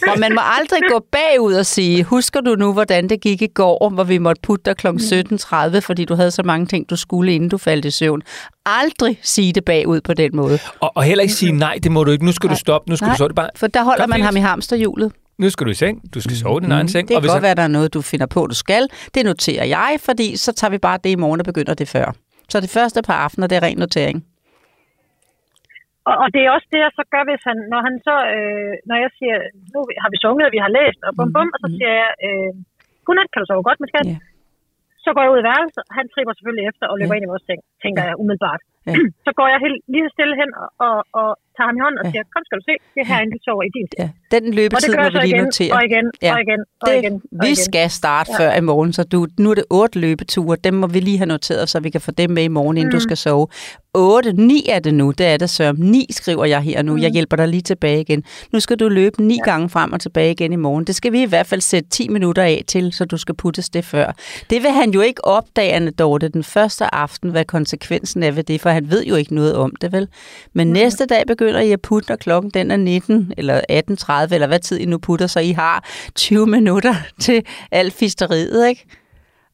Og 0.07 0.19
man 0.19 0.33
må 0.35 0.41
aldrig 0.59 0.79
gå 0.89 1.05
bagud 1.11 1.53
og 1.53 1.65
sige, 1.65 2.03
husker 2.03 2.41
du 2.41 2.55
nu, 2.55 2.73
hvordan 2.73 3.09
det 3.09 3.21
gik 3.21 3.41
i 3.41 3.47
går, 3.47 3.89
hvor 3.89 4.03
vi 4.03 4.17
måtte 4.17 4.41
putte 4.41 4.65
dig 4.65 4.77
kl. 4.77 4.87
17.30, 4.87 5.79
fordi 5.79 6.05
du 6.05 6.15
havde 6.15 6.31
så 6.31 6.43
mange 6.45 6.65
ting, 6.65 6.89
du 6.89 6.95
skulle, 6.95 7.35
inden 7.35 7.49
du 7.49 7.57
faldt 7.57 7.85
i 7.85 7.91
søvn. 7.91 8.21
Aldrig 8.65 9.19
sige 9.21 9.53
det 9.53 9.65
bagud 9.65 10.01
på 10.01 10.13
den 10.13 10.35
måde. 10.35 10.59
Og, 10.79 10.91
og 10.95 11.03
heller 11.03 11.21
ikke 11.21 11.33
sige, 11.33 11.51
nej, 11.51 11.79
det 11.83 11.91
må 11.91 12.03
du 12.03 12.11
ikke. 12.11 12.25
Nu 12.25 12.31
skal 12.31 12.49
du 12.49 12.55
stoppe. 12.55 12.89
Nu 12.89 12.95
skal 12.95 13.07
Nej, 13.07 13.17
du. 13.17 13.27
Det 13.27 13.35
bare, 13.35 13.49
For 13.55 13.67
der 13.67 13.83
holder 13.83 14.03
Kom, 14.03 14.09
man 14.09 14.21
ham 14.21 14.35
i 14.35 14.39
hamsterhjulet. 14.39 15.11
Nu 15.41 15.49
skal 15.49 15.65
du 15.67 15.71
i 15.71 15.79
seng. 15.83 15.95
Du 16.13 16.19
skal 16.21 16.35
sove 16.37 16.57
i 16.59 16.63
din 16.65 16.71
egen 16.77 16.87
seng. 16.93 17.03
Mm, 17.03 17.07
Det 17.07 17.15
og 17.15 17.21
kan 17.21 17.23
hvis 17.25 17.31
godt 17.33 17.41
han, 17.43 17.47
være, 17.47 17.55
der 17.61 17.65
er 17.69 17.73
noget, 17.77 17.93
du 17.97 18.01
finder 18.11 18.27
på, 18.35 18.39
du 18.53 18.57
skal. 18.65 18.83
Det 19.15 19.21
noterer 19.31 19.65
jeg, 19.77 19.91
fordi 20.07 20.27
så 20.45 20.49
tager 20.59 20.71
vi 20.75 20.79
bare 20.87 20.99
det 21.03 21.09
i 21.15 21.19
morgen 21.23 21.39
og 21.41 21.45
begynder 21.51 21.73
det 21.81 21.87
før. 21.95 22.07
Så 22.51 22.57
det 22.65 22.69
første 22.77 22.99
par 23.07 23.17
aftener, 23.25 23.47
det 23.47 23.55
er 23.59 23.63
ren 23.67 23.77
notering. 23.85 24.17
Og, 26.09 26.15
og 26.23 26.27
det 26.33 26.41
er 26.45 26.49
også 26.55 26.67
det, 26.73 26.79
jeg 26.85 26.91
så 26.99 27.03
gør, 27.13 27.23
hvis 27.29 27.43
han, 27.49 27.57
når 27.73 27.81
han 27.87 27.95
så, 28.07 28.15
øh, 28.35 28.73
når 28.89 28.97
jeg 29.03 29.09
siger, 29.19 29.37
nu 29.73 29.79
har 30.03 30.09
vi 30.13 30.17
sunget, 30.25 30.45
og 30.47 30.53
vi 30.55 30.61
har 30.65 30.71
læst, 30.79 30.99
og 31.07 31.11
bum 31.17 31.29
bum, 31.35 31.49
og 31.55 31.59
så 31.63 31.67
siger 31.77 31.93
jeg, 32.01 32.09
øh, 32.27 32.51
godnat, 33.05 33.29
kan 33.31 33.39
du 33.41 33.47
sove 33.49 33.67
godt 33.69 33.79
med 33.83 33.89
skat? 33.93 34.05
Ja. 34.13 34.17
Så 35.05 35.09
går 35.15 35.21
jeg 35.25 35.31
ud 35.35 35.39
i 35.43 35.47
værelset, 35.51 35.83
han 35.97 36.05
tripper 36.13 36.33
selvfølgelig 36.37 36.65
efter 36.71 36.85
og 36.91 36.95
løber 36.99 37.13
Ja. 37.15 37.17
ind 37.17 37.25
i 37.27 37.31
vores 37.33 37.45
seng, 37.49 37.61
tænker 37.83 38.01
jeg 38.07 38.15
umiddelbart. 38.21 38.61
Ja. 38.87 38.93
Så 39.25 39.31
går 39.39 39.47
jeg 39.53 39.59
helt 39.65 39.79
lige 39.93 40.07
stille 40.15 40.35
hen 40.41 40.49
og, 40.63 40.69
og, 40.87 40.95
og 41.21 41.29
tager 41.57 41.67
ham 41.69 41.75
i 41.79 41.81
hånden 41.85 41.99
og 42.01 42.05
siger, 42.11 42.23
kom 42.33 42.43
skal 42.47 42.57
du 42.59 42.63
se, 42.69 42.73
det 42.93 42.99
er 43.03 43.07
herinde, 43.11 43.31
du 43.35 43.39
sover 43.47 43.63
i 43.69 43.71
din. 43.77 43.87
Ja, 44.01 44.07
den 44.35 44.43
løbetid 44.59 44.93
må 44.97 45.03
så 45.17 45.19
lige 45.25 45.35
igen, 45.35 45.43
notere. 45.43 45.71
og 45.77 45.81
igen, 45.89 46.05
Ja. 46.25 46.31
og 46.33 46.39
igen, 46.45 46.61
og 46.81 46.87
Det, 46.87 46.95
igen, 47.01 47.13
og 47.13 47.43
vi 47.45 47.51
igen. 47.53 47.55
skal 47.67 47.87
starte 48.01 48.29
ja. 48.31 48.37
før 48.39 48.51
i 48.61 48.63
morgen, 48.71 48.91
så 48.97 49.03
du, 49.13 49.19
nu 49.43 49.47
er 49.51 49.57
det 49.61 49.65
otte 49.79 49.99
løbeture. 50.05 50.55
Dem 50.67 50.73
må 50.81 50.87
vi 50.95 50.99
lige 51.07 51.17
have 51.17 51.31
noteret, 51.35 51.69
så 51.69 51.77
vi 51.79 51.89
kan 51.95 52.01
få 52.01 52.11
dem 52.11 52.29
med 52.37 52.43
i 52.43 52.53
morgen, 52.57 52.77
inden 52.77 52.89
mm. 52.89 52.97
du 52.97 52.99
skal 53.07 53.17
sove. 53.17 53.47
8, 53.95 54.33
9 54.33 54.65
er 54.69 54.79
det 54.79 54.93
nu, 54.93 55.11
det 55.11 55.25
er 55.25 55.37
det 55.37 55.49
så. 55.49 55.73
9 55.77 56.05
skriver 56.09 56.45
jeg 56.45 56.61
her 56.61 56.81
nu. 56.81 56.97
Jeg 56.97 57.11
hjælper 57.11 57.37
dig 57.37 57.47
lige 57.47 57.61
tilbage 57.61 58.01
igen. 58.01 58.23
Nu 58.53 58.59
skal 58.59 58.77
du 58.79 58.87
løbe 58.89 59.23
9 59.23 59.35
ja. 59.35 59.51
gange 59.51 59.69
frem 59.69 59.93
og 59.93 60.01
tilbage 60.01 60.31
igen 60.31 60.53
i 60.53 60.55
morgen. 60.55 60.85
Det 60.85 60.95
skal 60.95 61.11
vi 61.11 61.21
i 61.21 61.25
hvert 61.25 61.47
fald 61.47 61.61
sætte 61.61 61.89
10 61.89 62.07
minutter 62.09 62.43
af 62.43 62.63
til, 62.67 62.93
så 62.93 63.05
du 63.05 63.17
skal 63.17 63.35
puttes 63.35 63.69
det 63.69 63.85
før. 63.85 64.11
Det 64.49 64.63
vil 64.63 64.71
han 64.71 64.91
jo 64.91 65.01
ikke 65.01 65.25
opdage, 65.25 65.71
Anne 65.73 65.91
Dorte, 65.91 66.29
den 66.29 66.43
første 66.43 66.95
aften, 66.95 67.29
hvad 67.29 67.45
konsekvensen 67.45 68.23
er 68.23 68.31
ved 68.31 68.43
det, 68.43 68.61
for 68.61 68.69
han 68.69 68.89
ved 68.91 69.03
jo 69.05 69.15
ikke 69.15 69.35
noget 69.35 69.55
om 69.55 69.71
det, 69.81 69.91
vel? 69.91 70.07
Men 70.53 70.67
mm. 70.67 70.73
næste 70.73 71.05
dag 71.05 71.23
begynder 71.27 71.42
I 71.47 71.71
at 71.71 71.81
putte, 71.81 72.09
når 72.09 72.15
klokken 72.15 72.51
den 72.51 72.71
er 72.71 72.75
19 72.77 73.33
eller 73.37 73.61
18.30, 73.71 74.33
eller 74.33 74.47
hvad 74.47 74.59
tid 74.59 74.79
I 74.79 74.85
nu 74.85 74.97
putter, 74.97 75.27
så 75.27 75.39
I 75.39 75.51
har 75.51 75.85
20 76.15 76.47
minutter 76.47 76.95
til 77.19 77.45
alt 77.71 77.93
fisteriet, 77.93 78.67
ikke? 78.67 78.85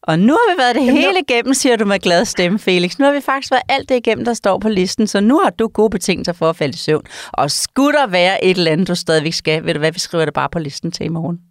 Og 0.04 0.20
nu 0.20 0.34
har 0.34 0.54
vi 0.54 0.58
været 0.58 0.76
det 0.76 0.84
hele 0.84 1.20
igennem, 1.20 1.54
siger 1.54 1.76
du 1.76 1.86
med 1.86 2.00
glad 2.00 2.26
stemme, 2.26 2.60
Felix. 2.60 3.00
Nu 3.00 3.06
har 3.06 3.12
vi 3.12 3.22
faktisk 3.22 3.52
været 3.52 3.64
alt 3.70 3.90
det 3.90 3.96
igennem, 3.96 4.26
der 4.26 4.34
står 4.34 4.60
på 4.60 4.70
listen, 4.70 5.08
så 5.08 5.20
nu 5.22 5.40
har 5.44 5.50
du 5.50 5.68
gode 5.68 5.90
betingelser 5.90 6.34
for 6.34 6.50
at 6.50 6.56
falde 6.56 6.74
i 6.74 6.78
søvn. 6.78 7.04
Og 7.34 7.52
skulle 7.52 7.98
der 7.98 8.08
være 8.08 8.46
et 8.46 8.58
eller 8.58 8.72
andet, 8.72 8.88
du 8.88 8.96
stadigvæk 8.96 9.34
skal, 9.34 9.66
ved 9.66 9.74
du 9.74 9.80
hvad, 9.80 9.92
vi 9.92 10.00
skriver 10.00 10.26
det 10.26 10.34
bare 10.34 10.50
på 10.50 10.60
listen 10.60 10.92
til 10.92 11.06
i 11.06 11.10
morgen. 11.10 11.49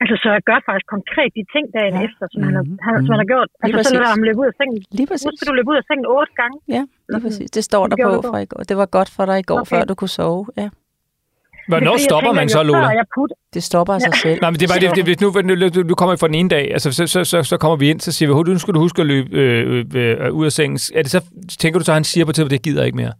Altså, 0.00 0.14
så 0.22 0.26
jeg 0.36 0.42
gør 0.50 0.58
faktisk 0.68 0.88
konkret 0.96 1.30
de 1.38 1.42
ting 1.54 1.64
dagen 1.76 1.94
Ja. 1.98 2.02
efter, 2.06 2.24
som, 2.32 2.38
mm. 2.40 2.46
han, 2.48 2.54
har, 2.58 2.64
Mhm. 2.68 2.78
han, 2.86 2.92
som 3.06 3.10
han 3.14 3.20
har 3.24 3.28
gjort. 3.34 3.48
Lige 3.52 3.76
Altså, 3.76 3.90
så 3.90 3.94
lader 4.00 4.12
ham 4.16 4.22
løbe 4.28 4.38
ud 4.42 4.48
af 4.52 4.54
sengen. 4.60 4.78
Lige 4.98 5.08
præcis. 5.10 5.28
skal 5.38 5.46
du 5.50 5.54
løbe 5.58 5.68
ud 5.72 5.78
af 5.82 5.84
sengen 5.88 6.06
otte 6.16 6.32
gange. 6.40 6.56
Ja, 6.76 6.82
lige 7.12 7.22
præcis. 7.26 7.48
Det 7.56 7.62
står 7.70 7.82
der 7.90 7.96
Det 7.96 8.04
på 8.06 8.10
du 8.16 8.22
fra 8.30 8.38
i 8.46 8.48
går. 8.52 8.60
Det 8.70 8.76
var 8.82 8.86
godt 8.96 9.08
for 9.16 9.24
dig 9.30 9.38
i 9.44 9.46
går, 9.50 9.60
Okay. 9.60 9.72
før 9.72 9.82
du 9.90 9.94
kunne 10.00 10.14
sove. 10.20 10.42
Ja, 10.62 10.68
Hvornår 11.68 11.92
er 11.92 11.98
stopper 12.08 12.32
man 12.32 12.48
så, 12.48 12.62
Lola? 12.62 12.88
Det 13.54 13.62
stopper 13.70 13.94
af 13.94 14.00
sig 14.00 14.14
selv. 14.24 14.38
Nej, 14.40 14.50
men 14.50 14.60
det 14.60 14.64
er 14.66 14.72
bare 14.74 14.80
det, 14.88 14.96
det, 14.96 15.04
hvis 15.04 15.20
nu, 15.20 15.28
nu, 15.42 15.82
nu 15.90 15.94
kommer 15.94 16.12
vi 16.14 16.18
fra 16.22 16.26
den 16.26 16.34
ene 16.34 16.48
dag, 16.48 16.72
altså, 16.72 16.92
så, 16.92 17.06
så, 17.06 17.24
så, 17.24 17.42
så 17.42 17.56
kommer 17.56 17.76
vi 17.76 17.90
ind, 17.90 18.00
så 18.00 18.12
siger 18.12 18.28
vi, 18.28 18.32
"Hov, 18.32 18.44
nu 18.46 18.58
skal 18.58 18.74
du 18.74 18.80
huske 18.80 19.00
at 19.02 19.06
løbe 19.06 19.28
øh, 19.36 19.84
øh, 19.94 20.26
øh, 20.26 20.32
ud 20.32 20.44
af 20.44 20.52
sengen. 20.52 20.78
Er 20.94 21.02
det 21.02 21.10
så, 21.10 21.20
tænker 21.58 21.78
du 21.78 21.84
så, 21.84 21.92
at 21.92 21.96
han 21.96 22.04
siger 22.04 22.24
på 22.24 22.32
til, 22.32 22.44
at 22.44 22.50
det 22.50 22.62
gider 22.62 22.84
ikke 22.84 22.96
mere? 22.96 23.12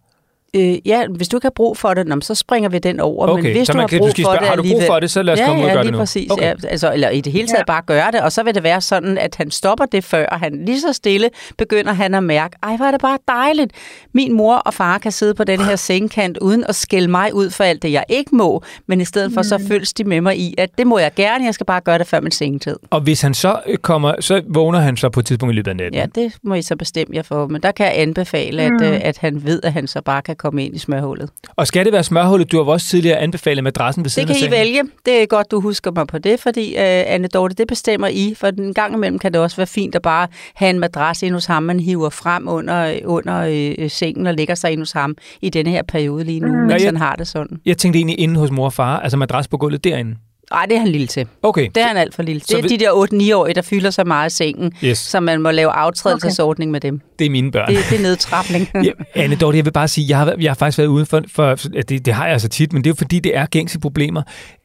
Øh, 0.56 0.88
ja, 0.88 1.06
hvis 1.16 1.28
du 1.28 1.36
ikke 1.36 1.44
har 1.44 1.52
brug 1.56 1.76
for 1.76 1.94
det, 1.94 2.24
så 2.24 2.34
springer 2.34 2.68
vi 2.68 2.78
den 2.78 3.00
over. 3.00 3.26
Okay, 3.28 3.42
men 3.42 3.52
hvis 3.52 3.66
så 3.66 3.72
du 3.72 3.76
man 3.76 3.82
har 3.82 3.88
kan- 3.88 3.98
brug 3.98 4.06
du 4.06 4.10
skal 4.10 4.24
for 4.24 4.28
spørge, 4.30 4.40
det 4.40 4.48
har 4.48 4.56
du 4.56 4.62
brug 4.62 4.82
for 4.86 5.00
det, 5.00 5.10
så 5.10 5.22
lad 5.22 5.34
os 5.34 5.40
ja, 5.40 5.46
komme 5.46 5.60
ud 5.62 5.64
og 5.64 5.68
ja, 5.68 5.74
gøre 5.74 5.82
lige 5.84 5.90
det 5.90 5.92
nu. 5.92 5.98
præcis. 5.98 6.30
Okay. 6.30 6.42
Ja, 6.44 6.52
altså, 6.68 6.92
eller 6.92 7.08
i 7.10 7.20
det 7.20 7.32
hele 7.32 7.48
taget 7.48 7.58
Ja. 7.58 7.64
bare 7.64 7.82
gøre 7.86 8.10
det, 8.12 8.20
og 8.20 8.32
så 8.32 8.42
vil 8.42 8.54
det 8.54 8.62
være 8.62 8.80
sådan, 8.80 9.18
at 9.18 9.34
han 9.36 9.50
stopper 9.50 9.84
det 9.86 10.04
før, 10.04 10.26
og 10.26 10.40
han 10.40 10.64
lige 10.66 10.80
så 10.80 10.92
stille 10.92 11.30
begynder 11.58 11.92
han 11.92 12.14
at 12.14 12.24
mærke, 12.24 12.56
ej, 12.62 12.76
hvor 12.76 12.86
er 12.86 12.90
det 12.90 13.00
bare 13.00 13.18
dejligt. 13.28 13.72
Min 14.14 14.32
mor 14.32 14.54
og 14.54 14.74
far 14.74 14.98
kan 14.98 15.12
sidde 15.12 15.34
på 15.34 15.44
den 15.44 15.60
her 15.60 15.76
sengkant, 15.76 16.38
uden 16.38 16.64
at 16.68 16.74
skælde 16.74 17.08
mig 17.08 17.34
ud 17.34 17.50
for 17.50 17.64
alt 17.64 17.82
det, 17.82 17.92
jeg 17.92 18.04
ikke 18.08 18.36
må, 18.36 18.62
men 18.86 19.00
i 19.00 19.04
stedet 19.04 19.32
for 19.34 19.42
så 19.42 19.64
følges 19.68 19.92
de 19.92 20.04
med 20.04 20.20
mig 20.20 20.38
i, 20.38 20.54
at 20.58 20.70
det 20.78 20.86
må 20.86 20.98
jeg 20.98 21.10
gerne, 21.16 21.44
jeg 21.44 21.54
skal 21.54 21.66
bare 21.66 21.80
gøre 21.80 21.98
det 21.98 22.06
før 22.06 22.20
min 22.20 22.30
sengetid. 22.32 22.76
Og 22.90 23.00
hvis 23.00 23.20
han 23.20 23.34
så 23.34 23.58
øh, 23.66 23.76
kommer, 23.78 24.14
så 24.20 24.42
vågner 24.48 24.78
han 24.78 24.96
så 24.96 25.08
på 25.08 25.20
et 25.20 25.26
tidspunkt 25.26 25.52
i 25.52 25.56
løbet 25.56 25.70
af 25.70 25.76
natten. 25.76 25.94
Ja, 26.00 26.06
det 26.14 26.32
må 26.42 26.54
I 26.54 26.62
så 26.62 26.76
bestemme 26.76 27.16
jer 27.16 27.22
for, 27.22 27.46
men 27.46 27.62
der 27.62 27.72
kan 27.72 27.86
jeg 27.86 27.94
anbefale, 27.98 28.62
at, 28.62 28.82
øh, 28.82 29.00
at 29.02 29.18
han 29.18 29.44
ved, 29.46 29.60
at 29.62 29.72
han 29.72 29.86
så 29.86 30.00
bare 30.02 30.22
kan 30.22 30.36
komme 30.36 30.45
ind 30.58 30.74
i 30.76 30.78
smørhullet. 30.78 31.30
Og 31.56 31.66
skal 31.66 31.84
det 31.84 31.92
være 31.92 32.02
smørhullet? 32.04 32.52
Du 32.52 32.56
har 32.64 32.72
også 32.72 32.86
tidligere 32.86 33.18
anbefalet 33.18 33.64
madrassen 33.64 34.04
ved 34.04 34.10
siden 34.10 34.28
Det 34.28 34.36
kan 34.36 34.44
af 34.44 34.48
I 34.48 34.58
vælge. 34.60 34.82
Det 35.06 35.22
er 35.22 35.26
godt, 35.26 35.50
du 35.50 35.60
husker 35.60 35.90
mig 35.90 36.06
på 36.06 36.18
det, 36.18 36.40
fordi 36.40 36.68
uh, 36.74 36.80
Anne 36.82 37.28
Dorte, 37.28 37.54
det 37.54 37.68
bestemmer 37.68 38.08
I, 38.08 38.34
for 38.36 38.46
en 38.46 38.74
gang 38.74 38.94
imellem 38.94 39.18
kan 39.18 39.32
det 39.32 39.40
også 39.40 39.56
være 39.56 39.66
fint 39.66 39.94
at 39.94 40.02
bare 40.02 40.28
have 40.54 40.70
en 40.70 40.78
madras 40.78 41.22
ind 41.22 41.34
hos 41.34 41.46
ham, 41.46 41.62
man 41.62 41.80
hiver 41.80 42.10
frem 42.10 42.48
under, 42.48 42.98
under 43.04 43.46
øh, 43.78 43.90
sengen 43.90 44.26
og 44.26 44.34
lægger 44.34 44.54
sig 44.54 44.72
ind 44.72 44.80
hos 44.80 44.92
ham 44.92 45.16
i 45.42 45.48
denne 45.50 45.70
her 45.70 45.82
periode 45.82 46.24
lige 46.24 46.40
nu, 46.40 46.46
mm. 46.48 46.54
mens 46.58 46.72
jeg- 46.82 46.88
han 46.88 46.96
har 46.96 47.16
det 47.16 47.28
sådan. 47.28 47.58
Jeg 47.66 47.78
tænkte 47.78 47.98
egentlig 47.98 48.18
inde 48.20 48.40
hos 48.40 48.50
mor 48.50 48.64
og 48.64 48.72
far, 48.72 48.98
altså 49.00 49.16
madras 49.16 49.48
på 49.48 49.56
gulvet 49.56 49.84
derinde. 49.84 50.16
Nej, 50.50 50.66
det 50.66 50.74
er 50.74 50.78
han 50.80 50.88
lille 50.88 51.06
til. 51.06 51.26
Okay, 51.42 51.68
Det 51.74 51.82
er 51.82 51.86
han 51.86 51.96
alt 51.96 52.14
for 52.14 52.22
lille. 52.22 52.40
Så 52.40 52.46
Det 52.48 52.58
er 52.58 52.62
ved- 52.62 52.70
de 52.70 52.78
der 52.78 52.90
8-9-årige, 53.32 53.54
der 53.54 53.62
fylder 53.62 53.90
sig 53.90 54.06
meget 54.06 54.32
i 54.32 54.34
sengen, 54.36 54.72
yes, 54.84 54.98
så 54.98 55.20
man 55.20 55.40
må 55.42 55.50
lave 55.50 55.70
aftrædelsesordning 55.70 56.70
med 56.70 56.80
dem. 56.80 57.00
det 57.18 57.24
er 57.26 57.30
mine 57.30 57.50
børn. 57.50 57.68
Det, 57.74 57.78
det 57.90 57.98
er 57.98 58.02
nedtrapning. 58.02 58.68
Ja, 58.84 58.90
Anne 59.14 59.36
Dorte, 59.36 59.56
jeg 59.56 59.64
vil 59.64 59.72
bare 59.72 59.88
sige, 59.88 60.06
jeg 60.08 60.18
har, 60.18 60.34
jeg 60.40 60.50
har 60.50 60.54
faktisk 60.54 60.78
været 60.78 60.88
ude 60.88 61.06
for, 61.06 61.22
for 61.34 61.54
det, 61.54 62.06
det 62.06 62.14
har 62.14 62.26
jeg 62.28 62.40
så 62.40 62.48
tit, 62.48 62.72
men 62.72 62.84
det 62.84 62.90
er 62.90 62.92
jo 62.92 62.96
fordi, 62.96 63.20
det 63.20 63.36
er 63.36 63.46
gængse 63.46 63.78
problemer. 63.80 64.22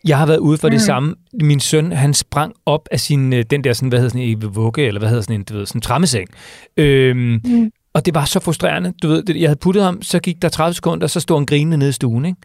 Jeg 0.08 0.18
har 0.18 0.26
været 0.26 0.38
ude 0.40 0.58
for 0.58 0.68
mm. 0.68 0.72
det 0.72 0.82
samme. 0.82 1.16
Min 1.42 1.60
søn, 1.60 1.92
han 1.92 2.14
sprang 2.14 2.54
op 2.66 2.88
af 2.92 3.00
sin, 3.00 3.34
øh, 3.34 3.44
den 3.50 3.64
der, 3.64 3.74
sådan, 3.74 3.90
hvad 3.90 4.00
hedder 4.00 4.10
sådan 4.10 4.28
en 4.28 4.56
vugge, 4.56 4.88
eller 4.88 5.00
hvad 5.00 5.10
hedder 5.10 5.22
sådan 5.24 5.36
en, 5.36 5.44
du 5.44 5.54
ved, 5.58 5.66
sådan 5.66 5.78
en 5.78 5.82
trammeseng. 5.82 6.30
Øhm, 6.78 7.40
mm. 7.46 7.72
Og 7.94 8.06
det 8.06 8.16
var 8.16 8.26
så 8.26 8.40
frustrerende. 8.40 8.94
Du 9.04 9.08
ved, 9.08 9.24
jeg 9.36 9.50
havde 9.50 9.60
puttet 9.60 9.84
ham, 9.84 10.02
så 10.02 10.20
gik 10.20 10.42
der 10.42 10.50
30 10.50 10.74
sekunder, 10.74 11.08
så 11.08 11.20
stod 11.20 11.38
han 11.38 11.46
grinende 11.46 11.78
nede 11.78 11.90
i 11.90 11.94
stuen, 11.94 12.26
ikke? 12.26 12.38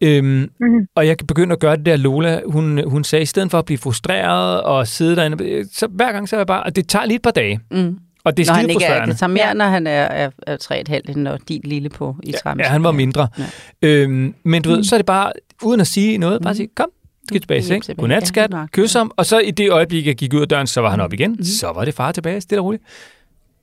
Øhm, 0.00 0.50
mm. 0.60 0.86
Og 0.94 1.06
jeg 1.06 1.16
begyndte 1.28 1.52
at 1.52 1.60
gøre 1.60 1.76
det 1.76 1.86
der, 1.86 1.96
Lola, 1.96 2.40
hun, 2.46 2.88
hun 2.90 3.04
sagde, 3.04 3.22
i 3.22 3.26
stedet 3.26 3.50
for 3.50 3.58
at 3.58 3.64
blive 3.64 3.78
frustreret 3.78 4.62
og 4.62 4.88
sidde 4.88 5.16
derinde, 5.16 5.68
så 5.72 5.86
hver 5.86 6.12
gang 6.12 6.28
så 6.28 6.36
er 6.36 6.40
jeg 6.40 6.46
bare, 6.46 6.62
og 6.62 6.76
det 6.76 6.88
tager 6.88 7.04
lige 7.06 7.16
et 7.16 7.22
par 7.22 7.30
dage. 7.30 7.60
Mm. 7.70 7.98
Og 8.24 8.36
det 8.36 8.48
er 8.48 8.50
Når 8.50 8.54
han 8.54 8.64
skide 8.64 8.72
ikke 8.72 8.84
er, 8.84 8.88
frustrerende. 8.88 9.12
det 9.12 9.18
tager 9.18 9.30
mere, 9.30 9.54
når 9.54 9.64
han 9.64 9.86
er, 9.86 9.90
er, 10.02 10.30
er 10.46 10.56
3,5, 10.56 11.10
end 11.10 11.20
når 11.22 11.38
din 11.48 11.60
lille 11.64 11.88
på 11.88 12.16
i 12.22 12.32
trammen. 12.42 12.64
Ja, 12.64 12.70
han 12.70 12.84
var 12.84 12.92
mindre. 12.92 13.28
Ja. 13.38 13.44
Øhm, 13.82 14.34
men 14.44 14.62
du 14.62 14.70
ved, 14.70 14.84
så 14.84 14.94
er 14.94 14.98
det 14.98 15.06
bare, 15.06 15.32
uden 15.62 15.80
at 15.80 15.86
sige 15.86 16.18
noget, 16.18 16.42
bare 16.42 16.54
sige, 16.54 16.68
kom, 16.76 16.90
skal 17.28 17.40
tilbage 17.40 17.58
i 17.60 17.62
seng. 17.62 17.84
Godnat, 17.96 18.26
skat. 18.26 18.50
Kys 18.72 18.92
ham. 18.92 19.10
Og 19.16 19.26
så 19.26 19.38
i 19.38 19.50
det 19.50 19.70
øjeblik, 19.70 20.06
jeg 20.06 20.16
gik 20.16 20.34
ud 20.34 20.40
af 20.40 20.48
døren, 20.48 20.66
så 20.66 20.80
var 20.80 20.90
han 20.90 21.00
op 21.00 21.12
igen. 21.12 21.44
Så 21.44 21.72
var 21.74 21.84
det 21.84 21.94
far 21.94 22.12
tilbage, 22.12 22.40
stille 22.40 22.60
og 22.60 22.64
roligt. 22.64 22.82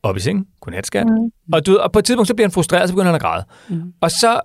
Op 0.04 0.18
i 0.18 0.20
sengen. 0.20 0.46
Godnat, 0.62 0.88
skat. 0.88 1.06
Og, 1.54 1.66
du 1.66 1.78
og 1.78 1.92
på 1.92 2.00
et 2.00 2.06
tidspunkt, 2.06 2.28
så 2.28 2.34
bliver 2.34 2.48
han 2.48 2.52
frustreret, 2.52 2.90
så 2.90 2.94
begynder 2.96 3.06
han 3.12 3.16
at 3.16 3.22
græde. 3.22 3.46
Og 4.02 4.12
så 4.12 4.40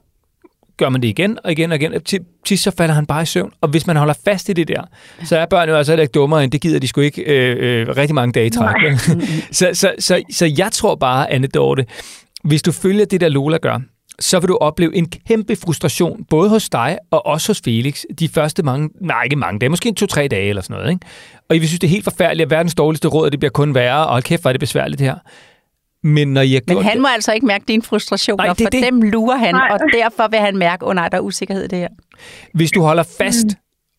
gør 0.80 0.88
man 0.88 1.02
det 1.02 1.08
igen 1.08 1.38
og 1.44 1.52
igen 1.52 1.72
og 1.72 1.76
igen. 1.76 2.02
Til 2.02 2.20
sidst 2.46 2.62
så 2.62 2.70
falder 2.70 2.94
han 2.94 3.06
bare 3.06 3.22
i 3.22 3.26
søvn. 3.26 3.52
Og 3.60 3.68
hvis 3.68 3.86
man 3.86 3.96
holder 3.96 4.14
fast 4.24 4.48
i 4.48 4.52
det 4.52 4.68
der, 4.68 4.82
så 5.24 5.38
er 5.38 5.46
børn 5.46 5.68
jo 5.68 5.76
altså 5.76 5.92
heller 5.92 6.02
ikke 6.02 6.12
dummere, 6.12 6.44
end 6.44 6.52
det 6.52 6.60
gider 6.60 6.78
de 6.78 6.88
sgu 6.88 7.00
ikke 7.00 7.22
øh, 7.22 7.56
øh, 7.60 7.96
rigtig 7.96 8.14
mange 8.14 8.32
dage 8.32 8.46
i 8.46 8.50
træk. 8.50 8.74
så, 9.58 9.70
så, 9.72 9.92
så, 9.98 10.22
så 10.30 10.46
jeg 10.58 10.72
tror 10.72 10.94
bare, 10.94 11.32
Anne 11.32 11.46
Dorte, 11.46 11.86
hvis 12.44 12.62
du 12.62 12.72
følger 12.72 13.04
det 13.04 13.20
der 13.20 13.28
Lola 13.28 13.56
gør, 13.56 13.78
så 14.20 14.40
vil 14.40 14.48
du 14.48 14.58
opleve 14.60 14.96
en 14.96 15.12
kæmpe 15.28 15.56
frustration, 15.56 16.24
både 16.30 16.48
hos 16.48 16.68
dig 16.68 16.98
og 17.10 17.26
også 17.26 17.50
hos 17.50 17.60
Felix, 17.64 18.02
de 18.18 18.28
første 18.28 18.62
mange, 18.62 18.88
nej 19.00 19.22
ikke 19.24 19.36
mange 19.36 19.58
dage, 19.58 19.70
måske 19.70 19.88
en 19.88 19.94
to-tre 19.94 20.28
dage 20.28 20.48
eller 20.48 20.62
sådan 20.62 20.76
noget. 20.76 20.90
Ikke? 20.90 21.06
Og 21.48 21.56
I 21.56 21.58
vil 21.58 21.68
synes, 21.68 21.80
det 21.80 21.86
er 21.86 21.90
helt 21.90 22.04
forfærdeligt, 22.04 22.46
at 22.46 22.50
verdens 22.50 22.74
dårligste 22.74 23.08
råd, 23.08 23.30
det 23.30 23.40
bliver 23.40 23.50
kun 23.50 23.74
værre, 23.74 24.06
og 24.06 24.10
hold 24.10 24.22
kæft, 24.22 24.42
hvor 24.42 24.48
er 24.48 24.52
det 24.52 24.60
besværligt 24.60 24.98
det 24.98 25.06
her. 25.06 25.16
Men 26.02 26.28
når 26.28 26.40
I 26.40 26.52
har 26.52 26.60
Men 26.66 26.82
han 26.82 26.92
det, 26.92 27.00
må 27.02 27.08
altså 27.08 27.32
ikke 27.32 27.46
mærke 27.46 27.64
dine 27.68 27.82
frustrationer, 27.82 28.44
Nej, 28.44 28.54
det 28.54 28.64
for 28.64 28.70
det. 28.70 28.82
dem 28.82 29.02
lurer 29.02 29.36
han, 29.36 29.54
Nej. 29.54 29.68
og 29.72 29.78
derfor 29.92 30.28
vil 30.28 30.38
han 30.38 30.56
mærke, 30.56 30.84
åh 30.84 30.88
oh, 30.88 30.94
nej, 30.94 31.08
der 31.08 31.16
er 31.16 31.20
usikkerhed 31.20 31.64
i 31.64 31.68
det 31.68 31.78
her. 31.78 31.88
hvis 32.54 32.70
du 32.70 32.82
holder 32.82 33.02
fast, 33.18 33.46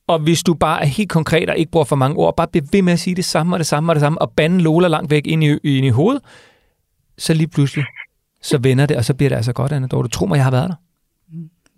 og 0.07 0.19
hvis 0.19 0.43
du 0.43 0.53
bare 0.53 0.81
er 0.81 0.85
helt 0.85 1.09
konkret 1.09 1.49
og 1.49 1.57
ikke 1.57 1.71
bruger 1.71 1.85
for 1.85 1.95
mange 1.95 2.17
ord, 2.17 2.35
bare 2.37 2.47
bliver 2.47 2.65
ved 2.71 2.81
med 2.81 2.93
at 2.93 2.99
sige 2.99 3.15
det 3.15 3.25
samme 3.25 3.55
og 3.55 3.59
det 3.59 3.67
samme 3.67 3.91
og 3.91 3.95
det 3.95 3.99
samme, 4.01 4.21
og 4.21 4.31
bande 4.35 4.59
Lola 4.59 4.87
langt 4.87 5.11
væk 5.11 5.27
ind 5.27 5.43
i, 5.43 5.47
ind 5.47 5.85
i 5.85 5.89
hovedet, 5.89 6.21
så 7.17 7.33
lige 7.33 7.47
pludselig, 7.47 7.85
så 8.41 8.57
vender 8.57 8.85
det, 8.85 8.97
og 8.97 9.05
så 9.05 9.13
bliver 9.13 9.29
det 9.29 9.35
altså 9.35 9.53
godt, 9.53 9.71
Anna 9.71 9.87
Dorte. 9.87 10.09
Tro 10.09 10.25
mig, 10.25 10.35
jeg 10.35 10.43
har 10.43 10.51
været 10.51 10.69
der. 10.69 10.75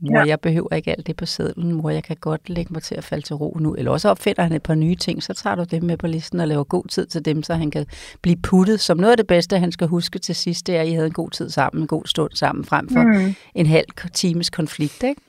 Mor, 0.06 0.18
Ja. 0.20 0.24
jeg 0.28 0.40
behøver 0.48 0.72
ikke 0.76 0.92
alt 0.92 1.08
det 1.08 1.16
på 1.18 1.26
sedlen. 1.26 1.74
Mor, 1.74 1.90
jeg 1.90 2.04
kan 2.04 2.18
godt 2.30 2.50
lægge 2.50 2.74
mig 2.74 2.82
til 2.82 2.96
at 2.96 3.04
falde 3.04 3.24
til 3.26 3.36
ro 3.36 3.58
nu. 3.66 3.74
Eller 3.78 3.92
også 3.92 4.10
opfinder 4.10 4.44
han 4.44 4.54
et 4.54 4.64
par 4.64 4.76
nye 4.76 4.96
ting, 4.96 5.24
så 5.24 5.34
tager 5.34 5.56
du 5.56 5.64
dem 5.72 5.84
med 5.84 5.98
på 5.98 6.08
listen 6.08 6.40
og 6.40 6.48
laver 6.48 6.64
god 6.64 6.86
tid 6.96 7.06
til 7.06 7.26
dem, 7.26 7.44
så 7.44 7.54
han 7.54 7.72
kan 7.72 7.86
blive 8.22 8.38
puttet. 8.50 8.80
Som 8.80 8.98
noget 8.98 9.12
af 9.12 9.18
det 9.18 9.28
bedste, 9.28 9.54
han 9.64 9.72
skal 9.72 9.88
huske 9.88 10.20
til 10.20 10.36
sidst, 10.36 10.68
det 10.68 10.76
er, 10.78 10.82
at 10.82 10.88
I 10.88 10.94
havde 10.98 11.08
en 11.14 11.20
god 11.22 11.30
tid 11.30 11.50
sammen, 11.50 11.82
en 11.84 11.88
god 11.88 12.06
stund 12.06 12.32
sammen, 12.32 12.66
frem 12.72 12.86
for 12.90 13.04
Mm. 13.04 13.34
en 13.56 13.66
halv 13.66 13.90
times 14.14 14.50
konflikt, 14.50 15.04
ikke? 15.04 15.22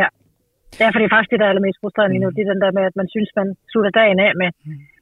Ja. 0.00 0.06
Ja, 0.80 0.86
for 0.90 0.98
det 0.98 1.06
er 1.08 1.14
faktisk 1.14 1.30
det, 1.32 1.40
der 1.40 1.46
er 1.46 1.52
allermest 1.52 1.78
frustrerende 1.82 2.12
lige 2.14 2.24
nu. 2.24 2.30
Det 2.36 2.42
er 2.44 2.50
den 2.54 2.62
der 2.64 2.72
med, 2.78 2.84
at 2.90 2.96
man 3.00 3.08
synes, 3.14 3.30
man 3.40 3.48
slutter 3.72 3.92
dagen 4.00 4.18
af 4.26 4.30
med, 4.40 4.48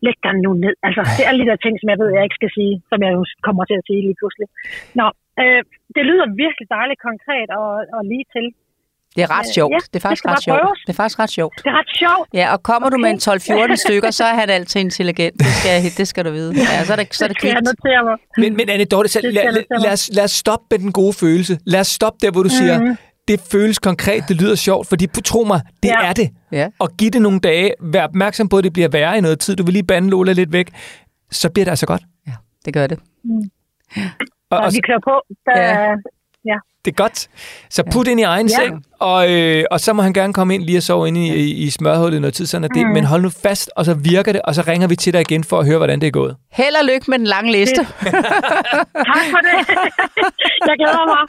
læg 0.06 0.16
den 0.26 0.36
nu 0.46 0.50
ned. 0.64 0.74
Altså, 0.86 1.00
det 1.16 1.22
er 1.24 1.28
alle 1.30 1.42
de 1.44 1.48
der 1.50 1.58
ting, 1.64 1.74
som 1.80 1.88
jeg 1.92 1.98
ved, 2.02 2.08
jeg 2.16 2.24
ikke 2.26 2.38
skal 2.40 2.52
sige, 2.58 2.74
som 2.90 2.98
jeg 3.04 3.10
jo 3.16 3.22
kommer 3.46 3.62
til 3.70 3.76
at 3.80 3.84
sige 3.88 4.00
lige 4.06 4.16
pludselig. 4.20 4.46
Nå, 5.00 5.06
øh, 5.40 5.60
det 5.96 6.02
lyder 6.10 6.26
virkelig 6.44 6.66
dejligt 6.76 7.00
konkret 7.08 7.48
og, 7.60 7.70
og 7.96 8.02
lige 8.12 8.26
til. 8.36 8.46
Det 9.16 9.22
er 9.26 9.30
ret 9.38 9.46
Øh, 9.48 9.54
sjovt. 9.58 9.72
ja, 9.74 9.78
det 9.92 9.96
er 10.00 10.04
faktisk 10.08 10.22
det 10.24 10.30
ret 10.32 10.42
sjovt. 10.42 10.60
prøves. 10.60 10.80
Det 10.86 10.92
er 10.92 10.98
faktisk 11.02 11.18
ret 11.18 11.30
sjovt. 11.38 11.54
Det 11.64 11.66
er 11.72 11.76
ret 11.80 11.90
sjovt. 12.02 12.28
Ja, 12.40 12.46
og 12.54 12.62
kommer 12.62 12.86
okay. 12.88 12.96
du 12.96 13.00
med 13.04 13.10
en 13.10 13.20
Okay. 13.28 13.74
12-14 13.74 13.76
stykker, 13.86 14.10
så 14.10 14.24
er 14.24 14.34
han 14.34 14.50
altid 14.50 14.80
intelligent. 14.80 15.34
Det 15.38 15.46
skal, 15.46 15.82
det 15.98 16.06
skal 16.08 16.24
du 16.24 16.30
vide. 16.30 16.52
Ja, 16.56 16.84
så 16.84 16.92
er 16.92 16.96
det, 16.96 17.14
så 17.14 17.24
er 17.24 17.28
det 17.28 17.36
skal 17.36 17.48
jeg 17.48 17.56
kvikt. 17.56 17.68
notere 17.84 18.04
mig. 18.08 18.16
Men, 18.42 18.56
men 18.56 18.68
Anne 18.74 18.84
Dorte, 18.84 19.08
Det 19.08 19.34
lad, 19.34 19.52
lad, 19.52 19.64
lad, 19.84 19.92
os, 19.92 20.10
lad 20.16 20.24
os 20.24 20.30
stoppe 20.30 20.66
med 20.70 20.78
den 20.78 20.92
gode 20.92 21.12
følelse. 21.12 21.58
Lad 21.66 21.80
os 21.80 21.86
stoppe 21.86 22.18
der, 22.22 22.30
hvor 22.30 22.42
du 22.42 22.48
siger, 22.48 22.96
det 23.28 23.40
føles 23.52 23.78
konkret, 23.78 24.24
det 24.28 24.36
lyder 24.42 24.54
sjovt, 24.54 24.88
fordi 24.88 25.06
tro 25.24 25.44
mig, 25.44 25.60
det 25.82 25.88
Ja. 25.88 26.08
er 26.08 26.12
det. 26.12 26.28
Ja. 26.52 26.68
Og 26.78 26.90
giv 26.98 27.10
det 27.10 27.22
nogle 27.22 27.40
dage, 27.40 27.72
vær 27.80 28.04
opmærksom 28.04 28.48
på, 28.48 28.56
at 28.58 28.64
det 28.64 28.72
bliver 28.72 28.88
værre 28.88 29.18
i 29.18 29.20
noget 29.20 29.40
tid, 29.40 29.56
du 29.56 29.62
vil 29.64 29.72
lige 29.72 29.86
bande 29.86 30.10
Lola 30.10 30.32
lidt 30.32 30.52
væk, 30.52 30.68
så 31.30 31.50
bliver 31.50 31.64
det 31.64 31.70
altså 31.70 31.86
godt. 31.86 32.02
ja, 32.26 32.32
det 32.64 32.74
gør 32.74 32.86
det. 32.86 32.98
Og, 34.41 34.41
Og 34.52 34.58
og 34.66 34.70
vi 34.76 34.80
kører 34.88 35.02
på. 35.10 35.14
Der, 35.46 35.56
Ja. 35.60 35.90
ja. 36.52 36.58
det 36.84 36.90
er 36.90 36.94
godt. 37.04 37.28
Så 37.70 37.82
put 37.92 38.06
ind 38.08 38.20
i 38.20 38.22
egen 38.22 38.48
Ja. 38.48 38.54
seng, 38.56 38.84
og, 39.10 39.32
øh, 39.32 39.64
og 39.70 39.80
så 39.80 39.92
må 39.92 40.02
han 40.02 40.12
gerne 40.12 40.32
komme 40.32 40.54
ind 40.54 40.62
lige 40.62 40.78
og 40.78 40.82
sove 40.82 41.08
inde 41.08 41.20
i, 41.26 41.28
i, 41.34 41.50
i 41.64 41.70
smørhullet 41.70 42.20
noget 42.20 42.34
tid, 42.34 42.46
sådan 42.46 42.64
er 42.64 42.68
det. 42.68 42.86
Men 42.86 43.04
hold 43.04 43.22
nu 43.22 43.30
fast, 43.46 43.70
og 43.76 43.84
så 43.84 43.94
virker 43.94 44.32
det, 44.32 44.42
og 44.44 44.54
så 44.54 44.62
ringer 44.68 44.88
vi 44.88 44.96
til 44.96 45.12
dig 45.12 45.20
igen 45.20 45.44
for 45.44 45.58
at 45.60 45.66
høre, 45.66 45.76
hvordan 45.76 46.00
det 46.00 46.06
er 46.06 46.10
gået. 46.10 46.36
Held 46.52 46.74
og 46.80 46.84
lykke 46.92 47.06
med 47.10 47.18
den 47.18 47.26
lange 47.26 47.52
liste. 47.52 47.80
Tak 49.12 49.24
for 49.32 49.40
det. 49.46 49.56
jeg 50.68 50.74
glæder 50.80 51.04
mig. 51.14 51.22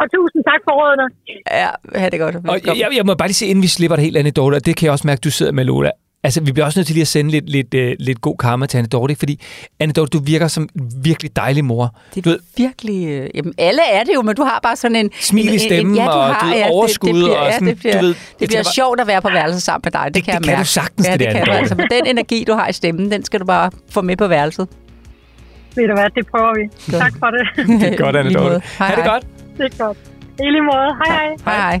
Og 0.00 0.06
tusind 0.14 0.42
tak 0.50 0.60
for 0.68 0.72
rådene. 0.80 1.06
Ja, 1.50 1.68
ha' 2.00 2.08
det 2.08 2.20
godt. 2.20 2.36
Og 2.36 2.42
Velkommen. 2.54 2.80
jeg, 2.80 2.88
jeg 2.96 3.04
må 3.06 3.14
bare 3.14 3.28
lige 3.28 3.34
se, 3.34 3.46
inden 3.46 3.62
vi 3.62 3.66
slipper 3.68 3.96
det 3.96 4.04
helt, 4.04 4.16
Anne 4.16 4.30
Dorte, 4.30 4.54
og 4.56 4.66
det 4.66 4.76
kan 4.76 4.84
jeg 4.86 4.92
også 4.92 5.06
mærke, 5.06 5.20
du 5.20 5.30
sidder 5.30 5.52
med, 5.52 5.64
Lola. 5.64 5.90
Altså, 6.24 6.40
vi 6.40 6.52
bliver 6.52 6.66
også 6.66 6.78
nødt 6.78 6.86
til 6.86 6.94
lige 6.94 7.02
at 7.02 7.08
sende 7.08 7.30
lidt, 7.30 7.50
lidt, 7.50 7.74
uh, 7.74 7.80
lidt 7.98 8.20
god 8.20 8.36
karma 8.36 8.66
til 8.66 8.78
Anne 8.78 9.16
fordi 9.16 9.40
Anne 9.80 9.92
Dorte, 9.92 10.10
du 10.18 10.24
virker 10.24 10.48
som 10.48 10.62
en 10.62 10.90
virkelig 11.02 11.36
dejlig 11.36 11.64
mor. 11.64 11.94
Det 12.14 12.24
Du 12.24 12.30
er 12.30 12.32
ved, 12.34 12.40
virkelig... 12.56 13.06
øh, 13.08 13.28
Jamen, 13.34 13.54
alle 13.58 13.80
er 13.92 14.04
det 14.04 14.14
jo, 14.14 14.22
men 14.22 14.36
du 14.36 14.42
har 14.42 14.60
bare 14.62 14.76
sådan 14.76 14.96
en... 14.96 15.10
Smil 15.20 15.44
i 15.44 15.48
en- 15.48 15.52
en- 15.54 15.58
stemmen, 15.60 15.96
ja, 15.96 16.04
du 16.04 16.08
og 16.10 16.34
har, 16.34 16.40
du 16.40 16.46
ved, 16.46 16.54
ja, 16.54 16.62
det- 16.64 16.70
overskud, 16.72 17.08
det, 17.08 17.14
bliver, 17.24 17.36
og 17.36 17.52
sådan, 17.52 17.66
ja, 17.68 17.72
det 17.72 17.78
bliver, 17.80 18.00
du 18.00 18.06
ved, 18.06 18.14
det 18.40 18.48
bliver 18.48 18.62
bare- 18.62 18.72
sjovt 18.74 19.00
at 19.00 19.06
være 19.06 19.22
på 19.22 19.28
værelset 19.28 19.62
sammen 19.62 19.80
med 19.84 19.92
dig. 19.92 20.04
Det, 20.04 20.14
Det- 20.14 20.24
kan 20.24 20.32
jeg 20.32 20.40
det 20.40 20.46
kan 20.48 20.52
mærke. 20.52 20.62
du 20.62 20.66
sagtens, 20.68 21.06
ja, 21.06 21.12
det 21.12 21.20
det, 21.20 21.26
der, 21.28 21.32
kan 21.34 21.46
du 21.46 21.52
altså. 21.52 21.74
Men 21.74 21.86
den 21.90 22.06
energi, 22.06 22.44
du 22.46 22.52
har 22.52 22.68
i 22.68 22.72
stemmen, 22.72 23.10
den 23.10 23.24
skal 23.24 23.40
du 23.40 23.44
bare 23.44 23.70
få 23.90 24.00
med 24.00 24.16
på 24.16 24.26
værelset. 24.26 24.68
Ved 25.76 25.88
du 25.88 25.94
hvad, 25.94 26.10
det 26.14 26.26
prøver 26.26 26.52
vi. 26.58 26.92
Tak 26.98 27.12
for 27.18 27.26
det. 27.26 27.66
det 27.80 27.92
er 27.92 27.96
godt, 27.96 28.16
Anne 28.16 28.32
Dorte. 28.38 28.62
Ha' 28.78 28.94
det 28.96 29.04
godt. 29.04 29.24
det 29.58 29.64
er 29.74 29.84
godt. 29.84 29.98
I 30.40 30.50
lige 30.50 30.62
måde. 30.62 30.88
Hej 31.06 31.16
hej. 31.16 31.28
Hej, 31.44 31.56
hej. 31.70 31.80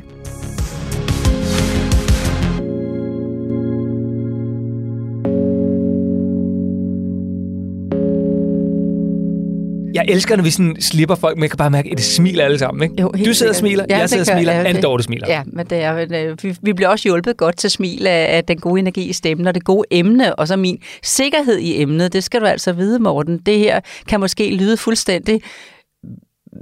Jeg 9.94 10.04
elsker, 10.08 10.36
når 10.36 10.44
vi 10.44 10.50
sådan 10.50 10.76
slipper 10.80 11.14
folk, 11.14 11.36
men 11.36 11.42
jeg 11.42 11.50
kan 11.50 11.56
bare 11.56 11.70
mærke, 11.70 11.90
at 11.90 11.96
det 11.96 12.04
smiler 12.04 12.44
alle 12.44 12.58
sammen. 12.58 12.82
Ikke? 12.82 13.02
Jo, 13.02 13.12
du 13.26 13.34
sidder 13.34 13.52
og 13.52 13.56
smiler, 13.56 13.84
Ja, 13.90 13.98
jeg 13.98 14.08
sidder 14.08 14.22
og 14.22 14.26
smiler, 14.26 14.52
jeg. 14.52 14.66
Anne 14.66 14.80
Dorte 14.80 15.04
smiler. 15.04 15.26
Ja, 15.28 15.42
men 15.46 15.66
det 15.66 15.78
er, 15.78 15.94
men, 15.94 16.14
øh, 16.14 16.38
vi, 16.42 16.56
vi 16.62 16.72
bliver 16.72 16.88
også 16.88 17.08
hjulpet 17.08 17.36
godt 17.36 17.56
til 17.56 17.70
smil 17.70 18.06
af, 18.06 18.36
af 18.36 18.44
den 18.44 18.58
gode 18.58 18.78
energi 18.78 19.08
i 19.08 19.12
stemmen, 19.12 19.46
og 19.46 19.54
det 19.54 19.64
gode 19.64 19.84
emne, 19.90 20.34
og 20.34 20.48
så 20.48 20.56
min 20.56 20.78
sikkerhed 21.02 21.58
i 21.58 21.82
emnet. 21.82 22.12
Det 22.12 22.24
skal 22.24 22.40
du 22.40 22.46
altså 22.46 22.72
vide, 22.72 22.98
Morten. 22.98 23.38
Det 23.46 23.58
her 23.58 23.80
kan 24.08 24.20
måske 24.20 24.54
lyde 24.54 24.76
fuldstændig 24.76 25.40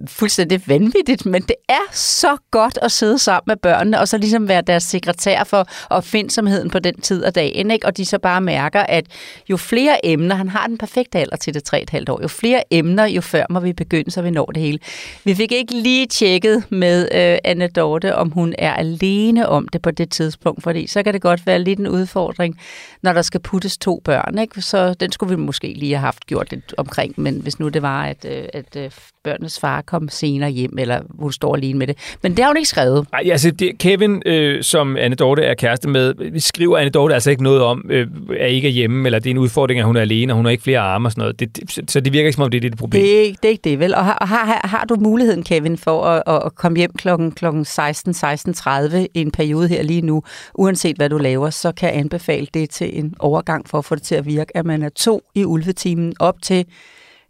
fuldstændig 0.08 0.62
vanvittigt, 0.66 1.26
men 1.26 1.42
det 1.42 1.56
er 1.68 1.92
så 1.92 2.36
godt 2.50 2.78
at 2.82 2.92
sidde 2.92 3.18
sammen 3.18 3.44
med 3.46 3.56
børnene, 3.56 4.00
og 4.00 4.08
så 4.08 4.18
ligesom 4.18 4.48
være 4.48 4.62
deres 4.62 4.82
sekretær 4.82 5.44
for 5.44 5.66
opfindsomheden 5.90 6.70
på 6.70 6.78
den 6.78 7.00
tid 7.00 7.24
af 7.24 7.32
dagen, 7.32 7.70
ikke? 7.70 7.86
og 7.86 7.96
de 7.96 8.04
så 8.04 8.18
bare 8.18 8.40
mærker, 8.40 8.80
at 8.80 9.06
jo 9.50 9.56
flere 9.56 10.06
emner, 10.06 10.34
han 10.34 10.48
har 10.48 10.66
den 10.66 10.78
perfekte 10.78 11.18
alder 11.18 11.36
til 11.36 11.54
det 11.54 11.74
3,5 11.74 12.04
år, 12.08 12.22
jo 12.22 12.28
flere 12.28 12.62
emner, 12.70 13.04
jo 13.04 13.20
før 13.20 13.44
må 13.50 13.60
vi 13.60 13.72
begynde, 13.72 14.10
så 14.10 14.22
vi 14.22 14.30
når 14.30 14.46
det 14.46 14.62
hele. 14.62 14.78
Vi 15.24 15.34
fik 15.34 15.52
ikke 15.52 15.74
lige 15.74 16.06
tjekket 16.06 16.64
med 16.70 17.02
øh, 17.02 17.38
Anne 17.44 17.68
Dorte, 17.68 18.16
om 18.16 18.30
hun 18.30 18.54
er 18.58 18.74
alene 18.74 19.48
om 19.48 19.68
det 19.68 19.82
på 19.82 19.90
det 19.90 20.10
tidspunkt, 20.10 20.62
fordi 20.62 20.86
så 20.86 21.02
kan 21.02 21.14
det 21.14 21.22
godt 21.22 21.46
være 21.46 21.58
lidt 21.58 21.78
en 21.78 21.88
udfordring, 21.88 22.60
når 23.02 23.12
der 23.12 23.22
skal 23.22 23.40
puttes 23.40 23.78
to 23.78 24.02
børn, 24.04 24.38
ikke? 24.38 24.62
så 24.62 24.94
den 24.94 25.12
skulle 25.12 25.36
vi 25.36 25.42
måske 25.42 25.72
lige 25.76 25.94
have 25.94 26.04
haft 26.04 26.26
gjort 26.26 26.50
lidt 26.50 26.74
omkring, 26.76 27.14
men 27.16 27.40
hvis 27.42 27.58
nu 27.58 27.68
det 27.68 27.82
var, 27.82 28.04
at, 28.04 28.24
øh, 28.24 28.44
at 28.52 28.76
øh, 28.76 28.90
børnenes 29.24 29.60
far 29.60 29.82
kom 29.82 30.08
senere 30.08 30.50
hjem, 30.50 30.78
eller 30.78 31.00
hun 31.18 31.32
står 31.32 31.56
alene 31.56 31.78
med 31.78 31.86
det. 31.86 32.16
Men 32.22 32.32
det 32.32 32.38
har 32.38 32.50
hun 32.50 32.56
ikke 32.56 32.68
skrevet. 32.68 33.06
Nej, 33.12 33.22
altså 33.32 33.50
det, 33.50 33.78
Kevin, 33.78 34.22
øh, 34.26 34.62
som 34.62 34.96
Anne 34.96 35.16
Dorte 35.16 35.42
er 35.42 35.54
kæreste 35.54 35.88
med, 35.88 36.40
skriver 36.40 36.78
Anne 36.78 36.90
Dorte 36.90 37.14
altså 37.14 37.30
ikke 37.30 37.42
noget 37.42 37.62
om, 37.62 37.86
øh, 37.90 38.06
at 38.40 38.50
ikke 38.50 38.68
er 38.68 38.72
hjemme, 38.72 39.08
eller 39.08 39.18
det 39.18 39.26
er 39.26 39.30
en 39.30 39.38
udfordring, 39.38 39.80
at 39.80 39.86
hun 39.86 39.96
er 39.96 40.00
alene, 40.00 40.32
og 40.32 40.36
hun 40.36 40.44
har 40.44 40.50
ikke 40.50 40.62
flere 40.62 40.78
arme 40.78 41.08
og 41.08 41.12
sådan 41.12 41.22
noget. 41.22 41.40
Det, 41.40 41.56
det, 41.56 41.90
så 41.90 42.00
det 42.00 42.12
virker 42.12 42.26
ikke 42.26 42.36
som 42.36 42.44
om, 42.44 42.50
det 42.50 42.58
er 42.58 42.60
det, 42.60 42.72
det 42.72 42.78
problem. 42.78 43.02
Det 43.02 43.18
er, 43.18 43.22
ikke, 43.22 43.38
det 43.42 43.48
er 43.48 43.52
ikke 43.52 43.70
det, 43.70 43.78
vel? 43.78 43.94
Og 43.94 44.04
har, 44.04 44.26
har, 44.26 44.60
har 44.68 44.84
du 44.84 44.94
muligheden, 44.94 45.42
Kevin, 45.42 45.78
for 45.78 46.04
at, 46.04 46.44
at 46.46 46.54
komme 46.54 46.78
hjem 46.78 46.92
klokken, 46.92 47.32
klokken 47.32 47.64
16, 47.64 48.14
16.30 48.14 48.96
i 48.96 49.20
en 49.20 49.30
periode 49.30 49.68
her 49.68 49.82
lige 49.82 50.02
nu, 50.02 50.22
uanset 50.54 50.96
hvad 50.96 51.10
du 51.10 51.18
laver, 51.18 51.50
så 51.50 51.72
kan 51.72 51.88
jeg 51.88 51.98
anbefale 51.98 52.46
det 52.54 52.70
til 52.70 52.98
en 52.98 53.14
overgang 53.18 53.68
for 53.68 53.78
at 53.78 53.84
få 53.84 53.94
det 53.94 54.02
til 54.02 54.14
at 54.14 54.26
virke, 54.26 54.56
at 54.56 54.66
man 54.66 54.82
er 54.82 54.88
to 54.88 55.22
i 55.34 55.44
ulvetimen 55.44 56.14
op 56.20 56.42
til 56.42 56.66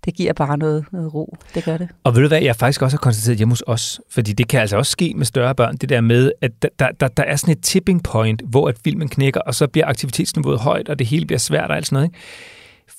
det 0.05 0.15
giver 0.15 0.33
bare 0.33 0.59
noget, 0.59 0.85
noget 0.93 1.15
ro. 1.15 1.37
Det 1.55 1.65
gør 1.65 1.77
det. 1.77 1.89
Og 2.05 2.15
ved 2.15 2.23
du 2.23 2.29
hvad, 2.29 2.43
jeg 2.43 2.57
faktisk 2.57 2.83
også 2.83 2.97
har 2.97 3.01
konstateret 3.01 3.39
hjemme 3.39 3.53
hos 3.53 3.63
os, 3.67 4.01
fordi 4.11 4.33
det 4.33 4.49
kan 4.49 4.61
altså 4.61 4.77
også 4.77 4.91
ske 4.91 5.15
med 5.17 5.27
større 5.27 5.55
børn, 5.55 5.77
det 5.77 5.89
der 5.89 6.01
med, 6.01 6.33
at 6.41 6.63
der, 6.63 6.89
der, 7.01 7.09
der 7.09 7.23
er 7.23 7.37
sådan 7.37 7.53
et 7.53 7.63
tipping 7.63 8.03
point, 8.03 8.43
hvor 8.45 8.69
at 8.69 8.77
filmen 8.85 9.09
knækker, 9.09 9.41
og 9.41 9.55
så 9.55 9.67
bliver 9.67 9.87
aktivitetsniveauet 9.87 10.61
højt, 10.61 10.89
og 10.89 10.99
det 10.99 11.07
hele 11.07 11.27
bliver 11.27 11.39
svært 11.39 11.71
og 11.71 11.77
alt 11.77 11.87
sådan 11.87 11.97
noget. 11.97 12.09
Ikke? 12.09 12.19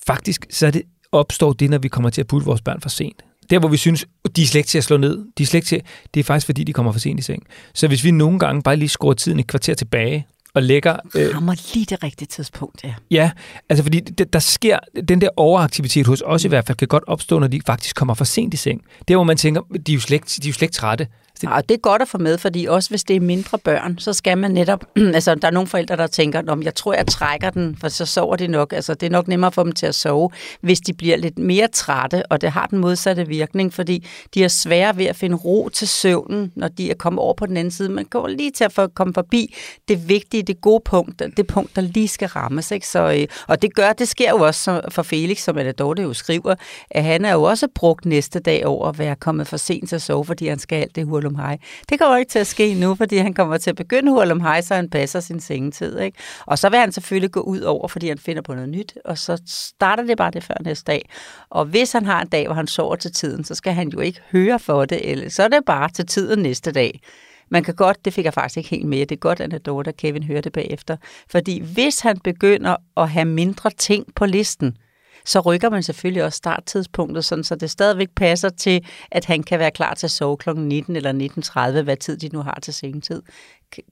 Faktisk 0.08 0.45
så 0.49 0.68
er 0.68 0.72
det, 0.72 0.82
opstår 1.12 1.54
det, 1.54 1.70
når 1.70 1.78
vi 1.78 1.88
kommer 1.88 2.10
til 2.10 2.22
at 2.22 2.28
putte 2.28 2.45
vores 2.45 2.62
børn 2.62 2.82
for 2.82 2.89
sent. 2.89 3.24
Der, 3.49 3.60
hvor 3.60 3.70
vi 3.70 3.78
synes, 3.78 4.06
de 4.36 4.41
er 4.41 4.45
slet 4.45 4.60
ikke 4.60 4.68
til 4.68 4.78
at 4.78 4.84
slå 4.84 4.97
ned, 4.97 5.26
de 5.38 5.43
er 5.43 5.47
slet 5.47 5.58
ikke 5.58 5.68
til, 5.68 5.82
det 6.14 6.20
er 6.20 6.24
faktisk, 6.24 6.45
fordi 6.45 6.64
de 6.64 6.74
kommer 6.74 6.91
for 6.91 6.99
sent 6.99 7.20
i 7.20 7.24
seng. 7.24 7.43
Så 7.74 7.88
hvis 7.88 8.04
vi 8.04 8.12
nogle 8.12 8.39
gange 8.39 8.62
bare 8.62 8.76
lige 8.76 8.89
skruer 8.89 9.14
tiden 9.14 9.39
et 9.39 9.47
kvarter 9.47 9.74
tilbage, 9.74 10.28
og 10.56 10.64
lægger... 10.64 10.97
Øh, 11.16 11.36
Rammer 11.36 11.56
lige 11.74 11.86
det 11.86 12.04
rigtige 12.04 12.28
tidspunkt, 12.28 12.84
ja. 12.84 12.93
Ja, 13.12 13.32
altså 13.70 13.84
fordi 13.84 13.99
det, 13.99 14.34
der 14.34 14.39
sker, 14.39 14.80
den 15.08 15.22
der 15.22 15.30
overaktivitet 15.38 16.08
hos 16.08 16.24
os 16.26 16.45
i 16.45 16.47
hvert 16.47 16.68
fald, 16.68 16.78
kan 16.78 16.88
godt 16.88 17.04
opstå, 17.08 17.39
når 17.39 17.47
de 17.47 17.62
faktisk 17.66 17.95
kommer 17.95 18.14
for 18.14 18.26
sent 18.26 18.54
i 18.54 18.58
seng. 18.58 18.82
Det 18.99 19.14
er, 19.14 19.18
hvor 19.18 19.24
man 19.24 19.38
tænker, 19.38 19.62
de 19.88 19.91
er 19.91 19.93
jo 19.93 20.01
slet, 20.01 20.38
de 20.43 20.47
er 20.47 20.49
jo 20.49 20.54
slet 20.54 20.72
trætte. 20.72 21.08
Det... 21.42 21.50
Ja, 21.50 21.62
det 21.70 21.76
er 21.76 21.80
godt 21.80 22.02
at 22.02 22.08
få 22.08 22.18
med, 22.18 22.38
fordi 22.38 22.66
også 22.66 22.90
hvis 22.90 23.04
det 23.04 23.16
er 23.16 23.20
mindre 23.20 23.58
børn, 23.58 23.98
så 23.98 24.14
skal 24.14 24.38
man 24.38 24.52
netop... 24.52 24.86
altså, 25.16 25.36
der 25.36 25.48
er 25.48 25.52
nogle 25.52 25.68
forældre, 25.68 25.98
der 25.98 26.08
tænker, 26.08 26.42
om 26.48 26.64
jeg 26.64 26.76
tror, 26.76 26.94
jeg 26.94 27.08
trækker 27.08 27.50
den, 27.50 27.78
for 27.82 27.88
så 27.88 28.06
sover 28.06 28.36
de 28.36 28.48
nok. 28.48 28.74
Altså, 28.74 28.94
det 28.94 29.06
er 29.06 29.10
nok 29.10 29.28
nemmere 29.28 29.52
for 29.52 29.64
dem 29.64 29.72
til 29.72 29.86
at 29.86 29.96
sove, 29.96 30.30
hvis 30.62 30.80
de 30.80 30.94
bliver 30.94 31.18
lidt 31.18 31.38
mere 31.38 31.68
trætte, 31.68 32.26
og 32.32 32.42
det 32.42 32.52
har 32.52 32.66
den 32.68 32.80
modsatte 32.80 33.28
virkning, 33.28 33.74
fordi 33.74 34.06
de 34.34 34.44
er 34.44 34.48
svære 34.48 34.98
ved 34.98 35.06
at 35.06 35.16
finde 35.16 35.36
ro 35.36 35.70
til 35.70 35.88
søvnen, 35.88 36.52
når 36.56 36.68
de 36.68 36.92
er 36.92 36.96
kommet 36.96 37.20
over 37.20 37.34
på 37.34 37.46
den 37.46 37.58
anden 37.58 37.72
side. 37.72 37.90
Man 37.90 38.06
går 38.06 38.28
lige 38.28 38.52
til 38.52 38.64
at 38.64 38.74
få, 38.74 38.88
komme 38.88 39.14
forbi 39.14 39.56
det 39.88 40.10
vigtige, 40.10 40.44
det 40.44 40.62
gode 40.62 40.82
punkt, 40.86 41.22
det 41.38 41.48
punkt, 41.48 41.76
der 41.76 41.82
lige 41.82 42.08
skal 42.08 42.28
rammes. 42.28 42.72
Ikke? 42.72 42.88
Så, 42.88 43.14
øh, 43.20 43.28
og 43.48 43.62
det 43.62 43.76
gør, 43.76 43.94
det 43.94 44.08
sker 44.08 44.30
jo 44.30 44.38
også 44.38 44.82
for 44.90 45.04
Felix, 45.04 45.40
som 45.44 45.58
Anna 45.58 45.72
Dorte 45.72 46.02
jo 46.02 46.14
skriver, 46.14 46.56
at 46.92 47.04
han 47.04 47.26
er 47.26 47.34
jo 47.34 47.44
også 47.44 47.68
brugt 47.76 48.06
næste 48.06 48.40
dag 48.40 48.66
over 48.66 48.90
at 48.90 49.00
være 49.00 49.16
kommet 49.16 49.48
for 49.48 49.58
sent 49.58 49.90
til 49.90 49.96
at 49.96 50.02
sove, 50.02 50.26
fordi 50.26 50.48
han 50.48 50.60
skal 50.60 50.76
alt 50.76 50.96
det 50.96 51.06
hurtigt 51.06 51.23
hej. 51.36 51.58
Det 51.90 52.00
kommer 52.00 52.18
ikke 52.18 52.30
til 52.30 52.40
at 52.40 52.48
ske 52.48 52.74
nu, 52.74 52.96
fordi 52.96 53.18
han 53.18 53.34
kommer 53.34 53.58
til 53.58 53.70
at 53.70 53.76
begynde 53.76 54.12
hurlum 54.12 54.42
hej, 54.42 54.62
så 54.62 54.76
han 54.76 54.90
passer 54.90 55.20
sin 55.20 55.40
sengetid. 55.40 56.00
Ikke? 56.00 56.18
Og 56.46 56.60
så 56.60 56.70
vil 56.70 56.80
han 56.80 56.92
selvfølgelig 56.92 57.32
gå 57.32 57.40
ud 57.40 57.60
over, 57.60 57.88
fordi 57.88 58.08
han 58.08 58.18
finder 58.18 58.42
på 58.42 58.54
noget 58.54 58.70
nyt, 58.70 58.98
og 59.06 59.18
så 59.18 59.42
starter 59.48 60.04
det 60.04 60.18
bare 60.18 60.32
det 60.32 60.44
før 60.44 60.56
næste 60.62 60.92
dag. 60.92 61.10
Og 61.50 61.66
hvis 61.66 61.92
han 61.92 62.06
har 62.06 62.22
en 62.22 62.28
dag, 62.28 62.46
hvor 62.46 62.56
han 62.56 62.68
sover 62.68 62.96
til 62.96 63.12
tiden, 63.12 63.44
så 63.44 63.56
skal 63.56 63.74
han 63.74 63.90
jo 63.90 64.00
ikke 64.00 64.20
høre 64.32 64.60
for 64.60 64.86
det, 64.86 65.12
eller 65.12 65.30
så 65.30 65.44
er 65.44 65.48
det 65.48 65.66
bare 65.66 65.90
til 65.90 66.06
tiden 66.06 66.40
næste 66.40 66.72
dag. 66.72 67.02
Man 67.50 67.64
kan 67.64 67.76
godt, 67.76 68.06
det 68.06 68.14
fik 68.14 68.26
jeg 68.26 68.34
faktisk 68.34 68.58
ikke 68.58 68.70
helt 68.70 68.86
med, 68.86 69.00
det 69.00 69.12
er 69.12 69.20
godt, 69.20 69.40
at 69.40 69.66
Dorte 69.66 69.90
og 69.90 69.98
Kevin 69.98 70.24
hørte 70.24 70.42
det 70.42 70.54
bagefter. 70.54 70.98
Fordi 71.32 71.62
hvis 71.74 72.00
han 72.00 72.20
begynder 72.20 72.76
at 72.98 73.10
have 73.10 73.26
mindre 73.26 73.70
ting 73.70 74.06
på 74.16 74.26
listen, 74.26 74.78
så 75.26 75.40
rykker 75.40 75.70
man 75.70 75.84
selvfølgelig 75.84 76.24
også 76.24 76.38
starttidspunktet, 76.38 77.26
sådan, 77.26 77.44
så 77.44 77.56
det 77.56 77.70
stadigvæk 77.70 78.10
passer 78.16 78.50
til, 78.50 78.86
at 79.12 79.26
han 79.26 79.44
kan 79.44 79.60
være 79.60 79.72
klar 79.72 79.94
til 79.94 80.08
at 80.08 80.12
sove 80.12 80.38
kl. 80.38 80.50
19 80.56 80.96
eller 80.96 81.72
19.30, 81.76 81.82
hvad 81.82 81.98
tid 81.98 82.18
de 82.18 82.30
nu 82.34 82.42
har 82.42 82.60
til 82.62 82.74
sengetid. 82.74 83.22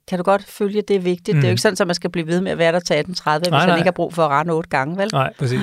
Kan 0.07 0.17
du 0.17 0.23
godt 0.23 0.43
følge, 0.43 0.81
det 0.81 0.95
er 0.95 0.99
vigtigt? 0.99 1.35
Mm. 1.35 1.41
Det 1.41 1.47
er 1.47 1.49
jo 1.49 1.53
ikke 1.53 1.61
sådan, 1.61 1.77
at 1.81 1.87
man 1.87 1.95
skal 1.95 2.09
blive 2.09 2.27
ved 2.27 2.41
med 2.41 2.51
at 2.51 2.57
være 2.57 2.71
der 2.71 2.79
til 2.79 2.93
18.30, 2.93 3.03
hvis 3.03 3.49
nej. 3.49 3.65
han 3.65 3.77
ikke 3.77 3.87
har 3.87 3.91
brug 3.91 4.13
for 4.13 4.23
at 4.23 4.29
rende 4.29 4.53
otte 4.53 4.69
gange, 4.69 4.97
vel? 4.97 5.09
Nej, 5.13 5.33
præcis. 5.39 5.59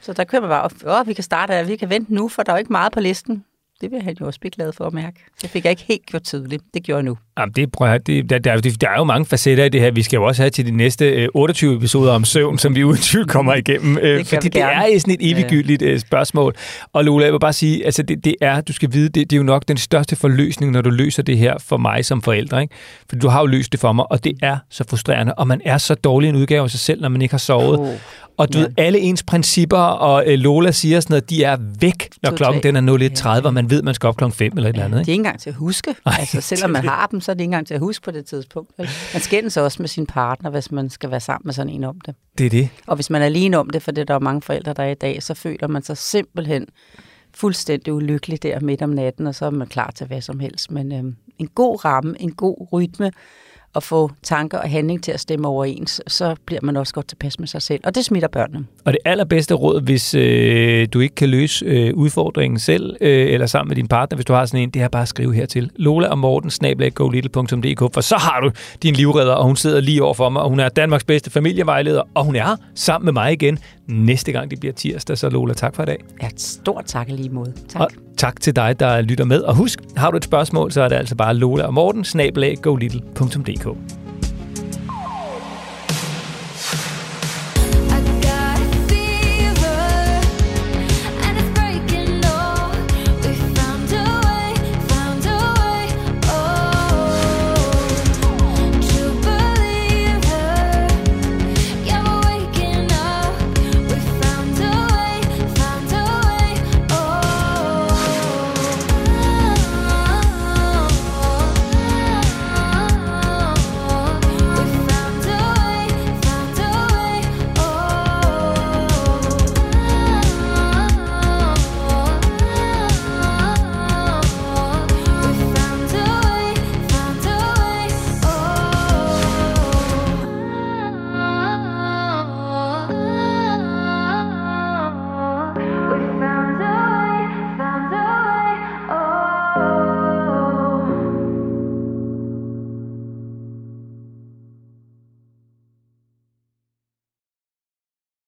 Så 0.00 0.12
der 0.12 0.24
kører 0.24 0.40
man 0.40 0.50
bare, 0.50 1.00
åh, 1.00 1.06
vi 1.06 1.12
kan 1.12 1.24
starte, 1.24 1.66
vi 1.66 1.76
kan 1.76 1.90
vente 1.90 2.14
nu, 2.14 2.28
for 2.28 2.42
der 2.42 2.52
er 2.52 2.56
jo 2.56 2.58
ikke 2.58 2.72
meget 2.72 2.92
på 2.92 3.00
listen. 3.00 3.44
Det 3.80 3.90
vil 3.90 4.02
han 4.02 4.16
jo 4.20 4.26
også 4.26 4.40
blive 4.40 4.50
glad 4.50 4.72
for 4.72 4.84
at 4.84 4.92
mærke. 4.92 5.24
Det 5.42 5.50
fik 5.50 5.64
jeg 5.64 5.70
ikke 5.70 5.82
helt 5.82 6.06
gjort 6.06 6.22
tydeligt. 6.22 6.62
Det 6.74 6.82
gjorde 6.82 6.96
jeg 6.96 7.04
nu. 7.04 7.18
Jamen, 7.38 7.52
det, 7.52 7.72
prøv 7.72 7.92
at, 7.92 8.06
det, 8.06 8.30
der, 8.30 8.38
der, 8.38 8.60
der 8.80 8.88
er 8.88 8.98
jo 8.98 9.04
mange 9.04 9.26
facetter 9.26 9.64
i 9.64 9.68
det 9.68 9.80
her. 9.80 9.90
Vi 9.90 10.02
skal 10.02 10.16
jo 10.16 10.24
også 10.24 10.42
have 10.42 10.50
til 10.50 10.66
de 10.66 10.70
næste 10.70 11.10
øh, 11.10 11.28
28 11.34 11.76
episoder 11.76 12.12
om 12.12 12.24
søvn, 12.24 12.58
som 12.58 12.74
vi 12.74 12.84
uden 12.84 13.00
tvivl 13.00 13.28
kommer 13.28 13.54
igennem. 13.54 13.98
Øh, 13.98 14.18
det 14.18 14.26
fordi 14.26 14.48
det 14.48 14.62
er 14.62 14.98
sådan 14.98 15.14
et 15.20 15.30
eviggyldigt 15.30 15.82
øh, 15.82 16.00
spørgsmål. 16.00 16.54
Og 16.92 17.04
Lola, 17.04 17.24
jeg 17.24 17.32
vil 17.32 17.40
bare 17.40 17.52
sige, 17.52 17.84
altså 17.84 18.02
det, 18.02 18.24
det 18.24 18.34
er, 18.40 18.60
du 18.60 18.72
skal 18.72 18.92
vide, 18.92 19.08
det, 19.08 19.30
det 19.30 19.32
er 19.32 19.36
jo 19.36 19.42
nok 19.42 19.68
den 19.68 19.76
største 19.76 20.16
forløsning, 20.16 20.72
når 20.72 20.80
du 20.80 20.90
løser 20.90 21.22
det 21.22 21.38
her 21.38 21.54
for 21.58 21.76
mig 21.76 22.04
som 22.04 22.22
forældre. 22.22 22.62
Ikke? 22.62 22.74
For 23.08 23.16
du 23.16 23.28
har 23.28 23.40
jo 23.40 23.46
løst 23.46 23.72
det 23.72 23.80
for 23.80 23.92
mig, 23.92 24.12
og 24.12 24.24
det 24.24 24.32
er 24.42 24.56
så 24.70 24.84
frustrerende. 24.90 25.34
Og 25.34 25.46
man 25.46 25.60
er 25.64 25.78
så 25.78 25.94
dårlig 25.94 26.28
en 26.28 26.36
udgave 26.36 26.64
af 26.64 26.70
sig 26.70 26.80
selv, 26.80 27.00
når 27.00 27.08
man 27.08 27.22
ikke 27.22 27.32
har 27.32 27.38
sovet. 27.38 27.78
Oh. 27.78 27.88
Og 28.36 28.52
du 28.52 28.58
ja. 28.58 28.64
ved, 28.64 28.72
alle 28.76 28.98
ens 28.98 29.22
principper, 29.22 29.78
og 29.78 30.24
øh, 30.26 30.38
Lola 30.38 30.70
siger 30.70 31.00
sådan 31.00 31.12
noget, 31.12 31.30
de 31.30 31.44
er 31.44 31.56
væk, 31.80 32.08
når 32.22 32.30
klokken 32.30 32.62
den 32.62 32.88
er 32.88 33.08
01.30, 33.22 33.28
ja. 33.28 33.40
og 33.40 33.54
man 33.54 33.70
ved, 33.70 33.82
man 33.82 33.94
skal 33.94 34.06
op 34.06 34.16
klokken 34.16 34.36
5 34.36 34.52
eller 34.56 34.70
et 34.70 34.76
ja, 34.76 34.82
eller 34.82 34.84
andet. 34.84 34.98
Ikke? 34.98 35.06
Det 35.06 35.08
er 35.08 35.12
ikke 35.12 35.20
engang 35.20 35.40
til 35.40 35.50
at 35.50 35.56
huske. 35.56 35.94
Ej, 36.06 36.16
altså, 36.18 36.40
selvom 36.50 36.70
man 36.70 36.84
har 36.84 37.06
dem, 37.10 37.20
så 37.22 37.32
er 37.32 37.34
det 37.34 37.40
ikke 37.40 37.48
engang 37.48 37.66
til 37.66 37.74
at 37.74 37.80
huske 37.80 38.04
på 38.04 38.10
det 38.10 38.26
tidspunkt. 38.26 38.78
Man 38.78 39.20
skændes 39.20 39.56
også 39.56 39.82
med 39.82 39.88
sin 39.88 40.06
partner, 40.06 40.50
hvis 40.50 40.72
man 40.72 40.90
skal 40.90 41.10
være 41.10 41.20
sammen 41.20 41.46
med 41.46 41.54
sådan 41.54 41.72
en 41.72 41.84
om 41.84 42.00
det. 42.00 42.14
Det 42.38 42.46
er 42.46 42.50
det. 42.50 42.68
Og 42.86 42.94
hvis 42.94 43.10
man 43.10 43.22
er 43.22 43.26
alene 43.26 43.58
om 43.58 43.70
det, 43.70 43.82
for 43.82 43.92
det 43.92 44.08
der 44.08 44.14
er 44.14 44.18
mange 44.18 44.42
forældre, 44.42 44.72
der 44.72 44.82
er 44.82 44.90
i 44.90 44.94
dag, 44.94 45.22
så 45.22 45.34
føler 45.34 45.68
man 45.68 45.82
sig 45.82 45.96
simpelthen 45.96 46.66
fuldstændig 47.34 47.94
ulykkelig 47.94 48.42
der 48.42 48.60
midt 48.60 48.82
om 48.82 48.90
natten, 48.90 49.26
og 49.26 49.34
så 49.34 49.46
er 49.46 49.50
man 49.50 49.66
klar 49.66 49.90
til 49.90 50.06
hvad 50.06 50.20
som 50.20 50.40
helst. 50.40 50.70
Men 50.70 50.92
øhm, 50.92 51.16
en 51.38 51.48
god 51.48 51.84
ramme, 51.84 52.20
en 52.20 52.32
god 52.32 52.68
rytme, 52.72 53.12
at 53.74 53.82
få 53.82 54.10
tanker 54.22 54.58
og 54.58 54.70
handling 54.70 55.02
til 55.02 55.12
at 55.12 55.20
stemme 55.20 55.48
overens, 55.48 56.00
så 56.06 56.34
bliver 56.46 56.60
man 56.62 56.76
også 56.76 56.94
godt 56.94 57.08
tilpas 57.08 57.38
med 57.38 57.48
sig 57.48 57.62
selv. 57.62 57.80
Og 57.84 57.94
det 57.94 58.04
smitter 58.04 58.28
børnene. 58.28 58.66
Og 58.84 58.92
det 58.92 59.00
allerbedste 59.04 59.54
råd, 59.54 59.82
hvis 59.82 60.14
øh, 60.14 60.88
du 60.92 61.00
ikke 61.00 61.14
kan 61.14 61.28
løse 61.28 61.64
øh, 61.64 61.94
udfordringen 61.94 62.58
selv, 62.58 62.96
øh, 63.00 63.32
eller 63.32 63.46
sammen 63.46 63.68
med 63.68 63.76
din 63.76 63.88
partner, 63.88 64.16
hvis 64.16 64.24
du 64.24 64.32
har 64.32 64.46
sådan 64.46 64.60
en, 64.60 64.70
det 64.70 64.82
er 64.82 64.88
bare 64.88 65.02
at 65.02 65.08
skrive 65.08 65.34
hertil. 65.34 65.70
Lola 65.76 66.08
og 66.08 66.18
Morten, 66.18 66.50
snablaggolittle.dk, 66.50 67.94
for 67.94 68.00
så 68.00 68.16
har 68.16 68.40
du 68.40 68.50
din 68.82 68.94
livredder, 68.94 69.32
og 69.32 69.44
hun 69.44 69.56
sidder 69.56 69.80
lige 69.80 70.02
over 70.02 70.14
for 70.14 70.28
mig, 70.28 70.42
og 70.42 70.48
hun 70.48 70.60
er 70.60 70.68
Danmarks 70.68 71.04
bedste 71.04 71.30
familievejleder, 71.30 72.02
og 72.14 72.24
hun 72.24 72.36
er 72.36 72.56
sammen 72.74 73.04
med 73.04 73.12
mig 73.12 73.32
igen 73.32 73.58
næste 73.88 74.32
gang 74.32 74.50
det 74.50 74.60
bliver 74.60 74.72
tirsdag. 74.72 75.18
Så 75.18 75.28
Lola, 75.28 75.54
tak 75.54 75.74
for 75.74 75.82
i 75.82 75.86
dag. 75.86 75.98
Ja, 76.22 76.28
stort 76.36 76.84
tak 76.86 77.08
lige 77.08 77.28
mod. 77.28 77.52
Tak. 77.68 77.80
Og 77.80 77.88
tak 78.16 78.40
til 78.40 78.56
dig, 78.56 78.80
der 78.80 79.00
lytter 79.00 79.24
med. 79.24 79.40
Og 79.40 79.56
husk, 79.56 79.78
har 79.96 80.10
du 80.10 80.16
et 80.16 80.24
spørgsmål, 80.24 80.72
så 80.72 80.82
er 80.82 80.88
det 80.88 80.96
altså 80.96 81.14
bare 81.14 81.34
Lola 81.34 81.64
og 81.64 81.74
Morten, 81.74 82.04
snablag 82.04 82.56
golittle.dk. 82.62 83.66